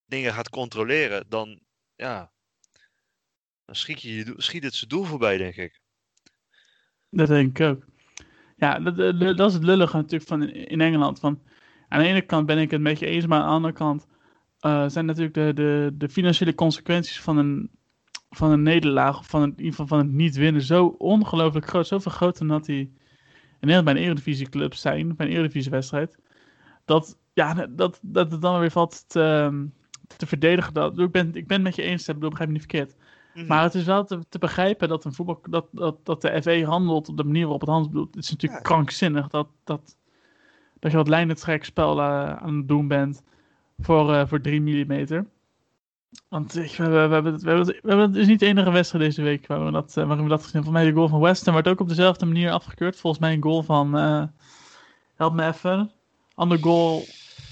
dingen 0.10 0.34
gaat 0.34 0.50
controleren, 0.50 1.26
dan, 1.30 1.60
ja, 1.96 2.32
dan 3.66 3.76
schiet, 3.76 4.02
je 4.02 4.34
schiet 4.38 4.64
het 4.64 4.74
zijn 4.74 4.90
doel 4.90 5.04
voorbij, 5.04 5.38
denk 5.38 5.56
ik. 5.56 5.82
Dat 7.10 7.28
denk 7.28 7.60
ik 7.60 7.68
ook. 7.68 7.86
Ja, 8.56 8.80
dat, 8.80 8.98
dat, 8.98 9.38
dat 9.38 9.50
is 9.50 9.54
het 9.54 9.64
lullige 9.64 9.96
natuurlijk 9.96 10.30
van 10.30 10.50
in 10.50 10.82
Engeland. 10.82 11.20
Van, 11.20 11.42
aan 11.88 12.02
de 12.02 12.08
ene 12.08 12.22
kant 12.22 12.46
ben 12.46 12.58
ik 12.58 12.72
het 12.72 12.82
met 12.82 13.00
je 13.00 13.06
eens, 13.06 13.26
maar 13.26 13.40
aan 13.40 13.46
de 13.46 13.54
andere 13.54 13.74
kant 13.74 14.08
eh, 14.60 14.90
zijn 14.90 15.06
natuurlijk 15.06 15.34
de, 15.34 15.54
de, 15.54 15.92
de 15.94 16.10
financiële 16.10 16.56
consequenties 16.56 17.20
van 17.20 17.38
een, 17.38 17.72
van 18.30 18.52
een 18.52 18.64
nederlaag, 18.64 19.20
of 19.20 19.28
van 19.28 19.42
het, 19.42 19.52
in 19.52 19.58
ieder 19.58 19.72
geval 19.72 19.88
van 19.88 19.98
het 19.98 20.16
niet 20.16 20.36
winnen, 20.36 20.62
zo 20.62 20.86
ongelooflijk 20.86 21.68
groot. 21.68 21.88
Zoveel 21.88 22.12
groter 22.12 22.48
dan 22.48 22.58
dat 22.58 22.66
die 22.66 22.80
in 22.80 23.68
Nederland 23.68 23.86
bij 23.86 23.96
een 23.96 24.02
eredivisieclub 24.02 24.74
zijn, 24.74 25.16
bij 25.16 25.26
een 25.26 25.32
eredivisiewedstrijd. 25.32 26.18
Dat, 26.86 27.18
ja, 27.34 27.54
dat, 27.54 28.00
dat 28.02 28.32
het 28.32 28.42
dan 28.42 28.60
weer 28.60 28.72
valt 28.72 29.06
ehm, 29.08 29.66
te 30.18 30.28
verdedigen. 30.28 30.74
Dat, 30.74 31.00
ik, 31.00 31.12
ben, 31.12 31.36
ik 31.36 31.48
ben 31.48 31.58
het 31.58 31.66
met 31.66 31.76
je 31.76 31.82
eens, 31.82 32.08
ik 32.08 32.14
bedoel, 32.14 32.30
begrijp 32.30 32.50
me 32.50 32.58
niet 32.58 32.68
verkeerd. 32.70 32.96
Maar 33.48 33.64
het 33.64 33.76
is 33.76 33.84
wel 33.84 34.06
te, 34.06 34.20
te 34.30 34.38
begrijpen 34.38 34.88
dat, 34.90 35.06
een 35.06 35.14
voetbal, 35.14 35.40
dat, 35.50 35.68
dat, 35.72 36.06
dat 36.06 36.22
de 36.22 36.42
FE 36.42 36.66
handelt 36.66 37.10
op 37.10 37.18
de 37.18 37.24
manier 37.24 37.42
waarop 37.42 37.62
het 37.62 37.70
handelt. 37.70 38.16
Het 38.16 38.24
is 38.24 38.30
natuurlijk 38.30 38.64
krankzinnig 38.64 39.28
dat, 39.28 39.48
dat, 39.64 39.98
dat 40.80 40.92
je 40.92 40.98
wat 40.98 41.08
lijnentrekspel 41.08 42.00
uh, 42.00 42.34
aan 42.34 42.58
het 42.58 42.68
doen 42.68 42.88
bent 42.88 43.24
voor, 43.80 44.12
uh, 44.12 44.26
voor 44.26 44.42
3 44.42 44.62
mm. 44.62 45.28
Want 46.30 46.54
we, 46.54 46.62
we, 46.78 46.90
we, 46.90 46.98
hebben 46.98 47.34
het, 47.34 47.42
we, 47.42 47.50
hebben 47.50 47.68
het, 47.68 47.82
we 47.82 47.90
hebben 47.90 48.08
het 48.08 48.16
is 48.16 48.28
niet 48.28 48.40
de 48.40 48.46
enige 48.46 48.72
wedstrijd 48.72 49.04
deze 49.04 49.22
week 49.22 49.48
waar 49.48 49.66
we 49.66 49.72
dat, 49.72 49.94
waarin 49.94 50.24
we 50.24 50.30
dat 50.30 50.44
gezien 50.44 50.54
hebben. 50.54 50.64
Voor 50.64 50.82
mij 50.82 50.86
de 50.86 50.98
goal 50.98 51.08
van 51.08 51.20
Weston 51.20 51.54
werd 51.54 51.68
ook 51.68 51.80
op 51.80 51.88
dezelfde 51.88 52.26
manier 52.26 52.52
afgekeurd. 52.52 53.00
Volgens 53.00 53.22
mij 53.22 53.34
een 53.34 53.44
goal 53.44 53.64
van, 53.64 53.98
uh, 53.98 54.24
help 55.16 55.34
me 55.34 55.48
even, 55.48 55.92
ander 56.36 56.60
goal. 56.60 57.04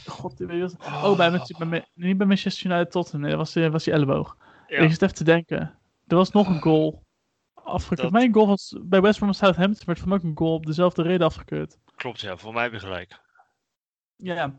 God, 0.07 0.41
oh, 0.41 1.03
oh 1.03 1.17
bij, 1.17 1.41
bij, 1.69 1.85
niet 1.93 2.17
bij 2.17 2.27
Manchester 2.27 2.71
United 2.71 2.91
Tottenham, 2.91 3.21
nee, 3.21 3.37
dat 3.37 3.53
was, 3.53 3.71
was 3.71 3.83
die 3.83 3.93
elleboog. 3.93 4.37
Ja. 4.67 4.77
Ik 4.77 4.91
zit 4.91 5.01
even 5.01 5.15
te 5.15 5.23
denken. 5.23 5.59
Er 6.07 6.15
was 6.15 6.31
nog 6.31 6.47
een 6.47 6.61
goal. 6.61 7.03
afgekeurd. 7.53 8.01
Dat- 8.01 8.11
Mijn 8.11 8.33
goal 8.33 8.47
was 8.47 8.75
bij 8.81 9.01
West 9.01 9.19
Brom 9.19 9.33
Southampton 9.33 9.85
werd 9.85 9.99
voor 9.99 10.07
mij 10.07 10.17
ook 10.17 10.23
een 10.23 10.37
goal 10.37 10.53
op 10.53 10.65
dezelfde 10.65 11.01
reden 11.01 11.25
afgekeurd. 11.27 11.77
Klopt, 11.95 12.21
ja, 12.21 12.37
voor 12.37 12.53
mij 12.53 12.63
heb 12.63 12.71
je 12.71 12.79
gelijk. 12.79 13.19
Ja. 14.15 14.57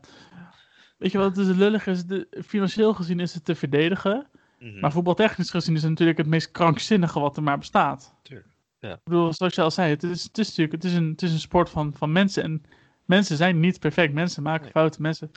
Weet 0.97 1.11
je 1.11 1.17
wat 1.17 1.35
het 1.35 1.47
is 1.47 1.55
lullig 1.55 1.87
is? 1.87 2.05
De, 2.05 2.43
financieel 2.45 2.93
gezien 2.93 3.19
is 3.19 3.33
het 3.33 3.45
te 3.45 3.55
verdedigen. 3.55 4.27
Mhm. 4.59 4.79
Maar 4.79 4.91
voetbaltechnisch 4.91 5.49
gezien 5.49 5.75
is 5.75 5.81
het 5.81 5.89
natuurlijk 5.89 6.17
het 6.17 6.27
meest 6.27 6.51
krankzinnige 6.51 7.19
wat 7.19 7.37
er 7.37 7.43
maar 7.43 7.57
bestaat. 7.57 8.15
Tuurlijk, 8.23 8.49
ja. 8.79 8.93
Ik 8.93 9.03
bedoel, 9.03 9.33
zoals 9.33 9.55
je 9.55 9.61
al 9.61 9.71
zei, 9.71 9.89
het 9.89 10.03
is, 10.03 10.23
het 10.23 10.37
is 10.37 10.47
natuurlijk 10.47 10.71
het 10.83 10.83
is 10.83 10.93
een, 10.97 11.09
het 11.09 11.21
is 11.21 11.31
een 11.31 11.39
sport 11.39 11.69
van, 11.69 11.93
van 11.93 12.11
mensen. 12.11 12.43
En 12.43 12.63
mensen 13.09 13.37
zijn 13.37 13.59
niet 13.59 13.79
perfect. 13.79 14.13
Mensen 14.13 14.43
maken 14.43 14.63
Nee. 14.63 14.71
fouten. 14.71 15.01
Mensen, 15.01 15.31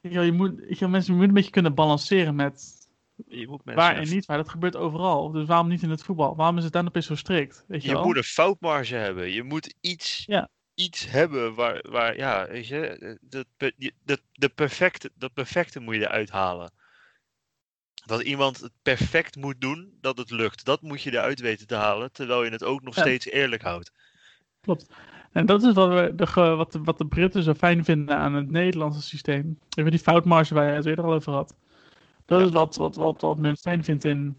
je, 0.00 0.32
moet, 0.32 0.78
je, 0.78 0.88
mensen 0.88 1.12
je 1.12 1.18
moet 1.18 1.28
een 1.28 1.34
beetje 1.34 1.50
kunnen 1.50 1.74
balanceren 1.74 2.34
met 2.34 2.74
je 3.28 3.48
moet 3.48 3.64
mensen 3.64 3.84
waar 3.84 3.96
en 3.96 4.08
niet 4.08 4.26
waar. 4.26 4.36
Dat 4.36 4.48
gebeurt 4.48 4.76
overal. 4.76 5.30
Dus 5.30 5.46
waarom 5.46 5.68
niet 5.68 5.82
in 5.82 5.90
het 5.90 6.02
voetbal? 6.02 6.36
Waarom 6.36 6.58
is 6.58 6.64
het 6.64 6.72
dan 6.72 6.86
opeens 6.86 7.06
zo 7.06 7.14
strikt? 7.14 7.64
Weet 7.68 7.82
je, 7.82 7.88
Je 7.88 7.94
wel? 7.94 8.04
moet 8.04 8.16
een 8.16 8.22
foutmarge 8.22 8.94
hebben. 8.94 9.30
Je 9.30 9.42
moet 9.42 9.74
iets, 9.80 10.24
Ja. 10.26 10.48
iets 10.74 11.10
hebben 11.10 11.54
waar, 11.54 11.84
waar, 11.90 12.16
ja, 12.16 12.46
weet 12.48 12.66
je, 12.66 13.18
dat, 14.04 14.20
de 14.32 14.48
perfecte, 14.48 15.10
dat 15.14 15.32
perfecte 15.32 15.80
moet 15.80 15.94
je 15.94 16.00
eruit 16.00 16.30
halen. 16.30 16.72
Dat 18.06 18.22
iemand 18.22 18.60
het 18.60 18.72
perfect 18.82 19.36
moet 19.36 19.60
doen, 19.60 19.98
dat 20.00 20.18
het 20.18 20.30
lukt. 20.30 20.64
Dat 20.64 20.82
moet 20.82 21.02
je 21.02 21.10
eruit 21.10 21.40
weten 21.40 21.66
te 21.66 21.74
halen, 21.74 22.12
terwijl 22.12 22.44
je 22.44 22.50
het 22.50 22.64
ook 22.64 22.82
nog 22.82 22.94
Ja. 22.94 23.00
steeds 23.02 23.26
eerlijk 23.26 23.62
houdt. 23.62 23.92
Klopt. 24.60 24.86
En 25.36 25.46
dat 25.46 25.62
is 25.62 25.72
wat, 25.72 25.88
we, 25.88 26.12
de, 26.14 26.54
wat, 26.56 26.72
de, 26.72 26.82
wat 26.82 26.98
de 26.98 27.06
Britten 27.06 27.42
zo 27.42 27.54
fijn 27.54 27.84
vinden 27.84 28.16
aan 28.16 28.34
het 28.34 28.50
Nederlandse 28.50 29.02
systeem. 29.02 29.58
Even 29.74 29.90
die 29.90 30.00
foutmarge 30.00 30.54
waar 30.54 30.68
je 30.68 30.74
het 30.74 30.86
eerder 30.86 31.04
al 31.04 31.12
over 31.12 31.32
had. 31.32 31.56
Dat 32.24 32.40
is 32.40 32.50
wat, 32.50 32.76
wat, 32.76 32.96
wat, 32.96 33.20
wat 33.20 33.38
men 33.38 33.56
fijn 33.56 33.84
vindt 33.84 34.04
in. 34.04 34.36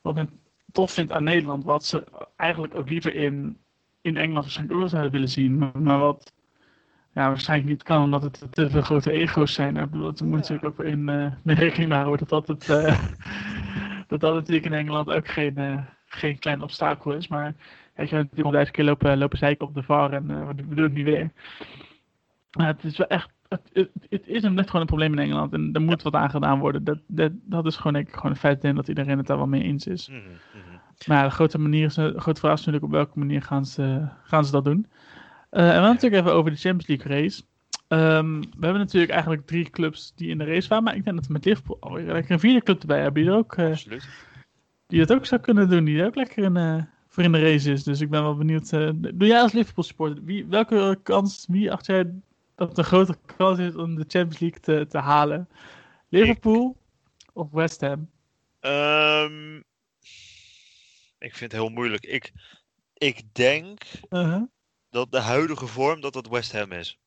Wat 0.00 0.14
men 0.14 0.30
tof 0.72 0.92
vindt 0.92 1.12
aan 1.12 1.24
Nederland. 1.24 1.64
Wat 1.64 1.84
ze 1.84 2.04
eigenlijk 2.36 2.74
ook 2.74 2.88
liever 2.88 3.14
in, 3.14 3.58
in 4.00 4.16
Engeland 4.16 4.44
waarschijnlijk 4.44 4.80
ook 4.80 4.88
zouden 4.88 5.12
willen 5.12 5.28
zien. 5.28 5.58
Maar, 5.58 5.82
maar 5.82 5.98
wat 5.98 6.32
ja, 7.14 7.28
waarschijnlijk 7.28 7.70
niet 7.70 7.82
kan, 7.82 8.02
omdat 8.02 8.22
het 8.22 8.46
te 8.50 8.70
veel 8.70 8.82
grote 8.82 9.10
ego's 9.10 9.52
zijn. 9.52 9.76
Ik 9.76 9.90
bedoel, 9.90 10.06
het 10.06 10.20
moet 10.20 10.38
natuurlijk 10.38 10.64
ook 10.64 10.86
in 10.86 11.08
uh, 11.08 11.32
rekening 11.44 11.92
houden 11.92 12.26
dat 12.26 12.46
dat, 12.46 12.48
het, 12.48 12.68
eh, 12.68 13.02
dat 14.08 14.20
dat 14.20 14.34
natuurlijk 14.34 14.66
in 14.66 14.72
Engeland 14.72 15.10
ook 15.10 15.28
geen, 15.28 15.56
eh, 15.56 15.78
geen 16.06 16.38
klein 16.38 16.62
obstakel 16.62 17.12
is. 17.12 17.28
Maar 17.28 17.54
Weet 17.94 18.08
je, 18.08 18.16
honderdduizend 18.16 18.76
keer 18.76 18.84
lopen, 18.84 19.18
lopen 19.18 19.38
zeiken 19.38 19.66
op 19.66 19.74
de 19.74 19.82
VAR 19.82 20.12
en 20.12 20.30
uh, 20.30 20.46
we 20.46 20.74
doen 20.74 20.84
het 20.84 20.94
niet 20.94 21.04
weer. 21.04 21.30
Maar 22.52 22.66
het 22.66 22.84
is 22.84 22.96
wel 22.96 23.06
echt, 23.06 23.30
het, 23.48 23.88
het, 24.08 24.26
is 24.26 24.42
een, 24.42 24.54
net 24.54 24.66
gewoon 24.66 24.80
een 24.80 24.86
probleem 24.86 25.12
in 25.12 25.18
Engeland 25.18 25.52
en 25.52 25.70
er 25.72 25.80
moet 25.80 26.02
wat 26.02 26.14
aan 26.14 26.30
gedaan 26.30 26.58
worden. 26.58 26.84
Dat, 26.84 26.98
dat, 27.06 27.32
dat 27.34 27.66
is 27.66 27.76
gewoon, 27.76 27.92
denk 27.92 28.08
ik, 28.08 28.14
gewoon 28.14 28.30
een 28.30 28.36
feit 28.36 28.62
dat 28.62 28.88
iedereen 28.88 29.18
het 29.18 29.26
daar 29.26 29.36
wel 29.36 29.46
mee 29.46 29.62
eens 29.62 29.86
is. 29.86 30.08
Mhm. 30.08 30.20
Maar 31.06 31.16
ja, 31.16 31.24
de 31.24 31.30
grote, 31.30 31.58
manier 31.58 31.84
is, 31.84 31.94
de 31.94 32.20
grote 32.20 32.40
vraag 32.40 32.52
is 32.52 32.58
natuurlijk 32.58 32.84
op 32.84 32.90
welke 32.90 33.18
manier 33.18 33.42
gaan 33.42 33.66
ze, 33.66 34.08
gaan 34.22 34.44
ze 34.44 34.52
dat 34.52 34.64
doen. 34.64 34.86
Uh, 35.50 35.60
en 35.60 35.66
we 35.66 35.72
gaan 35.72 35.82
natuurlijk 35.82 36.22
even 36.22 36.34
over 36.36 36.50
de 36.50 36.56
Champions 36.56 36.86
League 36.86 37.20
race. 37.20 37.42
Um, 37.88 38.40
we 38.40 38.64
hebben 38.64 38.80
natuurlijk 38.80 39.12
eigenlijk 39.12 39.46
drie 39.46 39.70
clubs 39.70 40.12
die 40.14 40.28
in 40.28 40.38
de 40.38 40.44
race 40.44 40.68
waren, 40.68 40.84
maar 40.84 40.96
ik 40.96 41.04
denk 41.04 41.16
dat 41.16 41.26
we 41.26 41.32
met 41.32 41.44
Liverpool 41.44 41.76
alweer 41.80 42.12
lekker 42.12 42.32
een 42.32 42.40
vierde 42.40 42.62
club 42.62 42.80
erbij 42.80 43.00
hebben. 43.00 43.22
Die, 43.22 43.32
er 43.32 43.38
ook, 43.38 43.56
uh, 43.56 43.66
Absoluut. 43.66 44.08
die 44.86 44.98
dat 44.98 45.12
ook 45.12 45.26
zou 45.26 45.40
kunnen 45.40 45.68
doen, 45.68 45.84
die 45.84 46.00
er 46.00 46.06
ook 46.06 46.14
lekker 46.14 46.44
in, 46.44 46.56
uh, 46.56 46.82
voor 47.12 47.22
in 47.22 47.32
de 47.32 47.40
race 47.40 47.72
is. 47.72 47.84
Dus 47.84 48.00
ik 48.00 48.10
ben 48.10 48.22
wel 48.22 48.36
benieuwd. 48.36 48.72
Uh, 48.72 48.90
doe 48.92 49.28
jij 49.28 49.40
als 49.40 49.52
Liverpool 49.52 49.84
supporter, 49.84 50.24
wie, 50.24 50.46
welke 50.46 50.98
kans, 51.02 51.46
wie 51.48 51.72
acht 51.72 51.86
jij 51.86 52.14
dat 52.54 52.76
de 52.76 52.82
grote 52.82 53.18
kans 53.36 53.58
is 53.58 53.74
om 53.74 53.94
de 53.94 54.04
Champions 54.08 54.38
League 54.38 54.60
te, 54.60 54.86
te 54.88 54.98
halen? 54.98 55.48
Liverpool 56.08 56.76
ik, 57.18 57.30
of 57.32 57.50
West 57.50 57.80
Ham? 57.80 58.10
Um, 58.60 59.56
ik 61.18 61.34
vind 61.34 61.52
het 61.52 61.60
heel 61.60 61.68
moeilijk. 61.68 62.06
Ik, 62.06 62.32
ik 62.94 63.34
denk 63.34 63.82
-huh. 64.08 64.42
dat 64.90 65.12
de 65.12 65.20
huidige 65.20 65.66
vorm 65.66 66.00
dat 66.00 66.12
dat 66.12 66.28
West 66.28 66.52
Ham 66.52 66.72
is. 66.72 66.98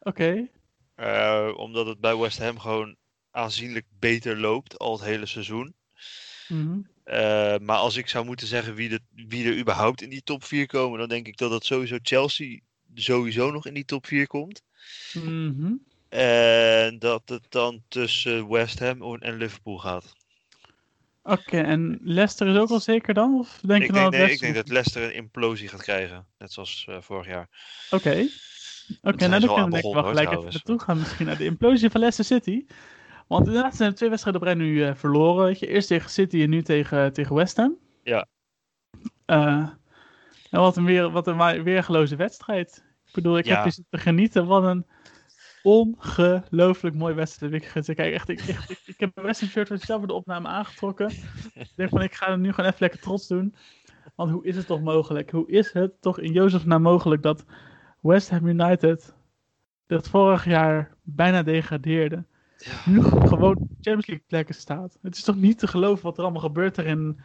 Oké. 0.00 0.48
Okay. 0.96 1.48
Uh, 1.48 1.58
omdat 1.58 1.86
het 1.86 2.00
bij 2.00 2.16
West 2.16 2.38
Ham 2.38 2.58
gewoon 2.58 2.96
aanzienlijk 3.30 3.86
beter 3.98 4.38
loopt 4.38 4.78
al 4.78 4.92
het 4.92 5.04
hele 5.04 5.26
seizoen. 5.26 5.74
Mm 6.48 6.66
-hmm. 6.66 6.86
Uh, 7.08 7.56
maar 7.58 7.76
als 7.76 7.96
ik 7.96 8.08
zou 8.08 8.24
moeten 8.24 8.46
zeggen 8.46 8.74
wie, 8.74 8.88
de, 8.88 9.00
wie 9.14 9.46
er 9.46 9.58
überhaupt 9.58 10.02
in 10.02 10.08
die 10.08 10.22
top 10.22 10.44
4 10.44 10.66
komen, 10.66 10.98
dan 10.98 11.08
denk 11.08 11.26
ik 11.26 11.36
dat 11.36 11.50
het 11.50 11.64
sowieso 11.64 11.96
Chelsea 12.02 12.58
sowieso 12.94 13.50
nog 13.50 13.66
in 13.66 13.74
die 13.74 13.84
top 13.84 14.06
4 14.06 14.26
komt. 14.26 14.62
Mm 15.12 15.22
-hmm. 15.24 15.82
En 16.08 16.98
dat 16.98 17.22
het 17.24 17.46
dan 17.48 17.82
tussen 17.88 18.48
West 18.48 18.78
Ham 18.78 19.14
en 19.14 19.36
Liverpool 19.36 19.78
gaat. 19.78 20.16
Oké, 21.22 21.40
okay, 21.40 21.62
en 21.62 21.98
Leicester 22.02 22.46
is 22.46 22.56
ook 22.56 22.70
al 22.70 22.80
zeker 22.80 23.14
dan? 23.14 23.38
Of 23.38 23.58
denk 23.62 23.82
ik, 23.82 23.86
je 23.86 23.92
denk, 23.92 24.04
nou 24.04 24.10
nee, 24.10 24.20
dat 24.20 24.30
ik 24.30 24.40
denk 24.40 24.54
dat 24.54 24.68
Leicester 24.68 25.02
een 25.02 25.14
implosie 25.14 25.68
gaat 25.68 25.82
krijgen. 25.82 26.26
Net 26.38 26.52
zoals 26.52 26.86
uh, 26.88 26.96
vorig 27.00 27.26
jaar. 27.26 27.48
Oké. 27.90 28.08
Okay. 28.08 28.30
Oké, 29.02 29.08
okay, 29.08 29.28
nou 29.28 29.40
dan 29.40 29.54
kunnen 29.54 29.64
we 29.64 29.70
denk 29.70 29.84
ik 29.84 29.92
wel 29.94 30.02
gelijk 30.02 30.30
even 30.30 30.44
naartoe 30.44 30.80
gaan. 30.80 30.98
Misschien 30.98 31.26
naar 31.26 31.36
de 31.36 31.44
implosie 31.44 31.90
van 31.90 32.00
Leicester 32.00 32.36
City. 32.36 32.64
Want 33.28 33.46
inderdaad 33.46 33.76
zijn 33.76 33.90
er 33.90 33.96
twee 33.96 34.08
wedstrijden 34.08 34.42
op 34.42 34.48
rij 34.48 34.56
nu 34.56 34.86
uh, 34.86 34.94
verloren. 34.94 35.44
Weet 35.44 35.58
je. 35.58 35.66
Eerst 35.66 35.88
tegen 35.88 36.10
City 36.10 36.42
en 36.42 36.50
nu 36.50 36.62
tegen, 36.62 37.12
tegen 37.12 37.34
West 37.34 37.56
Ham. 37.56 37.78
Ja. 38.02 38.26
Uh, 39.26 39.68
en 40.50 40.60
wat 40.60 40.76
een, 40.76 40.84
weer, 40.84 41.10
wat 41.10 41.26
een 41.26 41.62
weergeloze 41.62 42.16
wedstrijd. 42.16 42.84
Ik 43.06 43.12
bedoel, 43.12 43.38
ik 43.38 43.44
ja. 43.44 43.54
heb 43.54 43.62
hier 43.62 43.72
zitten 43.72 43.98
genieten. 43.98 44.46
Wat 44.46 44.64
een 44.64 44.86
ongelooflijk 45.62 46.94
mooi 46.94 47.14
wedstrijd 47.14 47.52
heb 47.52 47.62
ik 47.62 47.68
gezien. 47.68 47.94
Kijk, 47.94 48.12
echt, 48.14 48.28
ik, 48.28 48.40
echt, 48.40 48.70
ik, 48.70 48.82
ik 48.86 49.00
heb 49.00 49.10
mijn 49.14 49.26
West 49.26 49.40
Ham 49.40 49.48
shirt 49.48 49.82
zelf 49.82 49.98
voor 49.98 50.08
de 50.08 50.14
opname 50.14 50.48
aangetrokken. 50.48 51.10
ik 51.54 51.70
denk 51.76 51.90
van, 51.90 52.02
ik 52.02 52.14
ga 52.14 52.30
hem 52.30 52.40
nu 52.40 52.52
gewoon 52.52 52.70
even 52.70 52.82
lekker 52.82 53.00
trots 53.00 53.26
doen. 53.26 53.54
Want 54.14 54.30
hoe 54.30 54.44
is 54.44 54.56
het 54.56 54.66
toch 54.66 54.80
mogelijk? 54.80 55.30
Hoe 55.30 55.50
is 55.50 55.72
het 55.72 56.00
toch 56.00 56.18
in 56.18 56.32
Jozef 56.32 56.64
naam 56.64 56.82
mogelijk 56.82 57.22
dat 57.22 57.44
West 58.00 58.30
Ham 58.30 58.46
United 58.46 59.14
dat 59.86 60.08
vorig 60.08 60.44
jaar 60.44 60.96
bijna 61.02 61.42
degradeerde. 61.42 62.24
Nu 62.84 63.02
gewoon 63.02 63.56
Champions 63.56 64.06
League 64.06 64.24
plekken 64.26 64.54
staat. 64.54 64.98
Het 65.02 65.16
is 65.16 65.22
toch 65.22 65.36
niet 65.36 65.58
te 65.58 65.66
geloven 65.66 66.04
wat 66.04 66.16
er 66.16 66.22
allemaal 66.22 66.42
gebeurt 66.42 66.76
er 66.76 66.86
in, 66.86 67.20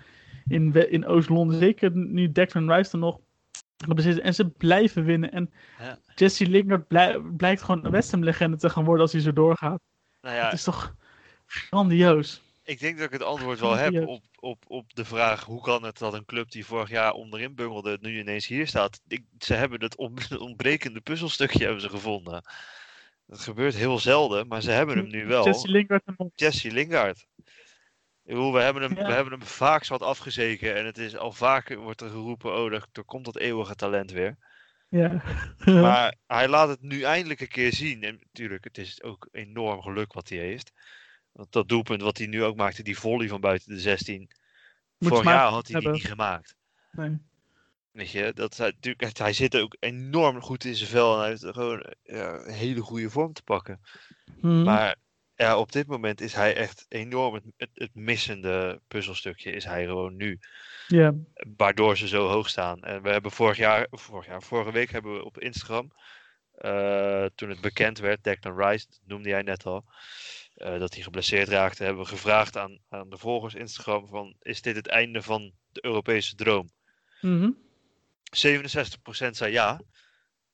in, 0.47 0.91
in 0.91 1.05
Oost-Londen. 1.05 1.57
Zeker 1.57 1.91
nu 1.95 2.31
Declan 2.31 2.71
Rice 2.71 2.91
er 2.91 2.97
nog. 2.97 3.19
En 4.21 4.33
ze 4.33 4.49
blijven 4.49 5.03
winnen. 5.03 5.31
En 5.31 5.53
ja. 5.79 5.99
Jesse 6.15 6.47
Lingard 6.47 6.87
blij, 6.87 7.19
blijkt 7.19 7.61
gewoon 7.61 7.85
een 7.85 7.91
West 7.91 8.11
Ham 8.11 8.23
legende 8.23 8.57
te 8.57 8.69
gaan 8.69 8.83
worden 8.83 9.01
als 9.01 9.11
hij 9.11 9.21
zo 9.21 9.33
doorgaat. 9.33 9.81
Nou 10.21 10.35
ja, 10.35 10.43
het 10.43 10.53
is 10.53 10.63
toch 10.63 10.95
grandioos. 11.45 12.41
Ik 12.63 12.79
denk 12.79 12.97
dat 12.97 13.05
ik 13.05 13.11
het 13.11 13.23
antwoord 13.23 13.59
wel 13.59 13.75
heb 13.75 14.07
op, 14.07 14.23
op, 14.39 14.63
op 14.67 14.93
de 14.93 15.05
vraag 15.05 15.43
hoe 15.43 15.61
kan 15.61 15.83
het 15.83 15.97
dat 15.97 16.13
een 16.13 16.25
club 16.25 16.51
die 16.51 16.65
vorig 16.65 16.89
jaar 16.89 17.11
onderin 17.11 17.55
bungelde 17.55 17.97
nu 18.01 18.19
ineens 18.19 18.47
hier 18.47 18.67
staat. 18.67 19.01
Ik, 19.07 19.23
ze 19.39 19.53
hebben 19.53 19.81
het 19.81 19.97
ontbrekende 20.37 21.01
puzzelstukje 21.01 21.63
hebben 21.63 21.81
ze 21.81 21.89
gevonden. 21.89 22.43
Dat 23.33 23.41
gebeurt 23.41 23.75
heel 23.75 23.99
zelden, 23.99 24.47
maar 24.47 24.61
ze 24.61 24.71
hebben 24.71 24.97
hem 24.97 25.07
nu 25.07 25.25
wel. 25.35 25.45
Jesse 25.45 25.69
Lingard. 25.69 26.03
Jesse 26.35 26.71
Lingard. 26.71 27.27
Bedoel, 28.23 28.53
we, 28.53 28.59
hebben 28.59 28.83
hem, 28.83 28.95
ja. 28.95 29.05
we 29.05 29.13
hebben 29.13 29.33
hem 29.33 29.43
vaak 29.47 29.87
wat 29.87 30.01
afgezeken 30.01 30.75
en 30.75 30.85
het 30.85 30.97
is 30.97 31.17
al 31.17 31.31
vaker 31.31 31.77
wordt 31.77 32.01
er 32.01 32.09
geroepen, 32.09 32.55
oh, 32.55 32.73
er, 32.73 32.85
er 32.91 33.03
komt 33.03 33.25
dat 33.25 33.37
eeuwige 33.37 33.75
talent 33.75 34.11
weer. 34.11 34.37
Ja. 34.89 35.23
maar 35.85 36.15
hij 36.27 36.47
laat 36.47 36.67
het 36.69 36.81
nu 36.81 37.01
eindelijk 37.01 37.39
een 37.41 37.47
keer 37.47 37.73
zien. 37.73 38.03
En 38.03 38.19
natuurlijk, 38.21 38.63
het 38.63 38.77
is 38.77 39.03
ook 39.03 39.27
enorm 39.31 39.81
geluk 39.81 40.13
wat 40.13 40.29
hij 40.29 40.37
heeft. 40.37 40.71
Want 41.31 41.51
dat 41.51 41.69
doelpunt 41.69 42.01
wat 42.01 42.17
hij 42.17 42.27
nu 42.27 42.43
ook 42.43 42.55
maakte, 42.55 42.83
die 42.83 42.97
volley 42.97 43.27
van 43.27 43.41
buiten 43.41 43.69
de 43.69 43.79
16. 43.79 44.29
Moet 44.97 45.09
vorig 45.09 45.25
jaar 45.25 45.49
had 45.49 45.67
hij 45.67 45.73
hebben. 45.73 45.91
die 45.91 46.01
niet 46.01 46.11
gemaakt. 46.11 46.55
Nee. 46.91 47.17
Weet 47.93 48.11
je, 48.11 48.31
dat 48.33 48.57
hij, 48.57 48.67
natuurlijk, 48.67 49.17
hij 49.17 49.33
zit 49.33 49.57
ook 49.57 49.75
enorm 49.79 50.41
goed 50.41 50.63
in 50.63 50.75
zijn 50.75 50.89
vel 50.89 51.13
en 51.13 51.19
hij 51.19 51.29
heeft 51.29 51.45
gewoon 51.45 51.93
ja, 52.03 52.33
een 52.33 52.53
hele 52.53 52.81
goede 52.81 53.09
vorm 53.09 53.33
te 53.33 53.43
pakken. 53.43 53.81
Hmm. 54.39 54.63
Maar 54.63 54.95
ja, 55.35 55.57
op 55.57 55.71
dit 55.71 55.87
moment 55.87 56.21
is 56.21 56.33
hij 56.33 56.55
echt 56.55 56.85
enorm 56.89 57.33
het, 57.33 57.43
het, 57.57 57.69
het, 57.73 57.95
missende 57.95 58.81
puzzelstukje 58.87 59.51
is 59.51 59.65
hij 59.65 59.85
gewoon 59.85 60.15
nu. 60.15 60.39
Ja. 60.87 61.13
Waardoor 61.57 61.97
ze 61.97 62.07
zo 62.07 62.27
hoog 62.27 62.49
staan. 62.49 62.83
En 62.83 63.01
we 63.01 63.09
hebben 63.09 63.31
vorig 63.31 63.57
jaar, 63.57 63.87
vorig 63.91 64.25
jaar 64.25 64.43
vorige 64.43 64.71
week 64.71 64.91
hebben 64.91 65.13
we 65.13 65.25
op 65.25 65.39
Instagram, 65.39 65.91
uh, 66.61 67.25
toen 67.35 67.49
het 67.49 67.61
bekend 67.61 67.99
werd, 67.99 68.23
Declan 68.23 68.57
Rice, 68.57 68.85
dat 68.89 68.99
noemde 69.05 69.29
jij 69.29 69.41
net 69.41 69.65
al, 69.65 69.85
uh, 70.57 70.79
dat 70.79 70.93
hij 70.93 71.03
geblesseerd 71.03 71.47
raakte, 71.47 71.83
hebben 71.83 72.03
we 72.03 72.09
gevraagd 72.09 72.57
aan, 72.57 72.79
aan 72.89 73.09
de 73.09 73.17
volgers 73.17 73.53
Instagram 73.53 74.07
van, 74.07 74.35
is 74.41 74.61
dit 74.61 74.75
het 74.75 74.87
einde 74.87 75.21
van 75.21 75.51
de 75.71 75.85
Europese 75.85 76.35
droom? 76.35 76.69
Mm 77.21 77.39
-hmm. 77.39 77.57
67% 78.35 79.29
zei 79.29 79.51
ja. 79.51 79.81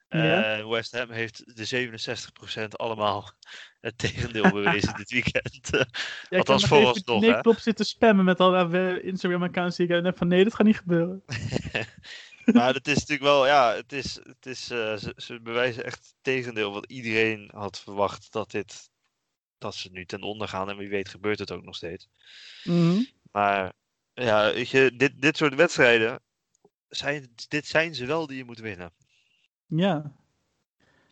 Ja. 0.10 0.60
Uh, 0.60 0.70
West 0.70 0.92
Ham 0.92 1.12
heeft 1.12 1.56
de 1.56 1.90
67% 2.66 2.68
allemaal 2.70 3.32
het 3.82 3.98
tegendeel 3.98 4.52
bewezen 4.52 4.96
dit 4.96 5.12
weekend. 5.12 5.70
Ja, 6.30 6.38
Althans 6.38 6.66
vooralsnog. 6.66 7.22
Nee, 7.22 7.42
klopt 7.42 7.62
zitten 7.62 7.86
spammen 7.86 8.26
met 8.26 8.40
al 8.40 8.74
Instagram-accounts 8.98 9.78
die 9.78 9.88
ik 9.88 10.04
heb 10.04 10.18
van 10.18 10.28
nee, 10.28 10.44
dat 10.44 10.56
gaat 10.56 10.66
niet 10.66 10.78
gebeuren. 10.78 11.24
maar 12.54 12.74
het 12.74 12.88
is 12.88 12.94
natuurlijk 12.94 13.22
wel, 13.22 13.48
ja, 13.48 13.76
het 13.76 13.92
is, 13.94 14.20
het 14.24 14.46
is, 14.46 14.72
uh, 14.72 14.96
ze, 14.96 15.14
ze, 15.16 15.42
bewijzen 15.42 15.84
echt 15.84 15.96
het 15.98 16.16
tegendeel. 16.22 16.72
Wat 16.72 16.86
iedereen 16.86 17.50
had 17.54 17.80
verwacht 17.80 18.32
dat 18.32 18.52
dit, 18.52 18.90
dat 19.58 19.76
ze 19.76 19.90
nu 19.92 20.06
ten 20.06 20.22
onder 20.22 20.48
gaan. 20.48 20.70
En 20.70 20.78
wie 20.78 20.90
weet 20.90 21.10
gebeurt 21.10 21.40
het 21.40 21.52
ook 21.52 21.64
nog 21.64 21.76
steeds. 21.76 22.10
Mm 22.64 22.90
-hmm. 22.90 23.08
Maar 23.32 23.74
Ja, 24.14 24.54
weet 24.54 24.70
je, 24.70 24.92
dit, 24.96 25.22
dit 25.22 25.38
soort 25.38 25.56
wedstrijden, 25.56 26.22
zijn, 26.90 27.28
dit 27.48 27.68
zijn 27.68 27.96
ze 27.96 28.06
wel 28.06 28.28
die 28.28 28.38
je 28.38 28.46
moet 28.46 28.60
winnen. 28.60 28.92
Ja. 29.66 30.12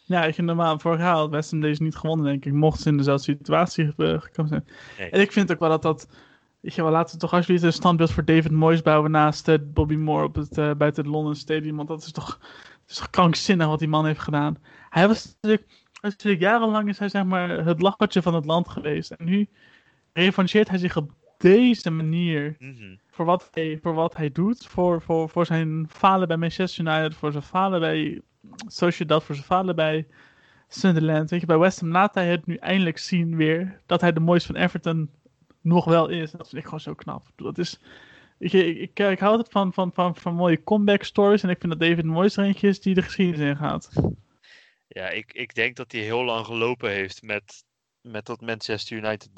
Ja, 0.06 0.26
ik 0.26 0.34
vind 0.34 0.48
normaal 0.48 0.80
vorig 0.80 1.00
jaar 1.00 1.16
had 1.16 1.30
West 1.30 1.52
Ham 1.52 1.60
deze 1.60 1.84
niet 1.84 1.96
gewonnen, 1.96 2.26
denk 2.26 2.46
ik. 2.46 2.54
Mocht 2.54 2.80
ze 2.80 2.90
in 2.90 2.98
dezelfde 2.98 3.24
situatie 3.24 3.94
eh, 3.98 4.22
gekomen 4.22 4.52
zijn. 4.52 4.68
Nee. 4.98 5.10
En 5.10 5.22
ik 5.22 5.32
vind 5.32 5.52
ook 5.52 5.60
wel 5.60 5.70
dat 5.70 5.82
dat... 5.82 6.08
Je 6.60 6.82
wel, 6.82 6.92
laten 6.92 7.14
we 7.14 7.22
toch 7.22 7.34
alsjeblieft 7.34 7.64
een 7.64 7.74
standbeeld 7.74 8.12
voor 8.12 8.26
David 8.26 8.52
Moyes 8.52 8.82
bouwen 8.82 9.12
naast 9.12 9.48
eh, 9.48 9.56
Bobby 9.62 9.96
Moore 9.96 10.26
op 10.26 10.36
het, 10.36 10.58
eh, 10.58 10.72
buiten 10.74 11.04
het 11.04 11.14
London 11.14 11.36
Stadium. 11.36 11.76
Want 11.76 11.88
dat 11.88 12.04
is 12.04 12.12
toch, 12.12 12.38
dat 12.40 12.90
is 12.90 12.96
toch 12.96 13.10
krankzinnig 13.10 13.68
wat 13.68 13.80
die 13.80 13.88
man 13.88 14.06
heeft 14.06 14.20
gedaan. 14.20 14.58
Hij 14.90 15.08
was 15.08 15.38
natuurlijk, 16.02 16.42
jarenlang 16.42 16.90
is 16.90 17.00
hij 17.00 17.10
zeg 17.10 17.24
maar 17.24 17.50
het 17.50 17.82
lachertje 17.82 18.22
van 18.22 18.34
het 18.34 18.46
land 18.46 18.68
geweest. 18.68 19.12
En 19.12 19.26
nu 19.26 19.50
revancheert 20.14 20.70
hij 20.70 20.78
zich 20.78 20.98
op 20.98 21.12
deze 21.38 21.90
manier 21.90 22.56
Mhm. 22.60 22.96
voor 23.10 23.26
wat 23.26 23.48
hij, 23.52 23.80
voor 23.82 23.94
wat 23.94 24.16
hij 24.16 24.32
doet. 24.32 24.66
Voor, 24.68 25.02
voor, 25.02 25.30
voor 25.30 25.46
zijn 25.46 25.86
falen 25.90 26.28
bij 26.28 26.38
Manchester 26.38 26.86
United, 26.86 27.16
voor 27.16 27.32
zijn 27.32 27.44
falen 27.44 27.80
bij 27.80 28.22
Sociedad, 28.68 29.24
voor 29.24 29.36
zijn 29.36 29.48
falen 29.48 29.76
bij 29.76 30.08
Sunderland. 30.68 31.30
Weet 31.30 31.40
je, 31.40 31.46
bij 31.46 31.58
West 31.58 31.80
Ham 31.80 31.90
laat 31.92 32.14
hij 32.14 32.28
het 32.28 32.46
nu 32.46 32.56
eindelijk 32.56 32.98
zien 32.98 33.36
weer 33.36 33.82
dat 33.86 34.02
hij 34.02 34.12
de 34.14 34.20
mooiste 34.20 34.54
van 34.54 34.62
Everton 34.62 35.10
nog 35.62 35.86
wel 35.86 36.08
is. 36.10 36.32
Dat 36.32 36.50
vind 36.50 36.58
ik 36.58 36.64
gewoon 36.64 36.80
zo 36.80 36.94
knap. 36.94 37.28
Ik 37.28 37.34
Dat 37.44 37.58
is, 37.58 37.80
je, 38.38 38.66
ik, 38.66 38.78
ik, 38.78 39.00
ik 39.10 39.20
hou 39.20 39.32
altijd 39.32 39.52
van, 39.52 39.74
van, 39.74 39.94
van, 39.94 40.16
van 40.16 40.34
mooie 40.36 40.64
comeback 40.64 41.04
stories. 41.04 41.44
En 41.44 41.50
ik 41.50 41.60
vind 41.60 41.80
dat 41.80 41.90
David 41.90 42.06
Moyes 42.06 42.38
er 42.38 42.44
eentje 42.44 42.68
is 42.68 42.82
die 42.82 42.94
de 42.94 43.02
geschiedenis 43.02 43.40
in 43.50 43.58
gaat. 43.58 43.92
Ja, 44.88 45.10
ik, 45.10 45.34
ik 45.34 45.56
denk 45.56 45.76
dat 45.76 45.92
hij 45.92 46.02
heel 46.02 46.24
lang 46.24 46.46
gelopen 46.46 46.90
heeft 46.90 47.22
met, 47.24 47.64
met 48.02 48.26
dat 48.26 48.42
Manchester 48.42 48.98
United 48.98 49.30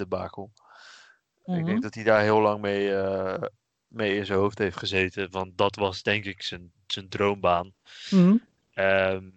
Ik 1.49 1.55
Mhm. 1.55 1.65
denk 1.65 1.81
dat 1.81 1.93
hij 1.93 2.03
daar 2.03 2.21
heel 2.21 2.41
lang 2.41 2.61
mee, 2.61 2.95
eh, 2.95 3.43
mee 3.87 4.15
in 4.15 4.25
zijn 4.25 4.39
hoofd 4.39 4.57
heeft 4.57 4.77
gezeten. 4.77 5.31
Want 5.31 5.57
dat 5.57 5.75
was 5.75 6.03
denk 6.03 6.25
ik 6.25 6.41
zijn, 6.41 6.71
zijn 6.87 7.09
droombaan. 7.09 7.73
Mhm. 8.09 8.35
Ehm, 8.73 9.29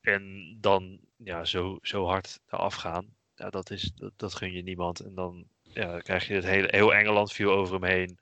en 0.00 0.56
dan 0.60 0.98
ja, 1.16 1.44
zo, 1.44 1.78
zo 1.82 2.06
hard 2.06 2.40
eraf 2.48 2.74
gaan. 2.74 3.06
Ja, 3.34 3.50
dat, 3.50 3.70
is, 3.70 3.92
dat, 3.94 4.12
dat 4.16 4.34
gun 4.34 4.52
je 4.52 4.62
niemand. 4.62 5.00
En 5.00 5.14
dan 5.14 5.44
ja, 5.62 5.98
krijg 5.98 6.28
je 6.28 6.34
het 6.34 6.44
hele, 6.44 6.68
heel 6.70 6.94
Engeland 6.94 7.32
viel 7.32 7.50
over 7.50 7.74
hem 7.74 7.84
heen. 7.84 8.18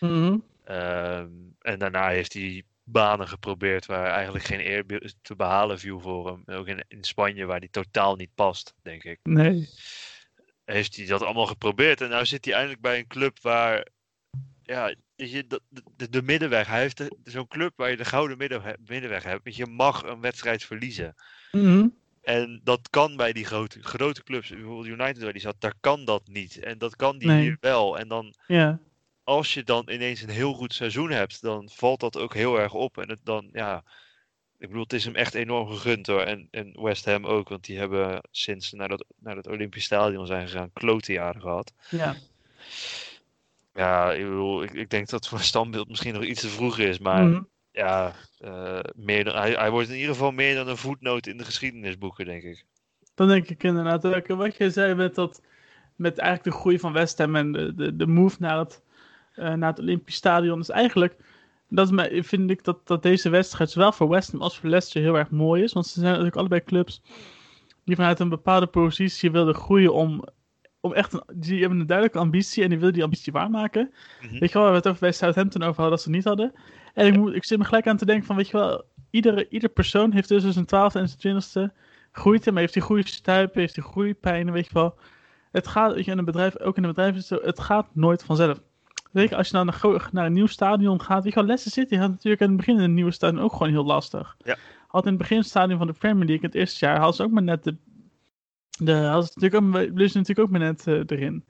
Mhm. 0.00 0.38
Ehm, 0.64 1.30
en 1.60 1.78
daarna 1.78 2.08
heeft 2.08 2.32
hij 2.32 2.62
banen 2.82 3.28
geprobeerd 3.28 3.86
waar 3.86 4.06
eigenlijk 4.06 4.44
geen 4.44 4.66
eer 4.66 4.84
te 5.22 5.36
behalen 5.36 5.78
viel 5.78 6.00
voor 6.00 6.26
hem. 6.26 6.56
Ook 6.56 6.66
in, 6.66 6.84
in 6.88 7.04
Spanje, 7.04 7.44
waar 7.44 7.58
hij 7.58 7.68
totaal 7.70 8.16
niet 8.16 8.34
past, 8.34 8.74
denk 8.82 9.04
ik. 9.04 9.18
Nee. 9.22 9.68
Heeft 10.64 10.96
hij 10.96 11.06
dat 11.06 11.22
allemaal 11.22 11.46
geprobeerd. 11.46 12.00
En 12.00 12.10
nu 12.10 12.26
zit 12.26 12.44
hij 12.44 12.54
eindelijk 12.54 12.80
bij 12.82 12.98
een 12.98 13.06
club 13.06 13.40
waar. 13.40 13.86
Ja, 14.62 14.94
de, 15.16 15.60
de, 15.96 16.08
de 16.10 16.22
middenweg. 16.22 16.66
Hij 16.66 16.80
heeft 16.80 17.04
zo'n 17.24 17.48
club 17.48 17.72
waar 17.76 17.90
je 17.90 17.96
de 17.96 18.04
gouden 18.04 18.38
middenweg, 18.38 18.74
middenweg 18.86 19.22
hebt. 19.22 19.56
Je 19.56 19.66
mag 19.66 20.02
een 20.02 20.20
wedstrijd 20.20 20.64
verliezen. 20.64 21.14
Mhm. 21.52 21.88
En 22.22 22.60
dat 22.64 22.90
kan 22.90 23.16
bij 23.16 23.32
die 23.32 23.44
grote, 23.44 23.82
grote 23.82 24.22
clubs, 24.22 24.48
bijvoorbeeld 24.48 24.86
United 24.86 25.22
waar 25.22 25.32
die 25.32 25.42
zat, 25.42 25.60
daar 25.60 25.74
kan 25.80 26.04
dat 26.04 26.22
niet. 26.26 26.58
En 26.58 26.78
dat 26.78 26.96
kan 26.96 27.18
die 27.18 27.28
Nee. 27.28 27.40
hier 27.42 27.56
wel. 27.60 27.98
En 27.98 28.08
dan, 28.08 28.34
Ja. 28.46 28.80
als 29.24 29.54
je 29.54 29.62
dan 29.62 29.90
ineens 29.90 30.22
een 30.22 30.28
heel 30.28 30.52
goed 30.52 30.74
seizoen 30.74 31.10
hebt, 31.10 31.42
dan 31.42 31.70
valt 31.72 32.00
dat 32.00 32.18
ook 32.18 32.34
heel 32.34 32.60
erg 32.60 32.72
op. 32.74 32.98
En 32.98 33.08
het 33.08 33.20
dan, 33.22 33.48
ja, 33.52 33.84
ik 34.64 34.70
bedoel, 34.70 34.82
het 34.82 34.92
is 34.92 35.04
hem 35.04 35.14
echt 35.14 35.34
enorm 35.34 35.68
gegund 35.68 36.06
hoor. 36.06 36.20
En, 36.20 36.48
en 36.50 36.82
West 36.82 37.04
Ham 37.04 37.26
ook, 37.26 37.48
want 37.48 37.64
die 37.64 37.78
hebben 37.78 38.20
sinds 38.30 38.68
ze 38.68 38.76
naar 38.76 38.88
dat, 38.88 39.04
naar 39.18 39.34
dat 39.34 39.46
Olympisch 39.46 39.84
Stadion 39.84 40.26
zijn 40.26 40.48
gegaan, 40.48 40.72
klote 40.72 41.12
jaren 41.12 41.40
gehad. 41.40 41.72
Ja. 41.90 42.14
Ja, 43.74 44.12
ik 44.12 44.24
bedoel, 44.24 44.62
ik, 44.62 44.72
ik 44.72 44.90
denk 44.90 45.08
dat 45.08 45.28
voor 45.28 45.38
een 45.38 45.44
standbeeld 45.44 45.88
misschien 45.88 46.14
nog 46.14 46.24
iets 46.24 46.40
te 46.40 46.48
vroeg 46.48 46.78
is, 46.78 46.98
maar 46.98 47.24
Mhm. 47.24 47.42
ja, 47.72 48.12
eh, 48.38 48.78
meer 48.94 49.24
dan, 49.24 49.36
hij, 49.36 49.52
hij 49.52 49.70
wordt 49.70 49.88
in 49.88 49.94
ieder 49.96 50.12
geval 50.12 50.30
meer 50.32 50.54
dan 50.54 50.68
een 50.68 50.76
voetnoot 50.76 51.26
in 51.26 51.36
de 51.36 51.44
geschiedenisboeken, 51.44 52.24
denk 52.24 52.42
ik. 52.42 52.64
Dan 53.14 53.28
denk 53.28 53.48
ik 53.48 53.62
inderdaad 53.62 54.06
ook. 54.06 54.26
Wat 54.26 54.56
je 54.56 54.70
zei 54.70 54.94
met, 54.94 55.14
dat, 55.14 55.42
met 55.96 56.18
eigenlijk 56.18 56.56
de 56.56 56.60
groei 56.60 56.78
van 56.78 56.92
West 56.92 57.18
Ham 57.18 57.36
en 57.36 57.52
de, 57.52 57.74
de, 57.74 57.96
de 57.96 58.06
move 58.06 58.36
naar 58.38 58.58
het, 58.58 58.82
eh, 59.34 59.52
naar 59.52 59.70
het 59.70 59.78
Olympisch 59.78 60.14
Stadion. 60.14 60.60
is 60.60 60.68
eigenlijk, 60.68 61.16
dat 61.68 61.92
vind 62.08 62.50
ik 62.50 62.64
dat, 62.64 62.86
dat 62.86 63.02
deze 63.02 63.28
wedstrijd 63.28 63.70
zowel 63.70 63.92
voor 63.92 64.08
West 64.08 64.30
Ham 64.30 64.42
als 64.42 64.58
voor 64.58 64.68
Leicester 64.68 65.02
heel 65.02 65.18
erg 65.18 65.30
mooi 65.30 65.62
is. 65.62 65.72
Want 65.72 65.86
ze 65.86 65.92
zijn 65.92 66.10
natuurlijk 66.10 66.36
allebei 66.36 66.64
clubs 66.64 67.02
die 67.84 67.96
vanuit 67.96 68.20
een 68.20 68.28
bepaalde 68.28 68.66
positie 68.66 69.30
wilden 69.30 69.54
groeien 69.54 69.94
om, 69.94 70.24
om 70.80 70.92
echt 70.92 71.12
een, 71.12 71.22
die 71.34 71.60
hebben 71.60 71.80
een 71.80 71.86
duidelijke 71.86 72.20
ambitie 72.20 72.62
en 72.62 72.68
die 72.68 72.78
willen 72.78 72.94
die 72.94 73.02
ambitie 73.02 73.32
waarmaken. 73.32 73.92
Mhm. 74.20 74.38
Weet 74.38 74.52
je 74.52 74.58
wel, 74.58 74.68
we 74.68 74.74
het 74.74 74.88
over 74.88 75.00
bij 75.00 75.12
Southampton 75.12 75.62
over 75.62 75.80
hadden 75.80 75.90
dat 75.90 76.00
ze 76.00 76.08
het 76.08 76.16
niet 76.16 76.24
hadden. 76.24 76.52
En 76.94 77.06
ik, 77.06 77.16
moet, 77.16 77.34
ik 77.34 77.44
zit 77.44 77.58
me 77.58 77.64
gelijk 77.64 77.86
aan 77.86 77.96
te 77.96 78.06
denken 78.06 78.26
van, 78.26 78.36
weet 78.36 78.48
je 78.48 78.56
wel, 78.56 78.84
iedere, 79.10 79.48
ieder 79.48 79.68
persoon 79.68 80.12
heeft 80.12 80.28
tussen 80.28 80.52
zijn 80.52 80.64
twaalfde 80.64 80.98
en 80.98 81.08
zijn 81.08 81.20
twintigste 81.20 81.72
groeit 82.12 82.44
hem, 82.44 82.56
heeft 82.56 82.74
hij 82.74 82.82
groeistuipen, 82.82 83.60
heeft 83.60 83.76
hij 83.76 83.84
groeipijnen, 83.84 84.52
weet 84.52 84.66
je 84.66 84.74
wel. 84.74 84.98
Het 85.52 85.66
gaat, 85.66 85.94
weet 85.94 86.04
je, 86.04 86.10
in 86.10 86.18
een 86.18 86.24
bedrijf, 86.24 86.58
ook 86.58 86.76
in 86.76 86.82
een 86.82 86.88
bedrijf 86.88 87.14
is 87.14 87.28
het 87.28 87.40
zo, 87.40 87.46
het 87.46 87.60
gaat 87.60 87.94
nooit 87.94 88.24
vanzelf. 88.24 88.60
Weet 89.14 89.28
je, 89.28 89.36
als 89.36 89.48
je 89.48 89.54
naar 89.54 89.80
een, 89.82 90.00
naar 90.10 90.26
een 90.26 90.32
nieuw 90.32 90.46
stadion 90.46 91.00
gaat, 91.00 91.22
weet 91.22 91.32
je 91.32 91.38
wel, 91.38 91.48
Leicester 91.48 91.82
City 91.82 91.96
had 91.96 92.10
natuurlijk 92.10 92.42
in 92.42 92.48
het 92.48 92.56
begin 92.56 92.76
in 92.76 92.82
een 92.82 92.94
nieuwe 92.94 93.10
stadion 93.10 93.42
ook 93.42 93.52
gewoon 93.52 93.68
heel 93.68 93.84
lastig. 93.84 94.36
Ja. 94.38 94.56
Had 94.86 95.02
in 95.04 95.08
het 95.08 95.18
begin 95.18 95.38
het 95.38 95.46
stadion 95.46 95.78
van 95.78 95.86
de 95.86 95.92
Premier 95.92 96.26
League, 96.26 96.44
het 96.46 96.54
eerste 96.54 96.84
jaar, 96.84 96.96
hadden 96.96 97.14
ze 97.14 97.22
ook 97.22 97.30
maar 97.30 97.42
net 97.42 97.64
de, 97.64 97.76
de 98.78 98.92
hadden 98.92 99.24
ze 99.24 99.32
natuurlijk 99.34 99.64
ook, 99.64 99.70
bleven 99.70 100.10
ze 100.10 100.18
natuurlijk 100.18 100.38
ook 100.38 100.50
maar 100.50 100.60
net 100.60 100.86
eh, 100.86 101.00
erin. 101.06 101.44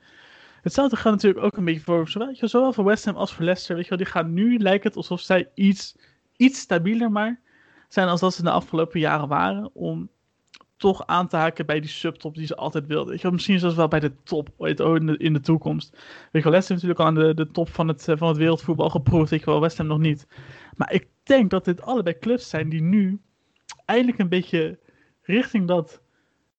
Hetzelfde 0.63 0.97
gaat 0.97 1.13
natuurlijk 1.13 1.45
ook 1.45 1.57
een 1.57 1.65
beetje 1.65 1.81
voor, 1.81 2.09
zowel, 2.09 2.29
weet 2.29 2.39
je, 2.39 2.47
zowel 2.47 2.73
voor 2.73 2.85
West 2.85 3.05
Ham 3.05 3.17
als 3.17 3.35
voor 3.35 3.45
Leicester. 3.45 3.75
Weet 3.75 3.85
je 3.85 3.91
wel, 3.91 3.99
die 3.99 4.07
gaan 4.07 4.33
nu, 4.33 4.59
lijkt 4.59 4.85
het 4.85 4.97
alsof 4.97 5.21
zij 5.21 5.51
iets, 5.55 5.97
iets 6.37 6.59
stabieler 6.59 7.11
maar 7.11 7.41
zijn 7.89 8.09
als 8.09 8.21
dat 8.21 8.35
ze 8.35 8.43
de 8.43 8.51
afgelopen 8.51 9.01
jaren 9.01 9.29
waren. 9.29 9.71
Om 9.75 10.09
toch 10.85 11.07
aan 11.07 11.29
te 11.29 11.37
haken 11.37 11.67
bij 11.67 11.81
die 11.81 11.91
subtop 11.91 12.35
die 12.35 12.47
ze 12.47 12.57
altijd 12.57 12.87
wilden. 12.87 13.09
Weet 13.11 13.21
je 13.21 13.31
misschien 13.31 13.59
zelfs 13.59 13.77
wel 13.77 13.89
bij 13.89 14.01
de 14.01 14.13
top 14.23 14.49
ooit 14.57 14.81
ooit 14.81 15.01
in 15.01 15.07
de, 15.07 15.17
in 15.17 15.33
de 15.33 15.41
toekomst. 15.41 15.91
Weet 16.33 16.43
je 16.43 16.51
wel, 16.51 16.61
natuurlijk 16.69 17.01
al 17.01 17.07
aan 17.07 17.15
de, 17.15 17.35
de 17.35 17.51
top 17.51 17.69
van 17.69 17.89
het, 17.89 18.09
eh, 18.09 18.17
van 18.17 18.29
het 18.29 18.37
wereldvoetbal 18.37 18.91
geproefd. 18.91 19.31
Je 19.31 19.45
wel, 19.45 19.61
West 19.61 19.79
Ham 19.79 19.87
nog 19.87 19.99
niet. 19.99 20.27
Maar 20.77 20.93
ik 20.93 21.09
denk 21.23 21.51
dat 21.51 21.65
dit 21.65 21.83
allebei 21.83 22.19
clubs 22.19 22.49
zijn 22.49 22.69
die 22.69 22.83
nu 22.83 23.21
eindelijk 23.85 24.19
een 24.19 24.29
beetje 24.29 24.79
richting 25.23 25.69
dat 25.69 26.03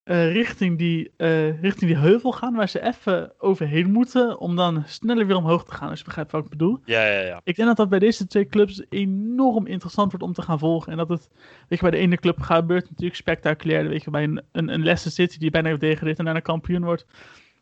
eh, 0.06 0.32
richting, 0.32 0.78
die, 0.78 1.12
eh, 1.18 1.62
richting 1.62 1.92
die 1.92 2.00
heuvel 2.00 2.32
gaan, 2.32 2.56
waar 2.56 2.70
ze 2.70 2.82
even 2.82 3.34
overheen 3.38 3.92
moeten, 3.92 4.40
om 4.40 4.56
dan 4.56 4.84
sneller 4.86 5.28
weer 5.28 5.36
omhoog 5.36 5.66
te 5.66 5.72
gaan, 5.72 5.90
als 5.90 6.00
je 6.00 6.06
begrijpt 6.06 6.32
wat 6.32 6.44
ik 6.44 6.50
bedoel. 6.50 6.80
Ja, 6.86 7.06
ja, 7.06 7.20
ja. 7.20 7.42
Ik 7.44 7.56
denk 7.56 7.68
dat 7.68 7.78
dat 7.78 7.90
bij 7.90 8.00
deze 8.00 8.28
twee 8.28 8.48
clubs 8.48 8.84
enorm 8.90 9.66
interessant 9.68 10.12
wordt 10.12 10.26
om 10.26 10.34
te 10.34 10.42
gaan 10.42 10.60
volgen. 10.60 10.92
En 10.92 10.98
dat 10.98 11.10
het, 11.10 11.30
weet 11.68 11.80
je, 11.80 11.90
bij 11.90 11.92
de 11.92 11.98
ene 11.98 12.18
club 12.18 12.42
gebeurt 12.42 12.90
natuurlijk 12.90 13.16
spectaculair. 13.16 13.88
Weet 13.88 14.04
je, 14.04 14.10
bij 14.12 14.24
een, 14.24 14.42
een, 14.52 14.74
een 14.74 14.84
Leicester 14.84 15.12
City 15.12 15.38
die 15.38 15.52
bijna 15.52 15.68
heeft 15.68 15.80
degradeerd 15.82 16.20
en 16.20 16.26
daarna 16.26 16.40
kampioen 16.40 16.84
wordt, 16.84 17.06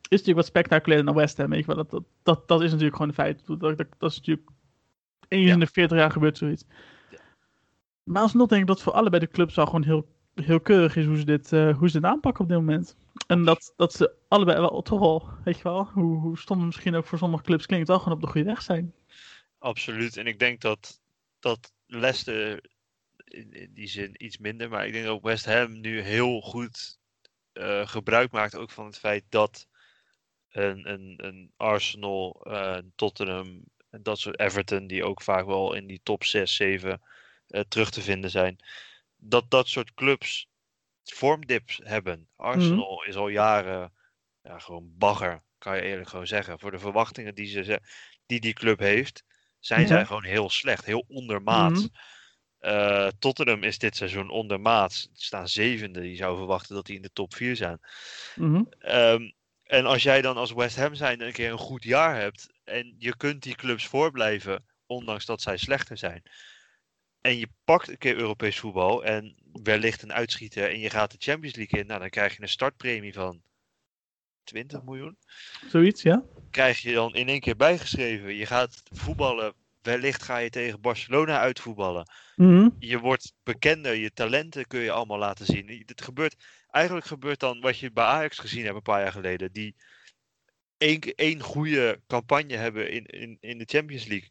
is 0.02 0.10
natuurlijk 0.10 0.38
wat 0.38 0.46
spectaculairder 0.46 1.14
dan 1.14 1.22
West 1.22 1.38
Ham. 1.38 1.50
Weet 1.50 1.60
je 1.60 1.66
wel, 1.66 1.76
dat, 1.76 1.90
dat, 1.90 2.04
dat, 2.24 2.48
dat 2.48 2.62
is 2.62 2.68
natuurlijk 2.70 2.96
gewoon 2.96 3.08
een 3.10 3.16
feit. 3.18 3.46
Dat, 3.46 3.60
dat, 3.60 3.78
dat 3.98 4.12
is 4.12 4.18
natuurlijk 4.18 4.50
eens 5.28 5.48
Ja. 5.48 5.54
in 5.54 5.60
de 5.60 5.68
40 5.68 5.98
jaar 5.98 6.12
gebeurt 6.12 6.38
zoiets. 6.38 6.66
Maar 8.04 8.22
alsnog 8.22 8.48
denk 8.48 8.62
ik 8.62 8.68
dat 8.68 8.82
voor 8.82 8.94
allebei 8.94 9.26
de 9.26 9.32
clubs 9.32 9.56
wel 9.56 9.66
gewoon 9.66 9.84
heel, 9.84 10.08
heel 10.36 10.60
keurig 10.60 10.96
is 10.96 11.06
hoe 11.06 11.18
ze 11.18 11.26
dit, 11.26 11.54
eh, 11.54 11.78
hoe 11.78 11.90
ze 11.90 12.00
dit 12.00 12.10
aanpakken 12.10 12.44
op 12.44 12.50
dit 12.50 12.58
moment. 12.58 12.96
En 13.28 13.44
dat, 13.44 13.74
dat 13.76 13.94
ze 13.94 14.16
allebei 14.28 14.60
wel 14.60 14.82
toch 14.82 15.00
wel, 15.00 15.30
weet 15.44 15.58
je 15.58 15.64
wel, 15.64 15.86
hoe, 15.86 16.18
hoe 16.20 16.38
stom 16.38 16.58
het 16.58 16.66
misschien 16.66 16.96
ook 16.96 17.06
voor 17.06 17.18
sommige 17.18 17.44
clubs 17.44 17.66
klinkt, 17.66 17.88
wel 17.88 18.00
gewoon 18.00 18.14
op 18.14 18.22
de 18.22 18.28
goede 18.28 18.48
weg 18.48 18.62
zijn. 18.62 18.94
Absoluut. 19.60 20.18
En 20.18 20.28
ik 20.28 20.40
denk 20.40 20.62
dat, 20.62 21.02
dat 21.40 21.74
Leicester 21.86 22.64
in, 23.26 23.72
die 23.74 23.88
zin 23.88 24.26
iets 24.26 24.38
minder, 24.38 24.70
maar 24.70 24.88
ik 24.88 24.94
denk 24.94 25.06
dat 25.06 25.22
West 25.22 25.46
Ham 25.46 25.82
nu 25.82 26.02
heel 26.02 26.42
goed 26.42 27.00
eh, 27.54 27.88
gebruik 27.88 28.32
maakt 28.32 28.56
ook 28.56 28.72
van 28.72 28.86
het 28.86 28.98
feit 28.98 29.24
dat 29.30 29.68
een, 30.50 30.92
een, 30.92 31.14
een 31.18 31.52
Arsenal, 31.58 32.42
eh, 32.44 32.76
een 32.76 32.92
Tottenham 32.96 33.64
en 33.90 34.04
dat 34.04 34.20
soort 34.20 34.40
Everton, 34.40 34.88
die 34.88 35.06
ook 35.06 35.22
vaak 35.22 35.46
wel 35.46 35.74
in 35.74 35.88
die 35.88 36.00
top 36.04 36.24
6, 36.24 36.56
7 36.56 37.02
eh, 37.48 37.62
terug 37.68 37.90
te 37.90 38.02
vinden 38.02 38.30
zijn, 38.30 38.58
dat 39.24 39.50
dat 39.50 39.68
soort 39.68 39.94
clubs 39.94 40.48
vormdips 41.04 41.80
hebben. 41.84 42.30
Arsenal 42.36 43.04
is 43.04 43.16
al 43.16 43.28
jaren 43.28 43.94
ja, 44.42 44.60
gewoon 44.60 44.92
bagger, 44.98 45.44
kan 45.58 45.76
je 45.76 45.82
eerlijk 45.82 46.10
gewoon 46.10 46.28
zeggen. 46.28 46.60
Voor 46.60 46.72
de 46.72 46.80
verwachtingen 46.80 47.36
die 47.36 47.48
ze, 47.48 47.82
die, 48.26 48.40
die 48.40 48.54
club 48.54 48.80
heeft, 48.80 49.24
zijn 49.60 49.82
Ja. 49.82 49.88
zij 49.88 50.06
gewoon 50.06 50.24
heel 50.24 50.50
slecht, 50.50 50.86
heel 50.86 51.06
ondermaats. 51.08 51.80
Mhm. 51.82 51.90
Eh, 52.58 53.08
Tottenham 53.20 53.64
is 53.64 53.78
dit 53.78 53.96
seizoen 53.96 54.30
ondermaats. 54.30 55.02
Ze 55.14 55.26
staan 55.26 55.48
zevende. 55.48 56.10
Je 56.10 56.16
zou 56.16 56.38
verwachten 56.38 56.76
dat 56.76 56.86
die 56.86 56.96
in 56.96 57.02
de 57.02 57.12
top 57.14 57.34
4 57.34 57.56
zijn. 57.56 57.80
Mhm. 58.36 58.64
Ehm, 58.80 59.30
en 59.64 59.86
als 59.86 60.04
jij 60.04 60.22
dan 60.22 60.38
als 60.38 60.54
West 60.54 60.76
Ham 60.76 60.96
zijn 60.96 61.22
een 61.22 61.32
keer 61.32 61.52
een 61.52 61.58
goed 61.58 61.84
jaar 61.84 62.20
hebt. 62.20 62.54
En 62.64 62.96
je 62.98 63.18
kunt 63.18 63.44
die 63.44 63.56
clubs 63.56 63.86
voorblijven. 63.88 64.66
Ondanks 64.86 65.26
dat 65.26 65.42
zij 65.42 65.58
slechter 65.58 65.98
zijn. 65.98 66.22
En 67.24 67.38
je 67.38 67.48
pakt 67.64 67.88
een 67.88 67.98
keer 67.98 68.18
Europees 68.18 68.60
voetbal. 68.60 69.04
En 69.04 69.36
wellicht 69.64 70.02
een 70.02 70.14
uitschieter. 70.14 70.70
En 70.70 70.80
je 70.80 70.90
gaat 70.90 71.12
de 71.12 71.18
Champions 71.20 71.56
League 71.56 71.80
in. 71.80 71.88
Nou, 71.88 72.00
dan 72.00 72.10
krijg 72.10 72.36
je 72.36 72.42
een 72.42 72.50
startpremie 72.50 73.14
van 73.14 73.42
20 74.44 74.84
miljoen. 74.84 75.18
Zoiets, 75.68 76.02
ja? 76.02 76.24
Krijg 76.52 76.80
je 76.80 76.94
dan 76.94 77.16
in 77.16 77.28
één 77.28 77.40
keer 77.40 77.56
bijgeschreven. 77.56 78.36
Je 78.36 78.46
gaat 78.46 78.84
voetballen. 78.92 79.54
Wellicht 79.82 80.24
ga 80.24 80.38
je 80.38 80.50
tegen 80.50 80.82
Barcelona 80.82 81.40
uitvoetballen. 81.40 82.12
Mhm. 82.36 82.70
Je 82.80 83.00
wordt 83.00 83.34
bekender. 83.44 83.96
Je 83.96 84.14
talenten 84.14 84.68
kun 84.68 84.80
je 84.80 84.92
allemaal 84.92 85.18
laten 85.18 85.46
zien. 85.46 85.84
Het 85.86 86.02
gebeurt, 86.02 86.36
eigenlijk 86.70 87.06
gebeurt 87.06 87.40
dan 87.40 87.62
wat 87.62 87.78
je 87.78 87.92
bij 87.92 88.04
Ajax 88.06 88.40
gezien 88.40 88.64
hebt 88.64 88.76
een 88.76 88.82
paar 88.82 89.02
jaar 89.02 89.12
geleden. 89.12 89.52
Die 89.52 89.76
één, 90.78 91.02
één 91.02 91.42
goede 91.42 92.02
campagne 92.08 92.56
hebben 92.56 92.92
in, 92.92 93.06
in, 93.06 93.38
in 93.40 93.58
de 93.58 93.66
Champions 93.68 94.06
League. 94.06 94.30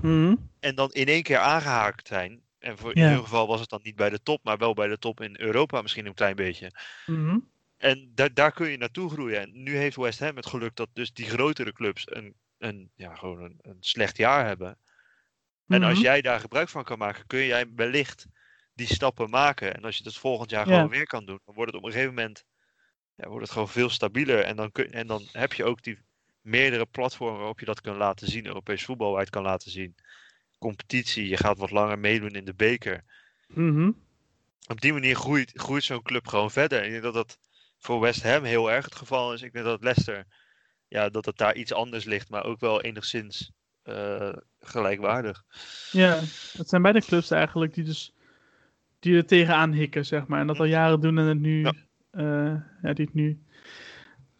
Mhm. 0.00 0.34
En 0.60 0.74
dan 0.74 0.92
in 0.92 1.06
één 1.06 1.22
keer 1.22 1.38
aangehaakt 1.38 2.06
zijn. 2.06 2.42
En 2.58 2.78
voor, 2.78 2.94
in 2.94 3.00
Ja. 3.02 3.08
ieder 3.08 3.22
geval 3.22 3.46
was 3.46 3.60
het 3.60 3.68
dan 3.68 3.80
niet 3.82 3.96
bij 3.96 4.10
de 4.10 4.22
top, 4.22 4.44
maar 4.44 4.56
wel 4.58 4.74
bij 4.74 4.88
de 4.88 4.98
top 4.98 5.20
in 5.20 5.40
Europa 5.40 5.82
misschien 5.82 6.06
een 6.06 6.14
klein 6.14 6.36
beetje. 6.36 6.70
Mhm. 7.06 7.38
En 7.76 8.12
daar, 8.14 8.34
daar 8.34 8.52
kun 8.52 8.70
je 8.70 8.76
naartoe 8.76 9.10
groeien. 9.10 9.40
En 9.40 9.62
nu 9.62 9.76
heeft 9.76 9.96
West 9.96 10.18
Ham 10.18 10.36
het 10.36 10.46
geluk 10.46 10.76
dat 10.76 10.88
dus 10.92 11.12
die 11.12 11.26
grotere 11.26 11.72
clubs 11.72 12.02
een, 12.06 12.34
een, 12.58 12.90
ja, 12.94 13.14
gewoon 13.14 13.42
een, 13.42 13.58
een 13.62 13.76
slecht 13.80 14.16
jaar 14.16 14.46
hebben. 14.46 14.78
En 15.66 15.82
als 15.82 15.92
Mhm. 15.94 16.02
jij 16.02 16.20
daar 16.20 16.40
gebruik 16.40 16.68
van 16.68 16.84
kan 16.84 16.98
maken, 16.98 17.26
kun 17.26 17.44
jij 17.44 17.66
wellicht 17.74 18.26
die 18.74 18.86
stappen 18.86 19.30
maken. 19.30 19.74
En 19.74 19.84
als 19.84 19.96
je 19.96 20.02
dat 20.04 20.16
volgend 20.16 20.50
jaar 20.50 20.68
Ja. 20.68 20.74
gewoon 20.74 20.88
weer 20.90 21.06
kan 21.06 21.24
doen, 21.24 21.40
dan 21.44 21.54
wordt 21.54 21.72
het 21.72 21.80
op 21.80 21.86
een 21.86 21.92
gegeven 21.92 22.14
moment 22.14 22.44
ja, 23.14 23.28
wordt 23.28 23.42
het 23.42 23.52
gewoon 23.52 23.68
veel 23.68 23.90
stabieler. 23.90 24.40
En 24.40 24.56
dan, 24.56 24.72
kun, 24.72 24.92
en 24.92 25.06
dan 25.06 25.28
heb 25.32 25.52
je 25.52 25.64
ook 25.64 25.82
die 25.82 25.98
meerdere 26.44 26.86
platformen 26.86 27.38
waarop 27.38 27.60
je 27.60 27.66
dat 27.66 27.80
kan 27.80 27.96
laten 27.96 28.28
zien. 28.28 28.46
Europees 28.46 28.84
voetbal 28.84 29.18
het 29.18 29.30
kan 29.30 29.42
laten 29.42 29.70
zien. 29.70 29.94
Competitie, 30.58 31.28
je 31.28 31.36
gaat 31.36 31.58
wat 31.58 31.70
langer 31.70 31.98
meedoen 31.98 32.30
in 32.34 32.44
de 32.44 32.54
beker. 32.54 33.04
Mhm. 33.48 33.90
Op 34.66 34.80
die 34.80 34.92
manier 34.92 35.16
groeit, 35.16 35.50
groeit 35.54 35.84
zo'n 35.84 36.02
club 36.02 36.26
gewoon 36.26 36.50
verder. 36.50 36.84
Ik 36.84 36.90
denk 36.90 37.02
dat 37.02 37.14
dat 37.14 37.38
voor 37.78 38.00
West 38.00 38.22
Ham 38.22 38.44
heel 38.44 38.70
erg 38.72 38.84
het 38.84 38.94
geval 38.94 39.32
is. 39.32 39.42
Ik 39.42 39.52
denk 39.52 39.64
dat 39.64 39.82
Leicester, 39.82 40.26
ja, 40.88 41.08
dat 41.08 41.24
het 41.24 41.36
daar 41.36 41.54
iets 41.54 41.72
anders 41.72 42.04
ligt, 42.04 42.28
maar 42.30 42.44
ook 42.44 42.60
wel 42.60 42.82
enigszins 42.82 43.52
eh, 43.82 44.32
gelijkwaardig. 44.60 45.44
Ja, 45.92 46.20
het 46.56 46.68
zijn 46.68 46.82
beide 46.82 47.00
clubs 47.00 47.30
eigenlijk 47.30 47.74
die 47.74 47.84
dus 47.84 48.12
die 48.98 49.16
er 49.16 49.26
tegenaan 49.26 49.72
hikken, 49.72 50.06
zeg 50.06 50.26
maar. 50.26 50.40
En 50.40 50.46
dat 50.46 50.58
al 50.58 50.64
jaren 50.64 51.00
doen 51.00 51.18
en 51.18 51.24
het 51.26 51.40
nu, 51.40 51.60
Ja. 51.62 51.72
eh, 52.10 52.60
ja, 52.82 52.92
die 52.92 53.04
het 53.04 53.14
nu 53.14 53.42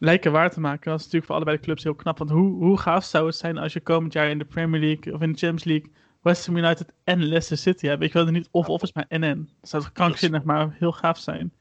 lijken 0.05 0.31
waar 0.31 0.51
te 0.51 0.59
maken. 0.59 0.89
Dat 0.89 0.99
is 0.99 1.03
natuurlijk 1.03 1.25
voor 1.25 1.35
allebei 1.35 1.57
de 1.57 1.63
clubs 1.63 1.83
heel 1.83 1.95
knap. 1.95 2.17
Want 2.17 2.29
hoe, 2.29 2.63
hoe 2.63 2.79
gaaf 2.79 3.03
zou 3.03 3.25
het 3.25 3.35
zijn 3.35 3.57
als 3.57 3.73
je 3.73 3.79
komend 3.79 4.13
jaar 4.13 4.29
in 4.29 4.37
de 4.37 4.45
Premier 4.45 4.81
League 4.81 5.13
of 5.13 5.21
in 5.21 5.31
de 5.31 5.37
Champions 5.37 5.63
League 5.63 5.91
West 6.21 6.45
Ham 6.45 6.57
United 6.57 6.93
en 7.03 7.23
Leicester 7.23 7.57
City 7.57 7.87
hebt? 7.87 8.03
Ik 8.03 8.13
wil 8.13 8.25
er 8.25 8.31
niet 8.31 8.47
of-of 8.51 8.81
is, 8.81 8.93
maar 8.93 9.05
en-en. 9.07 9.49
Dat 9.59 9.69
zou 9.69 9.83
krankzinnig, 9.93 10.43
maar 10.43 10.75
heel 10.79 10.91
gaaf 10.91 11.17
zijn. 11.17 11.53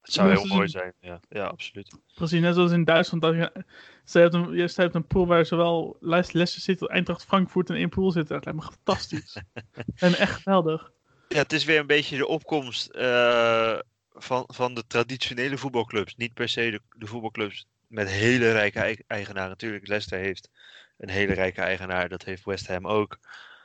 Het 0.00 0.12
zou 0.12 0.28
Ja, 0.28 0.38
heel 0.38 0.46
mooi 0.46 0.68
zijn-. 0.68 0.92
Ja, 1.00 1.20
ja 1.28 1.44
absoluut. 1.44 1.98
Precies, 2.14 2.40
net 2.40 2.54
zoals 2.54 2.72
in 2.72 2.84
Duitsland. 2.84 3.22
Dat 3.22 3.34
je, 3.34 3.64
ze 4.04 4.18
hebt 4.18 4.34
een, 4.34 4.52
je 4.52 4.70
hebt 4.74 4.94
een 4.94 5.06
pool 5.06 5.26
waar 5.26 5.46
zowel 5.46 5.96
Leicester 6.00 6.60
City, 6.60 6.84
Eintracht 6.84 7.24
Frankfurt 7.24 7.70
in 7.70 7.76
één 7.76 7.88
pool 7.88 8.10
zitten. 8.10 8.34
Dat 8.34 8.44
lijkt 8.44 8.60
me 8.60 8.66
fantastisch. 8.66 9.42
en 9.96 10.14
echt 10.14 10.42
geweldig. 10.42 10.90
Ja, 11.28 11.38
het 11.38 11.52
is 11.52 11.64
weer 11.64 11.78
een 11.78 11.86
beetje 11.86 12.16
de 12.16 12.26
opkomst 12.26 12.88
eh, 12.88 13.78
van, 14.22 14.44
van 14.46 14.74
de 14.74 14.86
traditionele 14.86 15.58
voetbalclubs. 15.58 16.16
Niet 16.16 16.34
per 16.34 16.48
se 16.48 16.70
de, 16.70 16.80
de 16.96 17.06
voetbalclubs 17.06 17.66
met 17.86 18.08
hele 18.08 18.52
rijke 18.52 18.80
ei- 18.80 19.02
eigenaren. 19.06 19.48
Natuurlijk, 19.48 19.86
Leicester 19.86 20.18
heeft 20.18 20.50
een 20.98 21.08
hele 21.08 21.32
rijke 21.32 21.60
eigenaar. 21.60 22.08
Dat 22.08 22.24
heeft 22.24 22.44
West 22.44 22.66
Ham 22.66 22.86
ook. 22.86 23.18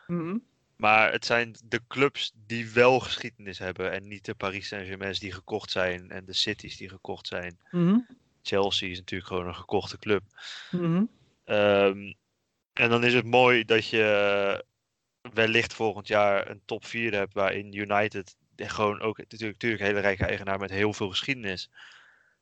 Mhm. 0.08 0.38
Maar 0.76 1.12
het 1.12 1.26
zijn 1.26 1.56
de 1.64 1.82
clubs 1.88 2.32
die 2.46 2.70
wel 2.70 3.00
geschiedenis 3.00 3.60
hebben. 3.60 3.92
En 3.92 4.08
niet 4.08 4.26
de 4.26 4.36
Paris 4.36 4.68
Saint-Germain's 4.68 5.20
die 5.20 5.32
gekocht 5.32 5.72
zijn. 5.72 6.10
En 6.10 6.26
de 6.26 6.34
Cities 6.34 6.78
die 6.78 6.90
gekocht 6.90 7.28
zijn. 7.28 7.60
Mhm. 7.72 7.98
Chelsea 8.42 8.90
is 8.90 8.98
natuurlijk 8.98 9.30
gewoon 9.30 9.48
een 9.48 9.56
gekochte 9.56 9.98
club. 9.98 10.24
Mhm. 10.72 11.04
Ehm, 11.46 12.14
en 12.74 12.90
dan 12.90 13.04
is 13.04 13.14
het 13.14 13.26
mooi 13.26 13.66
dat 13.66 13.88
je 13.88 14.66
wellicht 15.34 15.74
volgend 15.74 16.08
jaar 16.08 16.50
een 16.50 16.62
top 16.66 16.86
4 16.86 17.14
hebt 17.14 17.34
waarin 17.34 17.74
United 17.74 18.36
gewoon 18.56 19.02
ook 19.02 19.18
natuurlijk, 19.18 19.52
natuurlijk 19.52 19.82
een 19.82 19.88
hele 19.88 20.00
rijke 20.00 20.26
eigenaar 20.26 20.60
met 20.60 20.70
heel 20.70 20.94
veel 20.94 21.10
geschiedenis. 21.10 21.70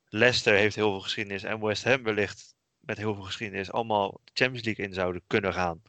Leicester 0.08 0.54
heeft 0.54 0.74
heel 0.74 0.90
veel 0.90 1.00
geschiedenis 1.00 1.42
en 1.42 1.60
West 1.60 1.84
Ham 1.84 2.02
wellicht 2.02 2.54
met 2.80 2.96
heel 2.96 3.14
veel 3.14 3.24
geschiedenis 3.24 3.72
allemaal 3.72 4.20
de 4.24 4.30
Champions 4.34 4.64
League 4.64 4.84
in 4.84 4.94
zouden 4.94 5.22
kunnen 5.26 5.52
gaan. 5.52 5.82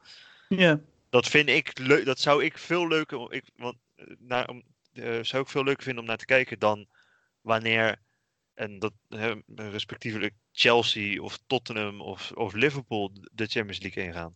Ja. 0.50 0.80
Dat 1.10 1.28
vind 1.28 1.50
ik 1.50 1.80
leuk, 1.80 2.06
dat 2.06 2.20
zou 2.20 2.44
ik 2.44 2.58
veel 2.58 2.88
leuker, 2.88 3.34
ik, 3.34 3.44
want, 3.56 3.76
eh, 3.96 4.06
naar, 4.20 4.50
om, 4.50 4.64
eh, 4.94 5.20
zou 5.22 5.44
ik 5.44 5.50
veel 5.50 5.64
leuker 5.64 5.84
vinden 5.84 6.02
om 6.02 6.10
naar 6.10 6.18
te 6.18 6.26
kijken 6.26 6.60
dan 6.60 6.88
wanneer 7.42 7.96
en 8.54 8.80
dat 8.80 8.94
respectievelijk 9.56 10.34
Chelsea 10.52 11.22
of 11.22 11.40
Tottenham 11.48 12.02
of, 12.02 12.32
of 12.32 12.54
Liverpool 12.54 13.12
de 13.32 13.46
Champions 13.46 13.80
League 13.80 14.04
ingaan. 14.04 14.34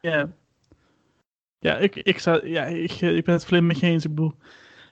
Ja. 0.00 0.32
Ja, 1.60 1.76
ik, 1.76 1.96
ik, 1.96 2.18
zou, 2.18 2.48
ja 2.48 2.64
ik, 2.64 2.90
ik 2.90 3.24
ben 3.24 3.34
het 3.34 3.44
volledig 3.44 3.68
met 3.68 3.78
je 3.78 3.86
eens. 3.86 4.04
Ik 4.04 4.14
bedoel, 4.14 4.34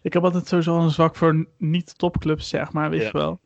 ik 0.07 0.12
heb 0.12 0.24
altijd 0.24 0.48
sowieso 0.48 0.80
een 0.80 0.90
zwak 0.90 1.16
voor 1.16 1.46
niet-topclubs, 1.59 2.48
zeg 2.48 2.72
maar, 2.72 2.90
weet 2.90 3.00
Ja. 3.00 3.07
je 3.07 3.12
wel. 3.12 3.40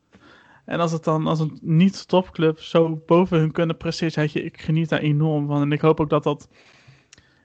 En 0.65 0.79
als 0.79 0.91
het 0.91 1.03
dan 1.03 1.27
als 1.27 1.39
een 1.39 1.59
niet-topclub 1.61 2.59
zo 2.59 3.03
boven 3.05 3.39
hun 3.39 3.51
kunnen 3.51 3.77
presteren, 3.77 4.11
zeg 4.11 4.33
je, 4.33 4.43
ik 4.43 4.61
geniet 4.61 4.89
daar 4.89 4.99
enorm 4.99 5.47
van. 5.47 5.61
En 5.61 5.71
ik 5.71 5.81
hoop 5.81 5.99
ook 5.99 6.09
dat 6.09 6.23
dat, 6.23 6.49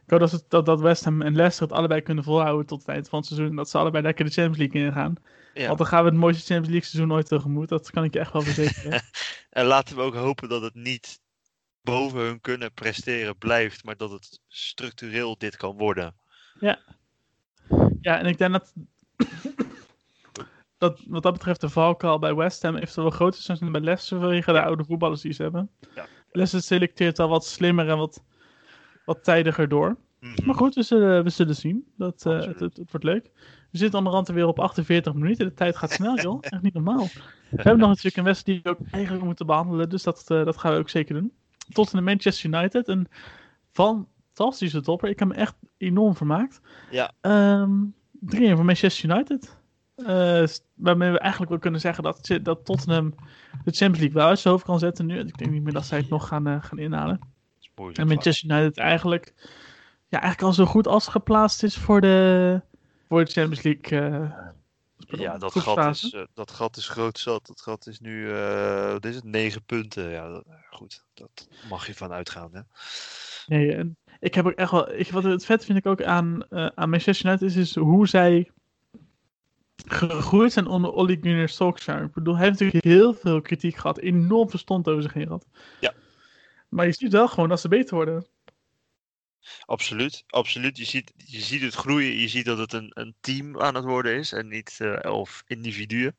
ik 0.05 0.11
hoop 0.11 0.21
dat, 0.21 0.31
het, 0.31 0.45
dat, 0.49 0.67
dat 0.67 0.81
West 0.81 1.05
Ham 1.05 1.23
en 1.23 1.37
Leicester 1.37 1.67
het 1.67 1.77
allebei 1.77 2.01
kunnen 2.01 2.25
volhouden 2.25 2.67
tot 2.67 2.79
het 2.79 2.89
eind 2.89 3.09
van 3.09 3.19
het 3.19 3.29
seizoen. 3.29 3.51
En 3.51 3.57
dat 3.57 3.71
ze 3.71 3.79
allebei 3.79 4.03
lekker 4.03 4.25
de 4.25 4.31
Champions 4.31 4.59
League 4.59 4.83
ingaan. 4.87 5.15
Ja. 5.55 5.67
Want 5.67 5.79
dan 5.79 5.87
gaan 5.87 6.05
we 6.05 6.11
het 6.11 6.19
mooiste 6.19 6.45
Champions 6.45 6.69
League 6.73 6.89
seizoen 6.89 7.13
ooit 7.13 7.27
tegemoet. 7.29 7.69
Dat 7.69 7.91
kan 7.91 8.05
ik 8.05 8.13
je 8.13 8.21
echt 8.21 8.33
wel 8.33 8.43
verzekeren. 8.43 9.03
En 9.51 9.65
laten 9.65 9.97
we 9.97 10.03
ook 10.03 10.15
hopen 10.15 10.49
dat 10.49 10.63
het 10.63 10.75
niet 10.75 11.21
boven 11.83 12.21
hun 12.21 12.41
kunnen 12.41 12.73
presteren 12.73 13.39
blijft, 13.39 13.85
maar 13.85 13.97
dat 13.97 14.11
het 14.11 14.41
structureel 14.49 15.39
dit 15.39 15.57
kan 15.57 15.77
worden. 15.77 16.15
Ja, 18.01 18.19
en 18.19 18.27
ik 18.27 18.39
denk 18.39 18.53
dat, 18.53 18.73
dat 20.79 21.03
wat 21.07 21.23
dat 21.23 21.33
betreft 21.33 21.61
de 21.61 21.69
valkuil 21.69 22.19
bij 22.19 22.35
West 22.35 22.63
Ham 22.63 22.77
eventueel 22.77 23.07
wel 23.07 23.17
groter 23.17 23.43
zijn 23.43 23.59
dan 23.61 23.73
bij 23.73 23.81
Leicester 23.81 24.21
vanwege 24.21 24.53
de 24.53 24.63
oude 24.63 24.85
voetballers 24.85 25.21
die 25.21 25.33
ze 25.33 25.43
hebben. 25.43 25.71
Ja. 25.95 26.07
Leicester 26.31 26.63
selecteert 26.63 27.19
al 27.19 27.29
wat 27.29 27.47
slimmer 27.47 27.89
en 27.89 27.97
wat, 27.97 28.23
wat 29.05 29.25
tijdiger 29.25 29.69
door. 29.69 29.97
Mhm. 30.21 30.47
Maar 30.47 30.55
goed, 30.55 30.75
we 30.75 30.83
zullen, 30.83 31.25
we 31.25 31.31
zullen 31.31 31.57
zien. 31.57 31.93
Dat, 31.97 32.27
eh, 32.27 32.33
het, 32.33 32.61
het, 32.61 32.77
het 32.77 32.91
wordt 32.91 33.05
leuk. 33.05 33.31
We 33.71 33.79
zitten 33.79 33.99
onderhand 33.99 34.29
weer 34.29 34.47
op 34.47 34.59
48 34.59 35.15
minuten. 35.15 35.47
De 35.47 35.55
tijd 35.55 35.77
gaat 35.77 35.91
snel, 35.91 36.21
joh. 36.21 36.39
Echt 36.41 36.63
niet 36.63 36.75
normaal. 36.75 37.07
We 37.51 37.63
hebben 37.63 37.79
nog 37.79 37.89
natuurlijk 37.89 38.17
een 38.17 38.25
wedstrijd 38.25 38.63
die 38.63 38.73
we 38.73 38.79
ook 38.79 38.87
eigenlijk 38.91 39.25
moeten 39.25 39.47
behandelen. 39.47 39.89
Dus 39.89 40.03
dat, 40.03 40.25
eh, 40.31 40.45
dat 40.45 40.57
gaan 40.57 40.73
we 40.73 40.79
ook 40.79 40.89
zeker 40.89 41.15
doen. 41.15 41.33
Tot 41.73 41.93
in 41.93 41.99
de 41.99 42.05
Manchester 42.05 42.55
United. 42.55 42.89
Een 42.89 43.09
fantastische 43.73 44.81
topper. 44.81 45.09
Ik 45.09 45.19
heb 45.19 45.29
me 45.29 45.35
echt 45.35 45.55
enorm 45.77 46.17
vermaakt. 46.17 46.61
Ja. 46.91 47.13
Ehm 47.21 47.73
3-1 48.21 48.55
voor 48.55 48.65
Manchester 48.65 49.11
United. 49.11 49.57
Eh, 49.97 50.45
waarmee 50.75 51.11
we 51.11 51.19
eigenlijk 51.19 51.51
wel 51.51 51.61
kunnen 51.61 51.81
zeggen 51.81 52.03
dat, 52.05 52.39
dat 52.43 52.65
Tottenham 52.65 53.15
de 53.65 53.71
Champions 53.73 53.99
League 53.99 54.13
wel 54.13 54.27
uit 54.27 54.39
zijn 54.39 54.55
hoofd 54.55 54.67
kan 54.67 54.79
zetten 54.79 55.07
nu. 55.07 55.19
Ik 55.19 55.39
denk 55.39 55.51
niet 55.51 55.63
meer 55.63 55.73
dat 55.73 55.87
zij 55.87 55.99
het 55.99 56.09
nog 56.09 56.29
gaan, 56.29 56.47
eh, 56.47 56.63
gaan 56.63 56.79
inhalen. 56.79 57.21
En 57.93 58.07
Manchester 58.07 58.51
United 58.51 58.79
eigenlijk, 58.79 59.35
ja, 60.09 60.21
eigenlijk 60.21 60.43
al 60.43 60.53
zo 60.53 60.65
goed 60.65 60.87
als 60.87 61.09
geplaatst 61.09 61.63
is 61.63 61.77
voor 61.77 62.01
de, 62.01 62.61
voor 63.09 63.25
de 63.25 63.31
Champions 63.31 63.63
League. 63.63 64.01
eh, 64.01 64.31
pardon, 65.07 65.27
Ja, 65.27 65.39
dat 65.39 65.53
gat, 65.59 65.95
is, 65.95 66.17
dat 66.35 66.51
gat 66.51 66.77
is 66.77 66.89
groot 66.89 67.19
zat. 67.19 67.47
Dat 67.47 67.61
gat 67.61 67.87
is 67.87 68.01
nu, 68.01 68.31
wat 68.93 69.05
is 69.05 69.15
het, 69.15 69.25
negen 69.25 69.63
punten. 69.65 70.11
Ja, 70.11 70.29
dat- 70.29 70.45
goed, 70.71 71.05
dat 71.15 71.49
mag 71.69 71.87
je 71.87 71.95
van 71.95 72.13
uitgaan. 72.13 72.51
Hè? 72.53 72.61
Nee, 73.47 73.75
en 73.75 73.97
ik 74.21 74.35
heb 74.35 74.47
ook 74.47 74.53
echt 74.53 74.71
wel. 74.71 74.93
Ik, 74.93 75.11
wat 75.11 75.23
het 75.23 75.45
vet 75.45 75.65
vind 75.65 75.79
ik 75.79 75.87
ook 75.87 76.03
aan, 76.03 76.49
eh, 76.49 76.67
aan 76.75 76.91
Manchester 76.91 77.27
United 77.27 77.49
is, 77.49 77.57
is 77.57 77.75
hoe 77.75 78.09
zij 78.09 78.51
gegroeid 79.87 80.53
zijn 80.53 80.67
onder 80.67 80.93
Ole 80.93 81.19
Gunnar 81.21 81.49
Solskjaer. 81.49 82.03
Ik 82.03 82.13
bedoel, 82.13 82.37
hij 82.37 82.47
heeft 82.47 82.59
natuurlijk 82.59 82.85
heel 82.85 83.15
veel 83.15 83.41
kritiek 83.41 83.77
gehad, 83.77 83.99
enorm 83.99 84.51
verstand 84.51 84.89
over 84.89 85.03
zich 85.03 85.13
heen 85.13 85.27
gehad. 85.27 85.47
Ja. 85.81 85.95
Maar 86.69 86.87
je 86.87 86.93
ziet 86.93 87.13
wel 87.13 87.29
gewoon 87.29 87.49
dat 87.49 87.61
ze 87.61 87.69
beter 87.69 87.95
worden. 87.95 88.27
Absoluut, 89.67 90.25
absoluut. 90.27 90.77
Je 90.77 90.85
ziet, 90.85 91.13
je 91.17 91.41
ziet 91.41 91.63
het 91.63 91.75
groeien. 91.75 92.17
Je 92.17 92.29
ziet 92.29 92.45
dat 92.45 92.59
het 92.59 92.73
een, 92.73 92.91
een 92.95 93.15
team 93.21 93.61
aan 93.61 93.75
het 93.75 93.85
worden 93.85 94.15
is 94.15 94.33
en 94.33 94.49
niet 94.49 94.77
eh, 94.79 95.03
elf 95.03 95.43
individuen. 95.47 96.17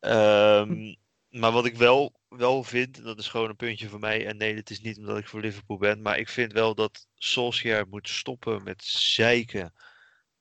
Ehm, 0.00 0.94
maar 1.28 1.52
wat 1.52 1.66
ik 1.66 1.76
wel, 1.76 2.20
wel 2.28 2.64
vind, 2.64 2.98
en 2.98 3.04
dat 3.04 3.18
is 3.18 3.28
gewoon 3.28 3.48
een 3.48 3.56
puntje 3.56 3.88
voor 3.88 3.98
mij. 3.98 4.26
En 4.26 4.36
nee, 4.36 4.54
het 4.54 4.70
is 4.70 4.80
niet 4.80 4.98
omdat 4.98 5.18
ik 5.18 5.26
voor 5.26 5.40
Liverpool 5.40 5.78
ben. 5.78 6.02
Maar 6.02 6.18
ik 6.18 6.28
vind 6.28 6.52
wel 6.52 6.74
dat 6.74 7.06
Solskjaer 7.14 7.88
moet 7.88 8.08
stoppen 8.08 8.62
met 8.62 8.84
zeiken. 8.84 9.74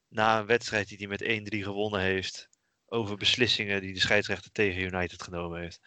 Na 0.07 0.39
een 0.39 0.45
wedstrijd 0.45 0.87
die 0.87 0.97
hij 0.97 1.07
met 1.07 1.55
1-3 1.55 1.57
gewonnen 1.57 2.01
heeft. 2.01 2.49
Over 2.85 3.17
beslissingen 3.17 3.81
die 3.81 3.93
de 3.93 3.99
scheidsrechter 3.99 4.51
tegen 4.51 4.81
United 4.81 5.23
genomen 5.23 5.61
heeft. 5.61 5.79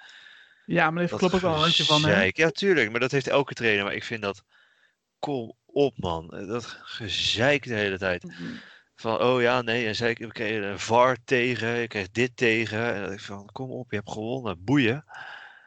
Ja, 0.66 0.84
maar 0.84 0.92
daar 0.92 1.00
heeft 1.00 1.16
klopt 1.16 1.34
ook 1.34 1.40
wel 1.40 1.52
een 1.52 1.60
handje 1.60 1.84
van. 1.84 2.04
Hè? 2.04 2.30
Ja, 2.32 2.50
tuurlijk. 2.50 2.90
Maar 2.90 3.00
dat 3.00 3.10
heeft 3.10 3.28
elke 3.28 3.54
trainer. 3.54 3.84
Maar 3.84 3.94
ik 3.94 4.04
vind 4.04 4.22
dat... 4.22 4.44
Kom 5.18 5.56
op, 5.66 5.98
man. 5.98 6.28
Dat 6.28 6.64
gezeik 6.82 7.64
de 7.64 7.74
hele 7.74 7.98
tijd. 7.98 8.24
Van, 9.00 9.20
oh 9.20 9.40
ja, 9.40 9.62
nee, 9.62 9.86
en 9.86 9.96
zei 9.96 10.10
ik, 10.10 10.18
we 10.18 10.32
kregen 10.32 10.62
een 10.62 10.78
VAR 10.78 11.16
tegen, 11.24 11.68
je 11.68 11.86
kreeg 11.86 12.10
dit 12.10 12.36
tegen. 12.36 12.94
En 12.94 13.02
dat 13.02 13.12
ik 13.12 13.20
van, 13.20 13.48
kom 13.52 13.70
op, 13.70 13.90
je 13.90 13.96
hebt 13.96 14.10
gewonnen, 14.10 14.64
boeien. 14.64 15.04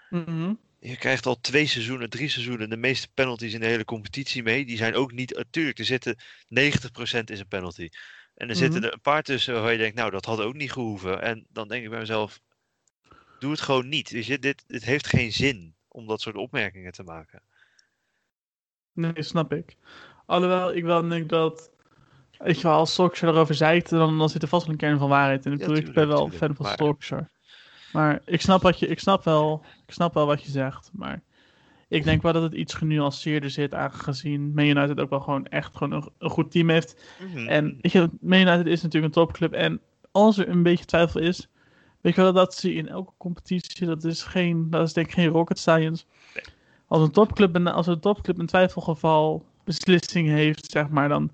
Mhm. 0.10 0.54
Je 0.80 0.98
krijgt 0.98 1.26
al 1.26 1.40
twee 1.40 1.66
seizoenen, 1.68 2.10
drie 2.10 2.30
seizoenen 2.30 2.70
de 2.70 2.78
meeste 2.78 3.08
penalties 3.14 3.54
in 3.54 3.60
de 3.60 3.66
hele 3.66 3.86
competitie 3.86 4.44
mee. 4.44 4.66
Die 4.66 4.78
zijn 4.78 4.96
ook 4.96 5.12
niet, 5.12 5.36
natuurlijk, 5.36 5.80
er 5.80 5.86
zitten 5.86 6.18
90% 6.48 7.32
is 7.32 7.40
een 7.40 7.48
penalty. 7.48 7.90
En 8.36 8.50
er 8.50 8.56
zitten 8.56 8.80
Mhm. 8.80 8.88
er 8.88 8.94
een 8.94 9.02
paar 9.02 9.24
tussen 9.24 9.62
waar 9.62 9.72
je 9.72 9.78
denkt, 9.78 9.96
nou, 9.96 10.12
dat 10.12 10.26
had 10.26 10.40
ook 10.40 10.54
niet 10.54 10.72
gehoeven. 10.72 11.22
En 11.22 11.46
dan 11.50 11.68
denk 11.68 11.84
ik 11.84 11.90
bij 11.90 12.00
mezelf, 12.00 12.40
doe 13.40 13.52
het 13.52 13.62
gewoon 13.62 13.90
niet. 13.90 14.10
Weet 14.10 14.26
je, 14.26 14.40
dit, 14.40 14.64
dit 14.68 14.84
heeft 14.84 15.08
geen 15.08 15.32
zin 15.32 15.76
om 15.88 16.08
dat 16.08 16.22
soort 16.22 16.36
opmerkingen 16.36 16.92
te 16.92 17.04
maken. 17.04 17.44
Nee, 18.94 19.24
snap 19.24 19.54
ik. 19.54 19.76
Alhoewel, 20.26 20.74
ik 20.74 20.84
wel 20.84 21.08
denk 21.08 21.30
dat. 21.30 21.73
Weet 22.44 22.56
je 22.62 22.68
wel, 22.68 22.78
als 22.78 22.94
Solskjaer 22.94 23.34
erover 23.34 23.56
zeikt, 23.56 23.90
dan, 23.90 24.18
dan 24.18 24.30
zit 24.30 24.42
er 24.42 24.48
vast 24.48 24.64
wel 24.64 24.72
een 24.72 24.80
kern 24.80 24.98
van 25.00 25.10
waarheid 25.10 25.46
in. 25.46 25.52
Ik 25.52 25.60
Ja, 25.60 25.66
bedoel, 25.66 25.84
ik 25.84 25.94
ben 25.94 26.08
wel 26.08 26.30
tuurlijk. 26.30 26.38
fan 26.38 26.56
van 26.56 26.66
Maar-. 27.10 27.30
Maar 27.92 28.22
ik 28.26 28.42
snap, 28.42 28.62
wat 28.62 28.80
je, 28.80 28.88
ik, 28.88 29.00
snap 29.00 29.24
wel, 29.24 29.66
ik 29.86 29.94
snap 29.94 30.14
wel 30.14 30.26
wat 30.26 30.44
je 30.44 30.52
zegt. 30.52 30.90
Maar 30.94 31.22
ik 31.88 32.04
denk 32.04 32.22
wel 32.22 32.34
dat 32.34 32.42
het 32.42 32.54
iets 32.54 32.74
genuanceerder 32.74 33.50
zit, 33.50 33.74
aangezien 33.74 34.52
Man 34.54 34.66
United 34.66 35.00
ook 35.00 35.10
wel 35.10 35.20
gewoon 35.20 35.46
echt 35.46 35.78
gewoon 35.78 36.02
een, 36.02 36.10
een 36.18 36.30
goed 36.30 36.52
team 36.52 36.70
heeft. 36.70 37.04
Mhm. 37.32 37.48
En 37.48 37.78
weet 37.82 37.92
je, 37.92 38.10
Man 38.22 38.40
United 38.40 38.66
is 38.66 38.82
natuurlijk 38.82 39.16
een 39.16 39.22
topclub. 39.22 39.54
En 39.54 39.82
als 40.12 40.38
er 40.38 40.50
een 40.50 40.64
beetje 40.64 40.86
twijfel 40.86 41.20
is, 41.20 41.48
weet 42.02 42.16
je 42.16 42.22
wel 42.22 42.34
dat 42.34 42.56
ze 42.56 42.74
in 42.74 42.88
elke 42.88 43.12
competitie, 43.18 43.86
dat 43.88 44.04
is, 44.04 44.24
geen, 44.24 44.70
dat 44.70 44.88
is 44.88 44.94
denk 44.94 45.08
ik 45.08 45.14
geen 45.14 45.28
rocket 45.28 45.60
science. 45.60 46.04
Als 46.88 47.02
een 47.02 47.12
topclub, 47.12 47.56
een, 47.56 47.68
als 47.68 47.88
een 47.88 48.00
topclub 48.00 48.40
een 48.40 48.46
twijfelgeval 48.46 49.46
beslissing 49.64 50.28
heeft, 50.28 50.72
zeg 50.72 50.90
maar, 50.90 51.10
dan 51.10 51.32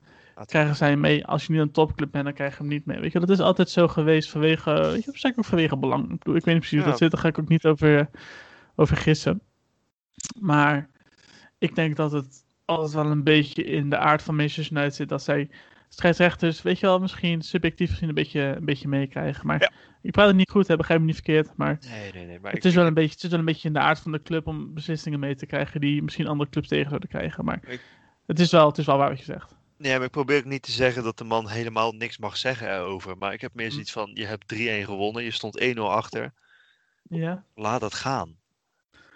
krijgen 0.48 0.76
zij 0.76 0.96
mee. 0.98 1.26
Als 1.26 1.46
je 1.46 1.52
niet 1.52 1.62
een 1.62 1.72
topclub 1.72 2.12
bent, 2.12 2.24
dan 2.26 2.34
krijg 2.34 2.52
je 2.52 2.58
hem 2.60 2.68
niet 2.68 2.86
mee. 2.86 3.00
Weet 3.00 3.12
je, 3.12 3.20
dat 3.20 3.30
is 3.30 3.40
altijd 3.40 3.70
zo 3.70 3.88
geweest 3.88 4.30
vanwege, 4.30 4.72
weet 4.72 5.04
je, 5.04 5.12
zeker 5.14 5.40
ook 5.40 5.46
vanwege 5.46 5.78
belang. 5.78 6.04
Ik 6.04 6.18
bedoel, 6.18 6.36
ik 6.36 6.46
weet 6.46 6.54
niet 6.54 6.64
precies 6.64 6.80
hoe 6.80 6.90
dat 6.90 6.98
zit, 6.98 7.12
daar 7.12 7.22
ga 7.22 7.28
ik 7.28 7.40
ook 7.40 7.48
niet 7.50 7.66
over, 7.66 8.10
over 8.76 8.98
gissen. 8.98 9.42
Maar 10.40 10.90
ik 11.58 11.76
denk 11.76 11.96
dat 11.96 12.12
het 12.12 12.46
altijd 12.66 12.94
wel 12.94 13.06
een 13.12 13.24
beetje 13.24 13.64
in 13.64 13.90
de 13.90 13.98
aard 13.98 14.22
van 14.22 14.36
Manchester 14.36 14.78
United 14.78 14.96
zit, 14.96 15.10
dat 15.10 15.24
zij 15.24 15.50
scheidsrechters, 15.90 16.62
weet 16.62 16.80
je 16.80 16.86
wel, 16.86 17.00
misschien 17.00 17.42
subjectief 17.42 17.90
gezien 17.90 18.10
een 18.10 18.16
beetje, 18.16 18.42
een 18.42 18.66
beetje 18.66 18.88
meekrijgen. 18.88 19.48
Maar 19.48 19.62
Ja. 19.62 19.72
ik 20.02 20.12
praat 20.12 20.28
het 20.28 20.36
niet 20.36 20.50
goed, 20.50 20.68
hè, 20.68 20.76
begrijp 20.76 21.00
me 21.00 21.06
niet 21.06 21.16
verkeerd, 21.16 21.50
maar 21.56 21.78
Nee, 21.90 22.12
nee, 22.14 22.26
nee. 22.26 22.40
Maar 22.40 22.52
het, 22.52 22.66
is 22.66 22.76
wel 22.76 22.86
een 22.86 22.94
beetje, 22.94 23.12
het 23.12 23.20
zit 23.20 23.30
wel 23.32 23.40
een 23.40 23.46
beetje 23.46 23.68
in 23.68 23.74
de 23.74 23.80
aard 23.80 24.00
van 24.00 24.12
de 24.12 24.22
club 24.22 24.48
om 24.48 24.74
beslissingen 24.74 25.20
mee 25.20 25.36
te 25.36 25.46
krijgen 25.46 25.82
die 25.82 26.04
misschien 26.04 26.28
andere 26.28 26.50
clubs 26.50 26.68
tegen 26.68 26.88
zouden 26.88 27.10
krijgen. 27.10 27.46
Maar 27.46 27.60
Ik- 27.68 27.84
het, 28.26 28.40
is 28.40 28.52
wel, 28.52 28.68
het 28.68 28.78
is 28.78 28.86
wel 28.86 28.98
waar 28.98 29.10
wat 29.10 29.18
je 29.20 29.24
zegt. 29.26 29.58
Nee, 29.80 29.96
maar 29.96 30.06
ik 30.06 30.12
probeer 30.12 30.38
ook 30.38 30.46
niet 30.46 30.62
te 30.62 30.72
zeggen 30.72 31.04
dat 31.04 31.18
de 31.18 31.24
man 31.24 31.48
helemaal 31.50 31.92
niks 31.92 32.18
mag 32.18 32.38
zeggen 32.38 32.74
erover. 32.76 33.18
Maar 33.18 33.34
ik 33.34 33.42
heb 33.42 33.54
meer 33.54 33.66
Hm. 33.68 33.72
zoiets 33.72 33.92
van, 33.92 34.12
je 34.14 34.26
hebt 34.26 34.48
3-1 34.48 34.86
gewonnen, 34.86 35.24
je 35.24 35.32
stond 35.32 35.60
1-0 35.60 35.92
achter. 35.92 36.34
Ja, 37.04 37.46
Laat 37.56 37.82
dat 37.82 37.94
gaan. 37.94 38.38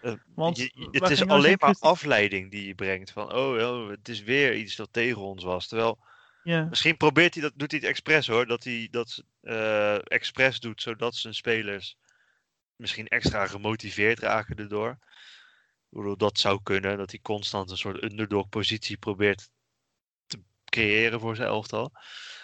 Eh, 0.02 0.14
want 0.36 0.58
je- 0.58 0.72
je- 0.74 0.86
waar 0.92 1.02
het 1.02 1.12
is 1.12 1.20
nou 1.20 1.32
alleen 1.32 1.56
maar 1.60 1.76
afleiding 1.80 2.52
die 2.52 2.68
je 2.68 2.76
brengt. 2.76 3.12
Van, 3.12 3.34
oh, 3.34 3.58
oh, 3.62 3.90
het 3.90 4.10
is 4.10 4.22
weer 4.24 4.56
iets 4.56 4.76
dat 4.76 4.90
tegen 4.92 5.22
ons 5.22 5.44
was. 5.44 5.68
Terwijl, 5.68 6.00
Ja, 6.44 6.64
misschien 6.64 6.98
probeert 6.98 7.34
hij 7.34 7.44
dat, 7.44 7.54
doet 7.56 7.72
hij 7.72 7.80
het 7.80 7.90
expres 7.90 8.28
hoor. 8.28 8.46
Dat 8.46 8.64
hij 8.64 8.88
dat 8.92 9.24
eh 9.42 10.12
expres 10.12 10.60
doet, 10.60 10.82
zodat 10.82 11.16
zijn 11.16 11.34
spelers 11.34 11.98
misschien 12.76 13.08
extra 13.08 13.48
gemotiveerd 13.48 14.20
raken 14.20 14.56
erdoor. 14.58 14.90
Ik 15.90 16.00
bedoel, 16.00 16.18
dat 16.18 16.40
zou 16.40 16.60
kunnen, 16.64 16.98
dat 16.98 17.10
hij 17.12 17.20
constant 17.20 17.72
een 17.72 17.78
soort 17.78 18.04
underdog 18.04 18.50
positie 18.50 18.98
probeert 18.98 19.50
creëren 20.74 21.20
voor 21.20 21.36
zijn 21.36 21.48
elftal. 21.48 21.92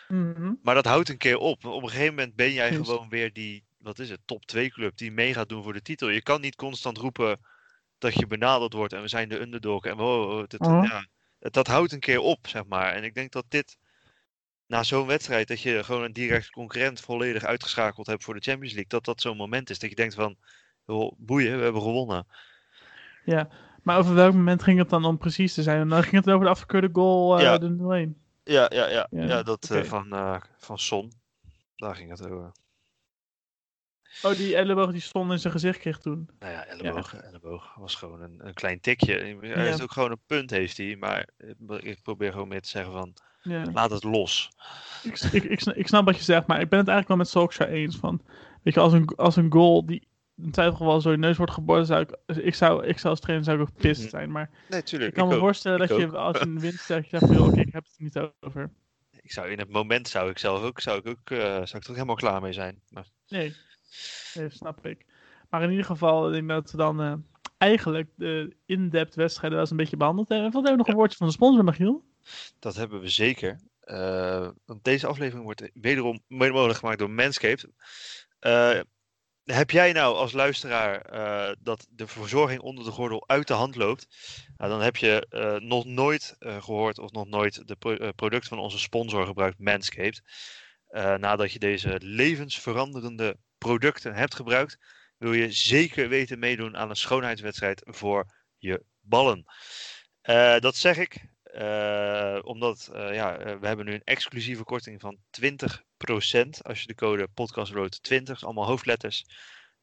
mhm. 0.08 0.54
Maar 0.62 0.76
dat 0.76 0.86
houdt 0.86 1.10
een 1.10 1.18
keer 1.18 1.38
op. 1.38 1.66
Op 1.66 1.84
een 1.84 1.90
gegeven 1.90 2.16
moment 2.16 2.36
ben 2.36 2.54
jij 2.54 2.74
gewoon 2.74 3.10
weer 3.10 3.34
die, 3.34 3.66
wat 3.78 4.00
is 4.00 4.10
het, 4.10 4.20
top 4.26 4.46
2 4.46 4.70
club 4.70 4.98
die 4.98 5.12
mee 5.12 5.34
gaat 5.34 5.50
doen 5.50 5.64
voor 5.64 5.74
de 5.74 5.82
titel. 5.82 6.10
Je 6.10 6.22
kan 6.22 6.42
niet 6.42 6.56
constant 6.56 6.98
roepen 6.98 7.40
dat 7.98 8.14
je 8.14 8.28
benaderd 8.28 8.74
wordt 8.74 8.94
en 8.94 9.02
we 9.02 9.08
zijn 9.08 9.30
de 9.30 9.40
underdog. 9.40 9.86
En 9.86 9.98
wow, 9.98 10.46
dat, 10.48 10.60
Mhm. 10.60 10.84
ja, 10.84 11.06
dat, 11.40 11.68
houdt 11.68 11.92
een 11.92 12.00
keer 12.00 12.20
op, 12.20 12.48
zeg 12.48 12.66
maar. 12.66 12.94
En 12.94 13.04
ik 13.04 13.14
denk 13.14 13.32
dat 13.32 13.46
dit, 13.50 13.78
na 14.68 14.84
zo'n 14.84 15.08
wedstrijd, 15.08 15.48
dat 15.48 15.62
je 15.62 15.84
gewoon 15.84 16.04
een 16.04 16.14
direct 16.14 16.50
concurrent 16.50 17.00
volledig 17.00 17.44
uitgeschakeld 17.44 18.08
hebt 18.08 18.24
voor 18.24 18.34
de 18.34 18.42
Champions 18.42 18.74
League, 18.74 18.90
dat 18.90 19.06
dat 19.06 19.22
zo'n 19.22 19.38
moment 19.38 19.70
is. 19.70 19.80
Dat 19.80 19.90
je 19.90 19.96
denkt 19.96 20.14
van, 20.16 20.38
boeien, 21.18 21.58
we 21.58 21.64
hebben 21.64 21.82
gewonnen. 21.82 22.28
ja. 23.26 23.50
Maar 23.90 23.98
over 23.98 24.14
welk 24.16 24.34
moment 24.34 24.64
ging 24.64 24.78
het 24.80 24.90
dan 24.90 25.06
om 25.06 25.18
precies 25.18 25.54
te 25.54 25.64
zijn? 25.64 25.80
En 25.82 25.88
dan 25.90 26.04
ging 26.04 26.16
het 26.16 26.30
over 26.34 26.46
de 26.46 26.52
afgekeurde 26.52 26.90
goal, 26.94 27.38
eh 27.38 27.44
Ja. 27.44 27.58
de 27.58 27.70
0-1. 27.70 28.22
Ja, 28.44 28.68
ja, 28.74 28.88
ja. 28.88 29.08
Ja, 29.12 29.24
ja, 29.26 29.44
dat 29.44 29.70
eh, 29.70 29.84
van, 29.84 30.14
eh, 30.14 30.42
van 30.58 30.80
Son. 30.80 31.12
Daar 31.76 31.96
ging 31.96 32.10
het 32.10 32.30
over. 32.30 32.52
Oh, 34.22 34.32
die 34.36 34.56
elleboog 34.56 34.92
die 34.92 35.02
stond 35.02 35.32
in 35.32 35.40
zijn 35.40 35.54
gezicht 35.54 35.80
kreeg 35.80 35.98
toen. 35.98 36.30
Nou 36.40 36.52
ja, 36.54 36.66
elleboog, 36.66 37.14
elleboog 37.16 37.76
was 37.76 37.96
gewoon 37.96 38.22
een, 38.22 38.48
een 38.48 38.54
klein 38.54 38.80
tikje. 38.80 39.14
Hij 39.14 39.38
Ja. 39.50 39.56
heeft 39.56 39.82
ook 39.82 39.92
gewoon 39.92 40.12
een 40.12 40.22
punt, 40.26 40.50
heeft 40.50 40.78
hij. 40.78 40.96
Maar 41.00 41.30
ik- 41.80 42.02
probeer 42.04 42.32
gewoon 42.32 42.48
meer 42.48 42.62
te 42.62 42.70
zeggen 42.70 42.92
van, 42.94 43.14
Ja. 43.42 43.64
laat 43.74 43.92
het 43.92 44.04
los. 44.04 44.50
Ik, 45.04 45.20
ik, 45.32 45.44
ik, 45.44 45.60
snap, 45.60 45.76
ik 45.76 45.88
snap 45.88 46.06
wat 46.06 46.18
je 46.18 46.24
zegt, 46.24 46.48
maar 46.48 46.62
ik 46.62 46.70
ben 46.70 46.80
het 46.80 46.88
eigenlijk 46.88 47.08
wel 47.08 47.18
met 47.18 47.28
Solskjaer 47.30 47.70
eens. 47.70 47.96
Van, 47.98 48.22
weet 48.64 48.74
je, 48.74 48.80
als 48.80 48.94
een, 48.94 49.06
als 49.16 49.36
een 49.36 49.52
goal 49.52 49.86
die 49.86 50.08
in 50.44 50.52
twijfelgeval 50.52 51.02
zo 51.02 51.12
je 51.12 51.18
neus 51.18 51.38
wordt 51.38 51.52
geboord, 51.52 51.88
zou 51.88 52.02
ik, 52.02 52.38
ik, 52.38 52.56
zou, 52.56 52.86
ik 52.86 52.98
zou 53.00 53.10
als 53.10 53.20
trainer 53.20 53.46
zou 53.46 53.62
ik 53.62 53.68
ook 53.68 53.76
pissed 53.78 54.06
Mhm. 54.06 54.16
zijn. 54.16 54.32
Maar 54.32 54.50
Nee, 54.70 54.84
tuurlijk. 54.84 55.10
ik 55.12 55.18
kan 55.18 55.28
me 55.28 55.38
voorstellen 55.38 55.82
Ik 55.82 55.88
dat 55.88 55.98
je 55.98 56.18
als 56.18 56.38
je 56.38 56.44
een 56.46 56.60
wint 56.70 56.80
zegt, 56.80 57.10
van, 57.10 57.32
joh, 57.34 57.48
oké, 57.48 57.60
ik 57.60 57.74
heb 57.74 57.84
het 57.84 57.96
er 57.98 58.04
niet 58.04 58.32
over. 58.40 58.70
Ik 59.22 59.32
zou 59.32 59.50
in 59.50 59.60
het 59.60 59.70
moment 59.70 60.08
zou 60.08 60.30
ik 60.30 60.38
zelf 60.38 60.62
ook, 60.64 60.80
zou 60.80 60.98
ik 61.00 61.08
ook, 61.08 61.30
eh, 61.30 61.38
zou 61.40 61.62
ik 61.62 61.84
er 61.84 61.90
ook 61.90 61.96
helemaal 61.96 62.16
klaar 62.16 62.42
mee 62.42 62.54
zijn. 62.54 62.82
Maar, 62.90 63.06
Nee, 63.28 63.56
nee, 64.34 64.50
snap 64.50 64.86
ik. 64.86 65.06
Maar 65.50 65.64
in 65.64 65.70
ieder 65.70 65.86
geval, 65.86 66.28
ik 66.28 66.34
denk 66.34 66.48
dat 66.50 66.72
we 66.72 66.78
dan 66.78 67.02
eh, 67.02 67.14
eigenlijk 67.58 68.10
de 68.16 68.56
in-depth 68.66 69.16
wedstrijden 69.16 69.52
wel 69.52 69.60
eens 69.62 69.72
een 69.72 69.78
beetje 69.78 69.98
behandeld 69.98 70.30
hebben. 70.30 70.52
Hebben 70.52 70.72
we 70.72 70.78
nog 70.78 70.88
een 70.88 70.96
woordje 70.96 71.18
van 71.18 71.28
de 71.28 71.34
sponsor, 71.34 71.64
Michiel? 71.64 72.04
dat 72.60 72.76
hebben 72.76 73.00
we 73.02 73.08
zeker. 73.10 73.60
Eh, 73.80 74.50
want 74.66 74.84
deze 74.84 75.08
aflevering 75.08 75.44
wordt 75.44 75.70
wederom 75.74 76.20
mogelijk 76.28 76.80
gemaakt 76.80 77.00
door 77.00 77.10
Manscaped. 77.10 77.68
Eh, 78.40 78.80
heb 79.54 79.72
jij 79.72 79.92
nou 79.92 80.16
als 80.16 80.32
luisteraar 80.32 81.02
eh, 81.02 81.56
dat 81.60 81.88
de 81.90 82.08
verzorging 82.08 82.62
onder 82.62 82.84
de 82.84 82.92
gordel 82.92 83.28
uit 83.28 83.48
de 83.48 83.54
hand 83.54 83.76
loopt? 83.76 84.08
Nou, 84.58 84.72
dan 84.72 84.82
heb 84.82 84.96
je 84.96 85.28
eh, 85.30 85.56
nog 85.56 85.86
nooit 85.86 86.36
eh, 86.40 86.64
gehoord 86.64 87.00
of 87.00 87.12
nog 87.12 87.28
nooit 87.28 87.68
de 87.68 87.76
pro- 87.76 88.12
producten 88.12 88.50
van 88.50 88.60
onze 88.60 88.80
sponsor 88.80 89.26
gebruikt, 89.26 89.60
Manscaped. 89.60 90.22
Nadat 91.20 91.52
je 91.52 91.60
deze 91.60 91.98
levensveranderende 92.02 93.38
producten 93.58 94.14
hebt 94.14 94.36
gebruikt, 94.36 94.78
wil 95.18 95.34
je 95.34 95.52
zeker 95.52 96.10
weten 96.10 96.40
meedoen 96.40 96.78
aan 96.78 96.90
een 96.90 96.96
schoonheidswedstrijd 96.96 97.82
voor 97.86 98.34
je 98.58 98.84
ballen. 99.00 99.46
Dat 100.60 100.76
zeg 100.76 100.98
ik 100.98 101.26
eh, 101.54 102.40
omdat 102.44 102.90
eh, 102.94 103.14
ja, 103.14 103.38
eh, 103.38 103.60
we 103.60 103.68
hebben 103.68 103.86
nu 103.86 103.94
een 103.94 104.04
exclusieve 104.04 104.64
korting 104.64 105.02
van 105.02 105.18
20% 105.42 106.62
als 106.62 106.82
je 106.82 106.88
de 106.88 106.96
code 106.96 107.28
podcastroad20, 107.28 108.40
allemaal 108.40 108.66
hoofdletters, 108.66 109.26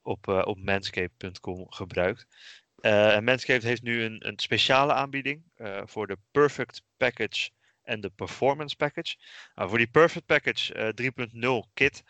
op, 0.02 0.28
eh, 0.28 0.42
op 0.44 0.58
manscape.com 0.58 1.72
gebruikt. 1.72 2.26
En 2.80 3.24
Manscaped 3.24 3.62
heeft 3.62 3.82
nu 3.82 4.02
een, 4.02 4.26
een 4.26 4.38
speciale 4.38 4.92
aanbieding 4.92 5.42
voor 5.84 6.06
de 6.06 6.18
Perfect 6.30 6.82
Package 6.96 7.50
en 7.82 8.00
de 8.00 8.10
Performance 8.10 8.76
Package. 8.76 9.16
Nou, 9.54 9.68
voor 9.68 9.78
die 9.78 9.90
Perfect 9.90 10.26
Package 10.26 10.74
eh, 10.74 10.88
3.0 11.64 11.72
kit, 11.74 12.02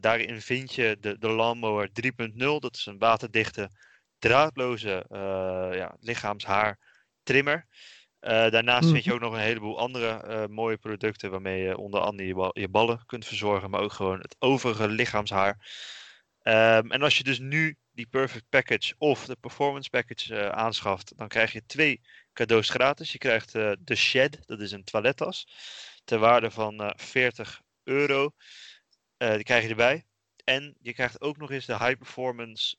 daarin 0.00 0.40
vind 0.40 0.74
je 0.74 0.96
de, 1.00 1.18
de 1.18 1.28
Lawnmower 1.28 1.88
3.0. 1.88 2.34
Dat 2.36 2.76
is 2.76 2.86
een 2.86 2.98
waterdichte, 2.98 3.70
draadloze 4.18 5.06
ja, 5.74 5.96
lichaamshaar 6.00 6.78
trimmer. 7.22 7.66
Eh, 8.22 8.50
daarnaast 8.50 8.90
vind 8.90 9.04
je 9.04 9.12
ook 9.12 9.20
nog 9.20 9.32
een 9.32 9.40
heleboel 9.40 9.78
andere 9.78 10.08
eh, 10.08 10.46
mooie 10.46 10.76
producten 10.76 11.30
waarmee 11.30 11.62
je 11.62 11.76
onder 11.76 12.00
andere 12.00 12.28
je, 12.28 12.34
bal- 12.34 12.58
je 12.58 12.68
ballen 12.68 13.06
kunt 13.06 13.26
verzorgen, 13.26 13.70
maar 13.70 13.80
ook 13.80 13.92
gewoon 13.92 14.18
het 14.20 14.36
overige 14.38 14.88
lichaamshaar. 14.88 15.58
Ehm, 16.42 16.90
en 16.90 17.02
als 17.02 17.18
je 17.18 17.24
dus 17.24 17.38
nu 17.38 17.76
die 17.92 18.06
Perfect 18.06 18.44
Package 18.48 18.94
of 18.98 19.26
de 19.26 19.36
Performance 19.40 19.90
Package 19.90 20.36
eh, 20.36 20.48
aanschaft, 20.48 21.12
dan 21.16 21.28
krijg 21.28 21.52
je 21.52 21.66
twee 21.66 22.00
cadeaus 22.32 22.68
gratis. 22.68 23.12
Je 23.12 23.18
krijgt 23.18 23.52
de 23.52 23.94
Shed, 23.94 24.38
dat 24.46 24.60
is 24.60 24.72
een 24.72 24.84
toilettas, 24.84 25.46
ter 26.04 26.18
waarde 26.18 26.50
van 26.50 26.80
eh 26.80 26.90
40 26.94 27.60
euro. 27.84 28.30
Die 29.16 29.42
krijg 29.42 29.62
je 29.62 29.68
erbij. 29.68 30.04
En 30.44 30.76
je 30.80 30.94
krijgt 30.94 31.20
ook 31.20 31.36
nog 31.36 31.50
eens 31.50 31.66
de 31.66 31.76
High 31.76 31.96
Performance 31.98 32.76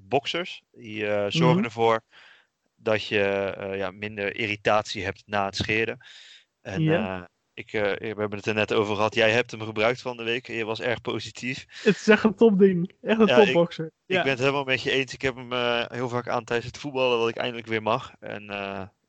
Boxers. 0.00 0.62
Die 0.70 1.04
zorgen 1.06 1.54
Mhm. 1.56 1.64
ervoor 1.64 2.02
dat 2.82 3.06
je 3.06 3.20
eh, 3.56 3.76
ja, 3.76 3.90
minder 3.90 4.36
irritatie 4.36 5.04
hebt 5.04 5.22
na 5.26 5.44
het 5.44 5.56
scheren. 5.56 6.06
En 6.60 6.82
Ja. 6.82 7.18
eh, 7.20 7.24
ik, 7.54 7.72
eh, 7.72 7.82
we 7.82 8.04
hebben 8.20 8.38
het 8.38 8.46
er 8.46 8.54
net 8.54 8.72
over 8.72 8.94
gehad. 8.94 9.14
Jij 9.14 9.30
hebt 9.30 9.50
hem 9.50 9.60
gebruikt 9.60 10.00
van 10.00 10.16
de 10.16 10.22
week. 10.22 10.46
Je 10.46 10.64
was 10.64 10.80
erg 10.80 11.00
positief. 11.00 11.64
Het 11.82 11.96
is 11.96 12.08
echt 12.08 12.24
een 12.24 12.34
topding. 12.34 12.92
Echt 13.02 13.20
een 13.20 13.26
Ja, 13.26 13.36
ik- 13.36 13.44
topboxer. 13.44 13.90
Ja, 14.06 14.16
Ik 14.16 14.22
ben 14.22 14.30
het 14.32 14.40
helemaal 14.40 14.64
met 14.64 14.82
je 14.82 14.90
eens. 14.90 15.14
Ik 15.14 15.22
heb 15.22 15.36
hem 15.36 15.52
heel 15.92 16.08
vaak 16.08 16.28
aan 16.28 16.44
tijdens 16.44 16.68
het 16.68 16.78
voetballen, 16.78 17.18
wat 17.18 17.28
ik 17.28 17.36
eindelijk 17.36 17.66
weer 17.66 17.82
mag. 17.82 18.12
En 18.20 18.44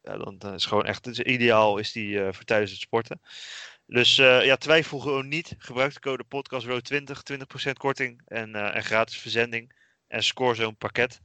ja, 0.03 0.17
dan 0.17 0.53
is 0.53 0.65
gewoon 0.65 0.85
echt 0.85 1.05
het 1.05 1.19
is 1.19 1.25
ideaal 1.33 1.77
is 1.77 1.91
die 1.91 2.19
voor 2.31 2.43
tijdens 2.43 2.71
het 2.71 2.79
sporten. 2.79 3.21
Dus 3.85 4.15
ja, 4.15 4.55
twijfel 4.55 4.99
gewoon 4.99 5.27
niet. 5.27 5.55
Gebruik 5.57 5.93
de 5.93 5.99
code 5.99 6.23
podcastroad20, 6.23 7.23
20% 7.23 7.77
korting 7.77 8.21
en, 8.25 8.55
en 8.55 8.83
gratis 8.83 9.17
verzending. 9.17 9.75
En 10.07 10.23
score 10.23 10.55
zo'n 10.55 10.77
pakket. 10.77 11.19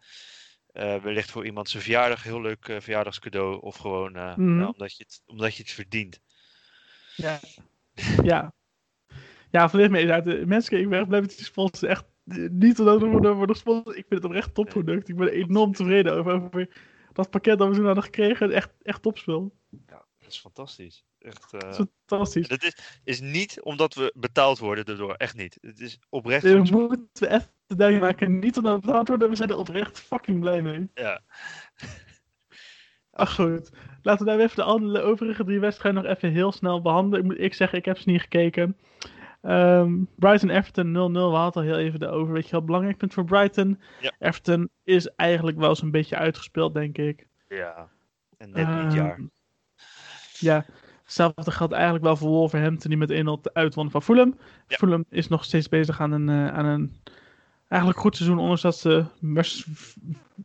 Eh, 0.72 1.02
wellicht 1.02 1.30
voor 1.30 1.44
iemand 1.46 1.68
zijn 1.68 1.82
verjaardag, 1.82 2.22
heel 2.22 2.40
leuk 2.40 2.68
eh, 2.68 2.80
verjaardagscadeau. 2.80 3.60
Of 3.60 3.76
gewoon 3.76 4.16
eh, 4.16 4.36
Mhm. 4.36 4.64
omdat, 4.64 4.96
je 4.96 5.04
het, 5.04 5.22
omdat 5.26 5.54
je 5.56 5.62
het 5.62 5.72
verdient. 5.72 6.20
Ja. 7.16 7.40
ja. 8.22 8.52
Ja, 9.50 9.68
volledig 9.68 9.90
mee. 9.92 10.06
Ja, 10.06 10.20
de 10.20 10.46
mensen, 10.46 10.80
ik 10.80 10.88
ben 10.88 10.98
echt 10.98 11.08
blij 11.08 11.20
met 11.20 11.36
die 11.36 11.44
sponsors. 11.44 11.90
Echt 11.90 12.04
niet 12.50 12.78
omdat 12.78 13.00
we 13.00 13.06
worden, 13.06 13.36
worden 13.36 13.54
gesponsord. 13.54 13.96
Ik 13.96 14.04
vind 14.08 14.22
het 14.22 14.24
oprecht 14.24 14.54
topproduct. 14.54 15.08
Ik 15.08 15.16
ben 15.16 15.28
enorm 15.28 15.72
tevreden 15.72 16.12
over, 16.14 16.32
over 16.32 16.68
dat 17.12 17.30
pakket 17.30 17.58
dat 17.58 17.68
we 17.68 17.74
toen 17.74 17.84
hadden 17.84 18.04
gekregen. 18.04 18.50
Echt, 18.50 18.70
echt 18.82 19.02
topspul. 19.02 19.56
Ja, 19.86 20.04
dat 20.18 20.28
is 20.28 20.38
fantastisch. 20.38 21.04
Echt, 21.28 21.52
eh, 21.52 21.60
Dat 21.60 21.78
is 21.78 21.86
fantastisch. 22.06 22.48
dat 22.48 22.62
is, 22.62 23.00
is 23.04 23.20
niet 23.20 23.60
omdat 23.62 23.94
we 23.94 24.12
betaald 24.16 24.58
worden 24.58 24.84
daardoor. 24.84 25.14
Echt 25.14 25.36
niet. 25.36 25.58
Het 25.60 25.80
is 25.80 25.98
oprecht. 26.08 26.42
Nee, 26.42 26.52
we 26.54 26.58
moeten 26.70 27.08
we 27.12 27.28
even 27.28 27.48
duidelijk 27.66 28.06
maken. 28.12 28.38
Niet 28.38 28.56
omdat 28.56 28.74
we 28.80 28.86
betaald 28.86 29.08
worden. 29.08 29.28
We 29.30 29.36
zijn 29.36 29.48
er 29.50 29.56
oprecht 29.56 30.00
fucking 30.00 30.40
blij 30.40 30.62
mee. 30.62 30.88
Ja. 30.94 31.20
Ach 33.10 33.34
goed. 33.34 33.70
Laten 34.02 34.24
we 34.24 34.30
nou 34.32 34.42
even 34.42 34.56
de 34.56 34.62
andere 34.62 35.00
overige 35.02 35.44
drie 35.44 35.60
wedstrijden 35.60 36.02
nog 36.02 36.12
even 36.12 36.30
heel 36.32 36.52
snel 36.52 36.82
behandelen. 36.82 37.18
Ik 37.18 37.24
moet 37.24 37.38
ik 37.40 37.54
zeggen, 37.54 37.78
ik 37.78 37.84
heb 37.84 37.98
ze 37.98 38.10
niet 38.10 38.20
gekeken. 38.20 38.76
Ehm 39.42 40.02
Brighton 40.16 40.50
Everton 40.50 40.92
0-0. 40.92 41.12
We 41.12 41.18
hadden 41.36 41.62
al 41.62 41.68
heel 41.68 41.78
even 41.78 42.00
de 42.00 42.08
over. 42.08 42.32
Weet 42.32 42.44
je 42.48 42.52
wat 42.52 42.66
belangrijk 42.66 42.96
punt 42.96 43.14
voor 43.14 43.24
Brighton? 43.24 43.80
Ja. 44.00 44.12
Everton 44.18 44.70
is 44.84 45.06
eigenlijk 45.08 45.58
wel 45.58 45.74
zo'n 45.76 45.90
beetje 45.90 46.16
uitgespeeld, 46.16 46.74
denk 46.74 46.98
ik. 46.98 47.26
ja. 47.48 47.88
En 48.36 48.50
net 48.50 48.82
niet 48.84 48.92
jaar. 48.92 49.14
Ehm, 49.14 49.26
Ja, 50.38 50.64
hetzelfde 51.08 51.50
geldt 51.50 51.72
eigenlijk 51.72 52.04
wel 52.04 52.16
voor 52.16 52.28
Wolverhampton 52.28 52.90
die 52.90 52.98
met 52.98 53.48
1-0 53.48 53.52
uitwon 53.52 53.90
van 53.90 54.02
Fulham. 54.02 54.38
Ja. 54.66 54.76
Fulham 54.76 55.04
is 55.08 55.28
nog 55.28 55.44
steeds 55.44 55.68
bezig 55.68 56.00
aan 56.00 56.12
een, 56.12 56.28
eh, 56.28 56.48
aan 56.48 56.64
een 56.64 56.96
eigenlijk 57.68 58.00
goed 58.00 58.16
seizoen, 58.16 58.38
ondanks 58.38 58.62
dat 58.62 58.78
ze 58.78 59.04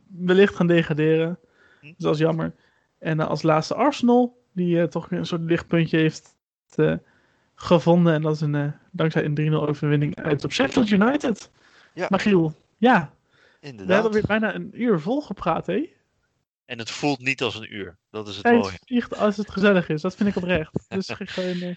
wellicht 0.08 0.54
gaan 0.54 0.66
degraderen. 0.66 1.38
Hm. 1.80 1.86
Dus 1.86 1.94
dat 1.96 2.14
is 2.14 2.20
jammer. 2.20 2.54
En 2.98 3.20
eh, 3.20 3.26
als 3.26 3.42
laatste 3.42 3.74
Arsenal, 3.74 4.42
die 4.52 4.80
eh, 4.80 4.86
toch 4.86 5.08
weer 5.08 5.18
een 5.18 5.26
soort 5.26 5.42
lichtpuntje 5.42 5.98
heeft 5.98 6.36
gevonden. 7.54 8.14
En 8.14 8.22
dat 8.22 8.34
is 8.34 8.40
een, 8.40 8.72
dankzij 8.90 9.24
een 9.24 9.34
3-0 9.34 9.68
overwinning 9.68 10.16
uit 10.16 10.44
op 10.44 10.52
Sheffield 10.52 10.90
United. 10.90 11.50
Ja. 11.94 12.06
Magiel, 12.10 12.54
ja, 12.76 13.10
we 13.60 13.66
Inderdaad. 13.66 13.94
hebben 13.94 14.12
weer 14.12 14.26
bijna 14.26 14.54
een 14.54 14.82
uur 14.82 15.00
vol 15.00 15.20
gepraat, 15.20 15.66
hè? 15.66 15.88
En 16.64 16.78
het 16.78 16.90
voelt 16.90 17.18
niet 17.18 17.42
als 17.42 17.54
een 17.54 17.74
uur. 17.74 17.98
Dat 18.10 18.28
is 18.28 18.36
het 18.36 18.44
mooie. 18.44 18.78
vliegt 18.84 19.16
als 19.16 19.36
het 19.36 19.50
gezellig 19.50 19.88
is. 19.88 20.00
Dat 20.02 20.14
vind 20.16 20.28
ik 20.28 20.36
oprecht. 20.36 20.84
Dus 20.88 21.08
ge- 21.10 21.26
gewoon. 21.26 21.60
eh, 21.60 21.74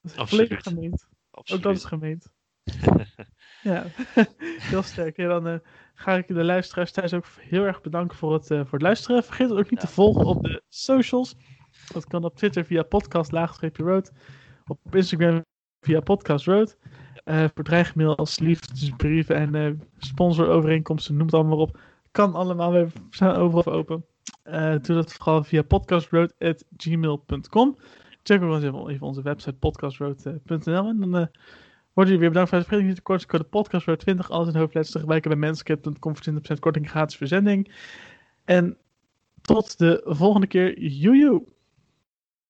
dat 0.00 0.12
is 0.12 0.28
volledig 0.30 0.62
gemeend. 0.62 1.06
Ook 1.30 1.62
dat 1.62 1.76
is 1.76 1.84
gemeend. 1.84 2.28
ja, 3.62 3.86
heel 4.70 4.82
sterk. 4.82 5.16
Ja, 5.16 5.28
dan 5.28 5.46
eh, 5.46 5.58
ga 5.94 6.14
ik 6.16 6.26
de 6.28 6.44
luisteraars 6.44 6.92
thuis 6.92 7.12
ook 7.14 7.26
heel 7.40 7.64
erg 7.64 7.80
bedanken 7.80 8.16
voor 8.16 8.32
het, 8.32 8.50
eh, 8.50 8.58
voor 8.60 8.72
het 8.72 8.82
luisteren. 8.82 9.24
Vergeet 9.24 9.48
het 9.50 9.58
ook 9.58 9.70
niet 9.70 9.80
Ja. 9.80 9.86
te 9.86 9.92
volgen 9.92 10.24
op 10.26 10.42
de 10.42 10.62
socials. 10.68 11.34
Dat 11.92 12.06
kan 12.06 12.24
op 12.24 12.36
Twitter 12.36 12.64
via 12.64 12.82
podcast 12.82 13.32
laagstreepje 13.32 13.82
road. 13.82 14.12
Op 14.66 14.94
Instagram 14.94 15.44
via 15.80 16.00
podcast 16.00 16.46
road. 16.46 16.76
Eh 17.24 17.44
voor 17.54 17.64
dreigmail 17.64 18.16
als 18.16 18.38
liefdesbrieven 18.38 19.54
en 19.54 19.82
sponsorovereenkomsten, 19.98 21.16
noem 21.16 21.26
het 21.26 21.34
allemaal 21.34 21.58
op. 21.58 21.80
Kan 22.10 22.34
allemaal, 22.34 22.72
we 22.72 22.86
zijn 23.10 23.34
overal 23.34 23.72
open. 23.72 24.04
Eh, 24.42 24.70
doe 24.70 24.96
dat 24.96 25.12
vooral 25.12 25.44
via 25.44 25.62
podcastroad.gmail.com. 25.62 27.76
Check 28.22 28.42
ook 28.42 28.54
eens 28.54 28.64
even, 28.88 29.06
onze 29.06 29.22
website 29.22 29.56
podcastroad.nl 29.56 30.88
en 30.88 31.00
dan 31.00 31.16
eh, 31.16 31.26
worden 31.92 32.14
jullie 32.14 32.18
weer 32.18 32.28
bedankt 32.28 32.50
voor 32.50 32.58
het 32.58 32.70
niet 32.86 32.96
de 32.96 33.02
kortingscode 33.02 33.44
podcastroad20 33.44 34.26
altijd 34.28 34.54
in 34.54 34.60
hoofdletters 34.60 34.90
te 34.90 34.98
gebruiken 34.98 35.30
bij 35.30 35.40
Manscaped.com 35.48 36.16
voor 36.16 36.32
20% 36.56 36.58
korting 36.58 36.90
gratis 36.90 37.16
verzending. 37.16 37.72
En 38.44 38.76
tot 39.42 39.78
de 39.78 40.02
volgende 40.04 40.46
keer. 40.46 40.80
Joejoe! 40.80 41.44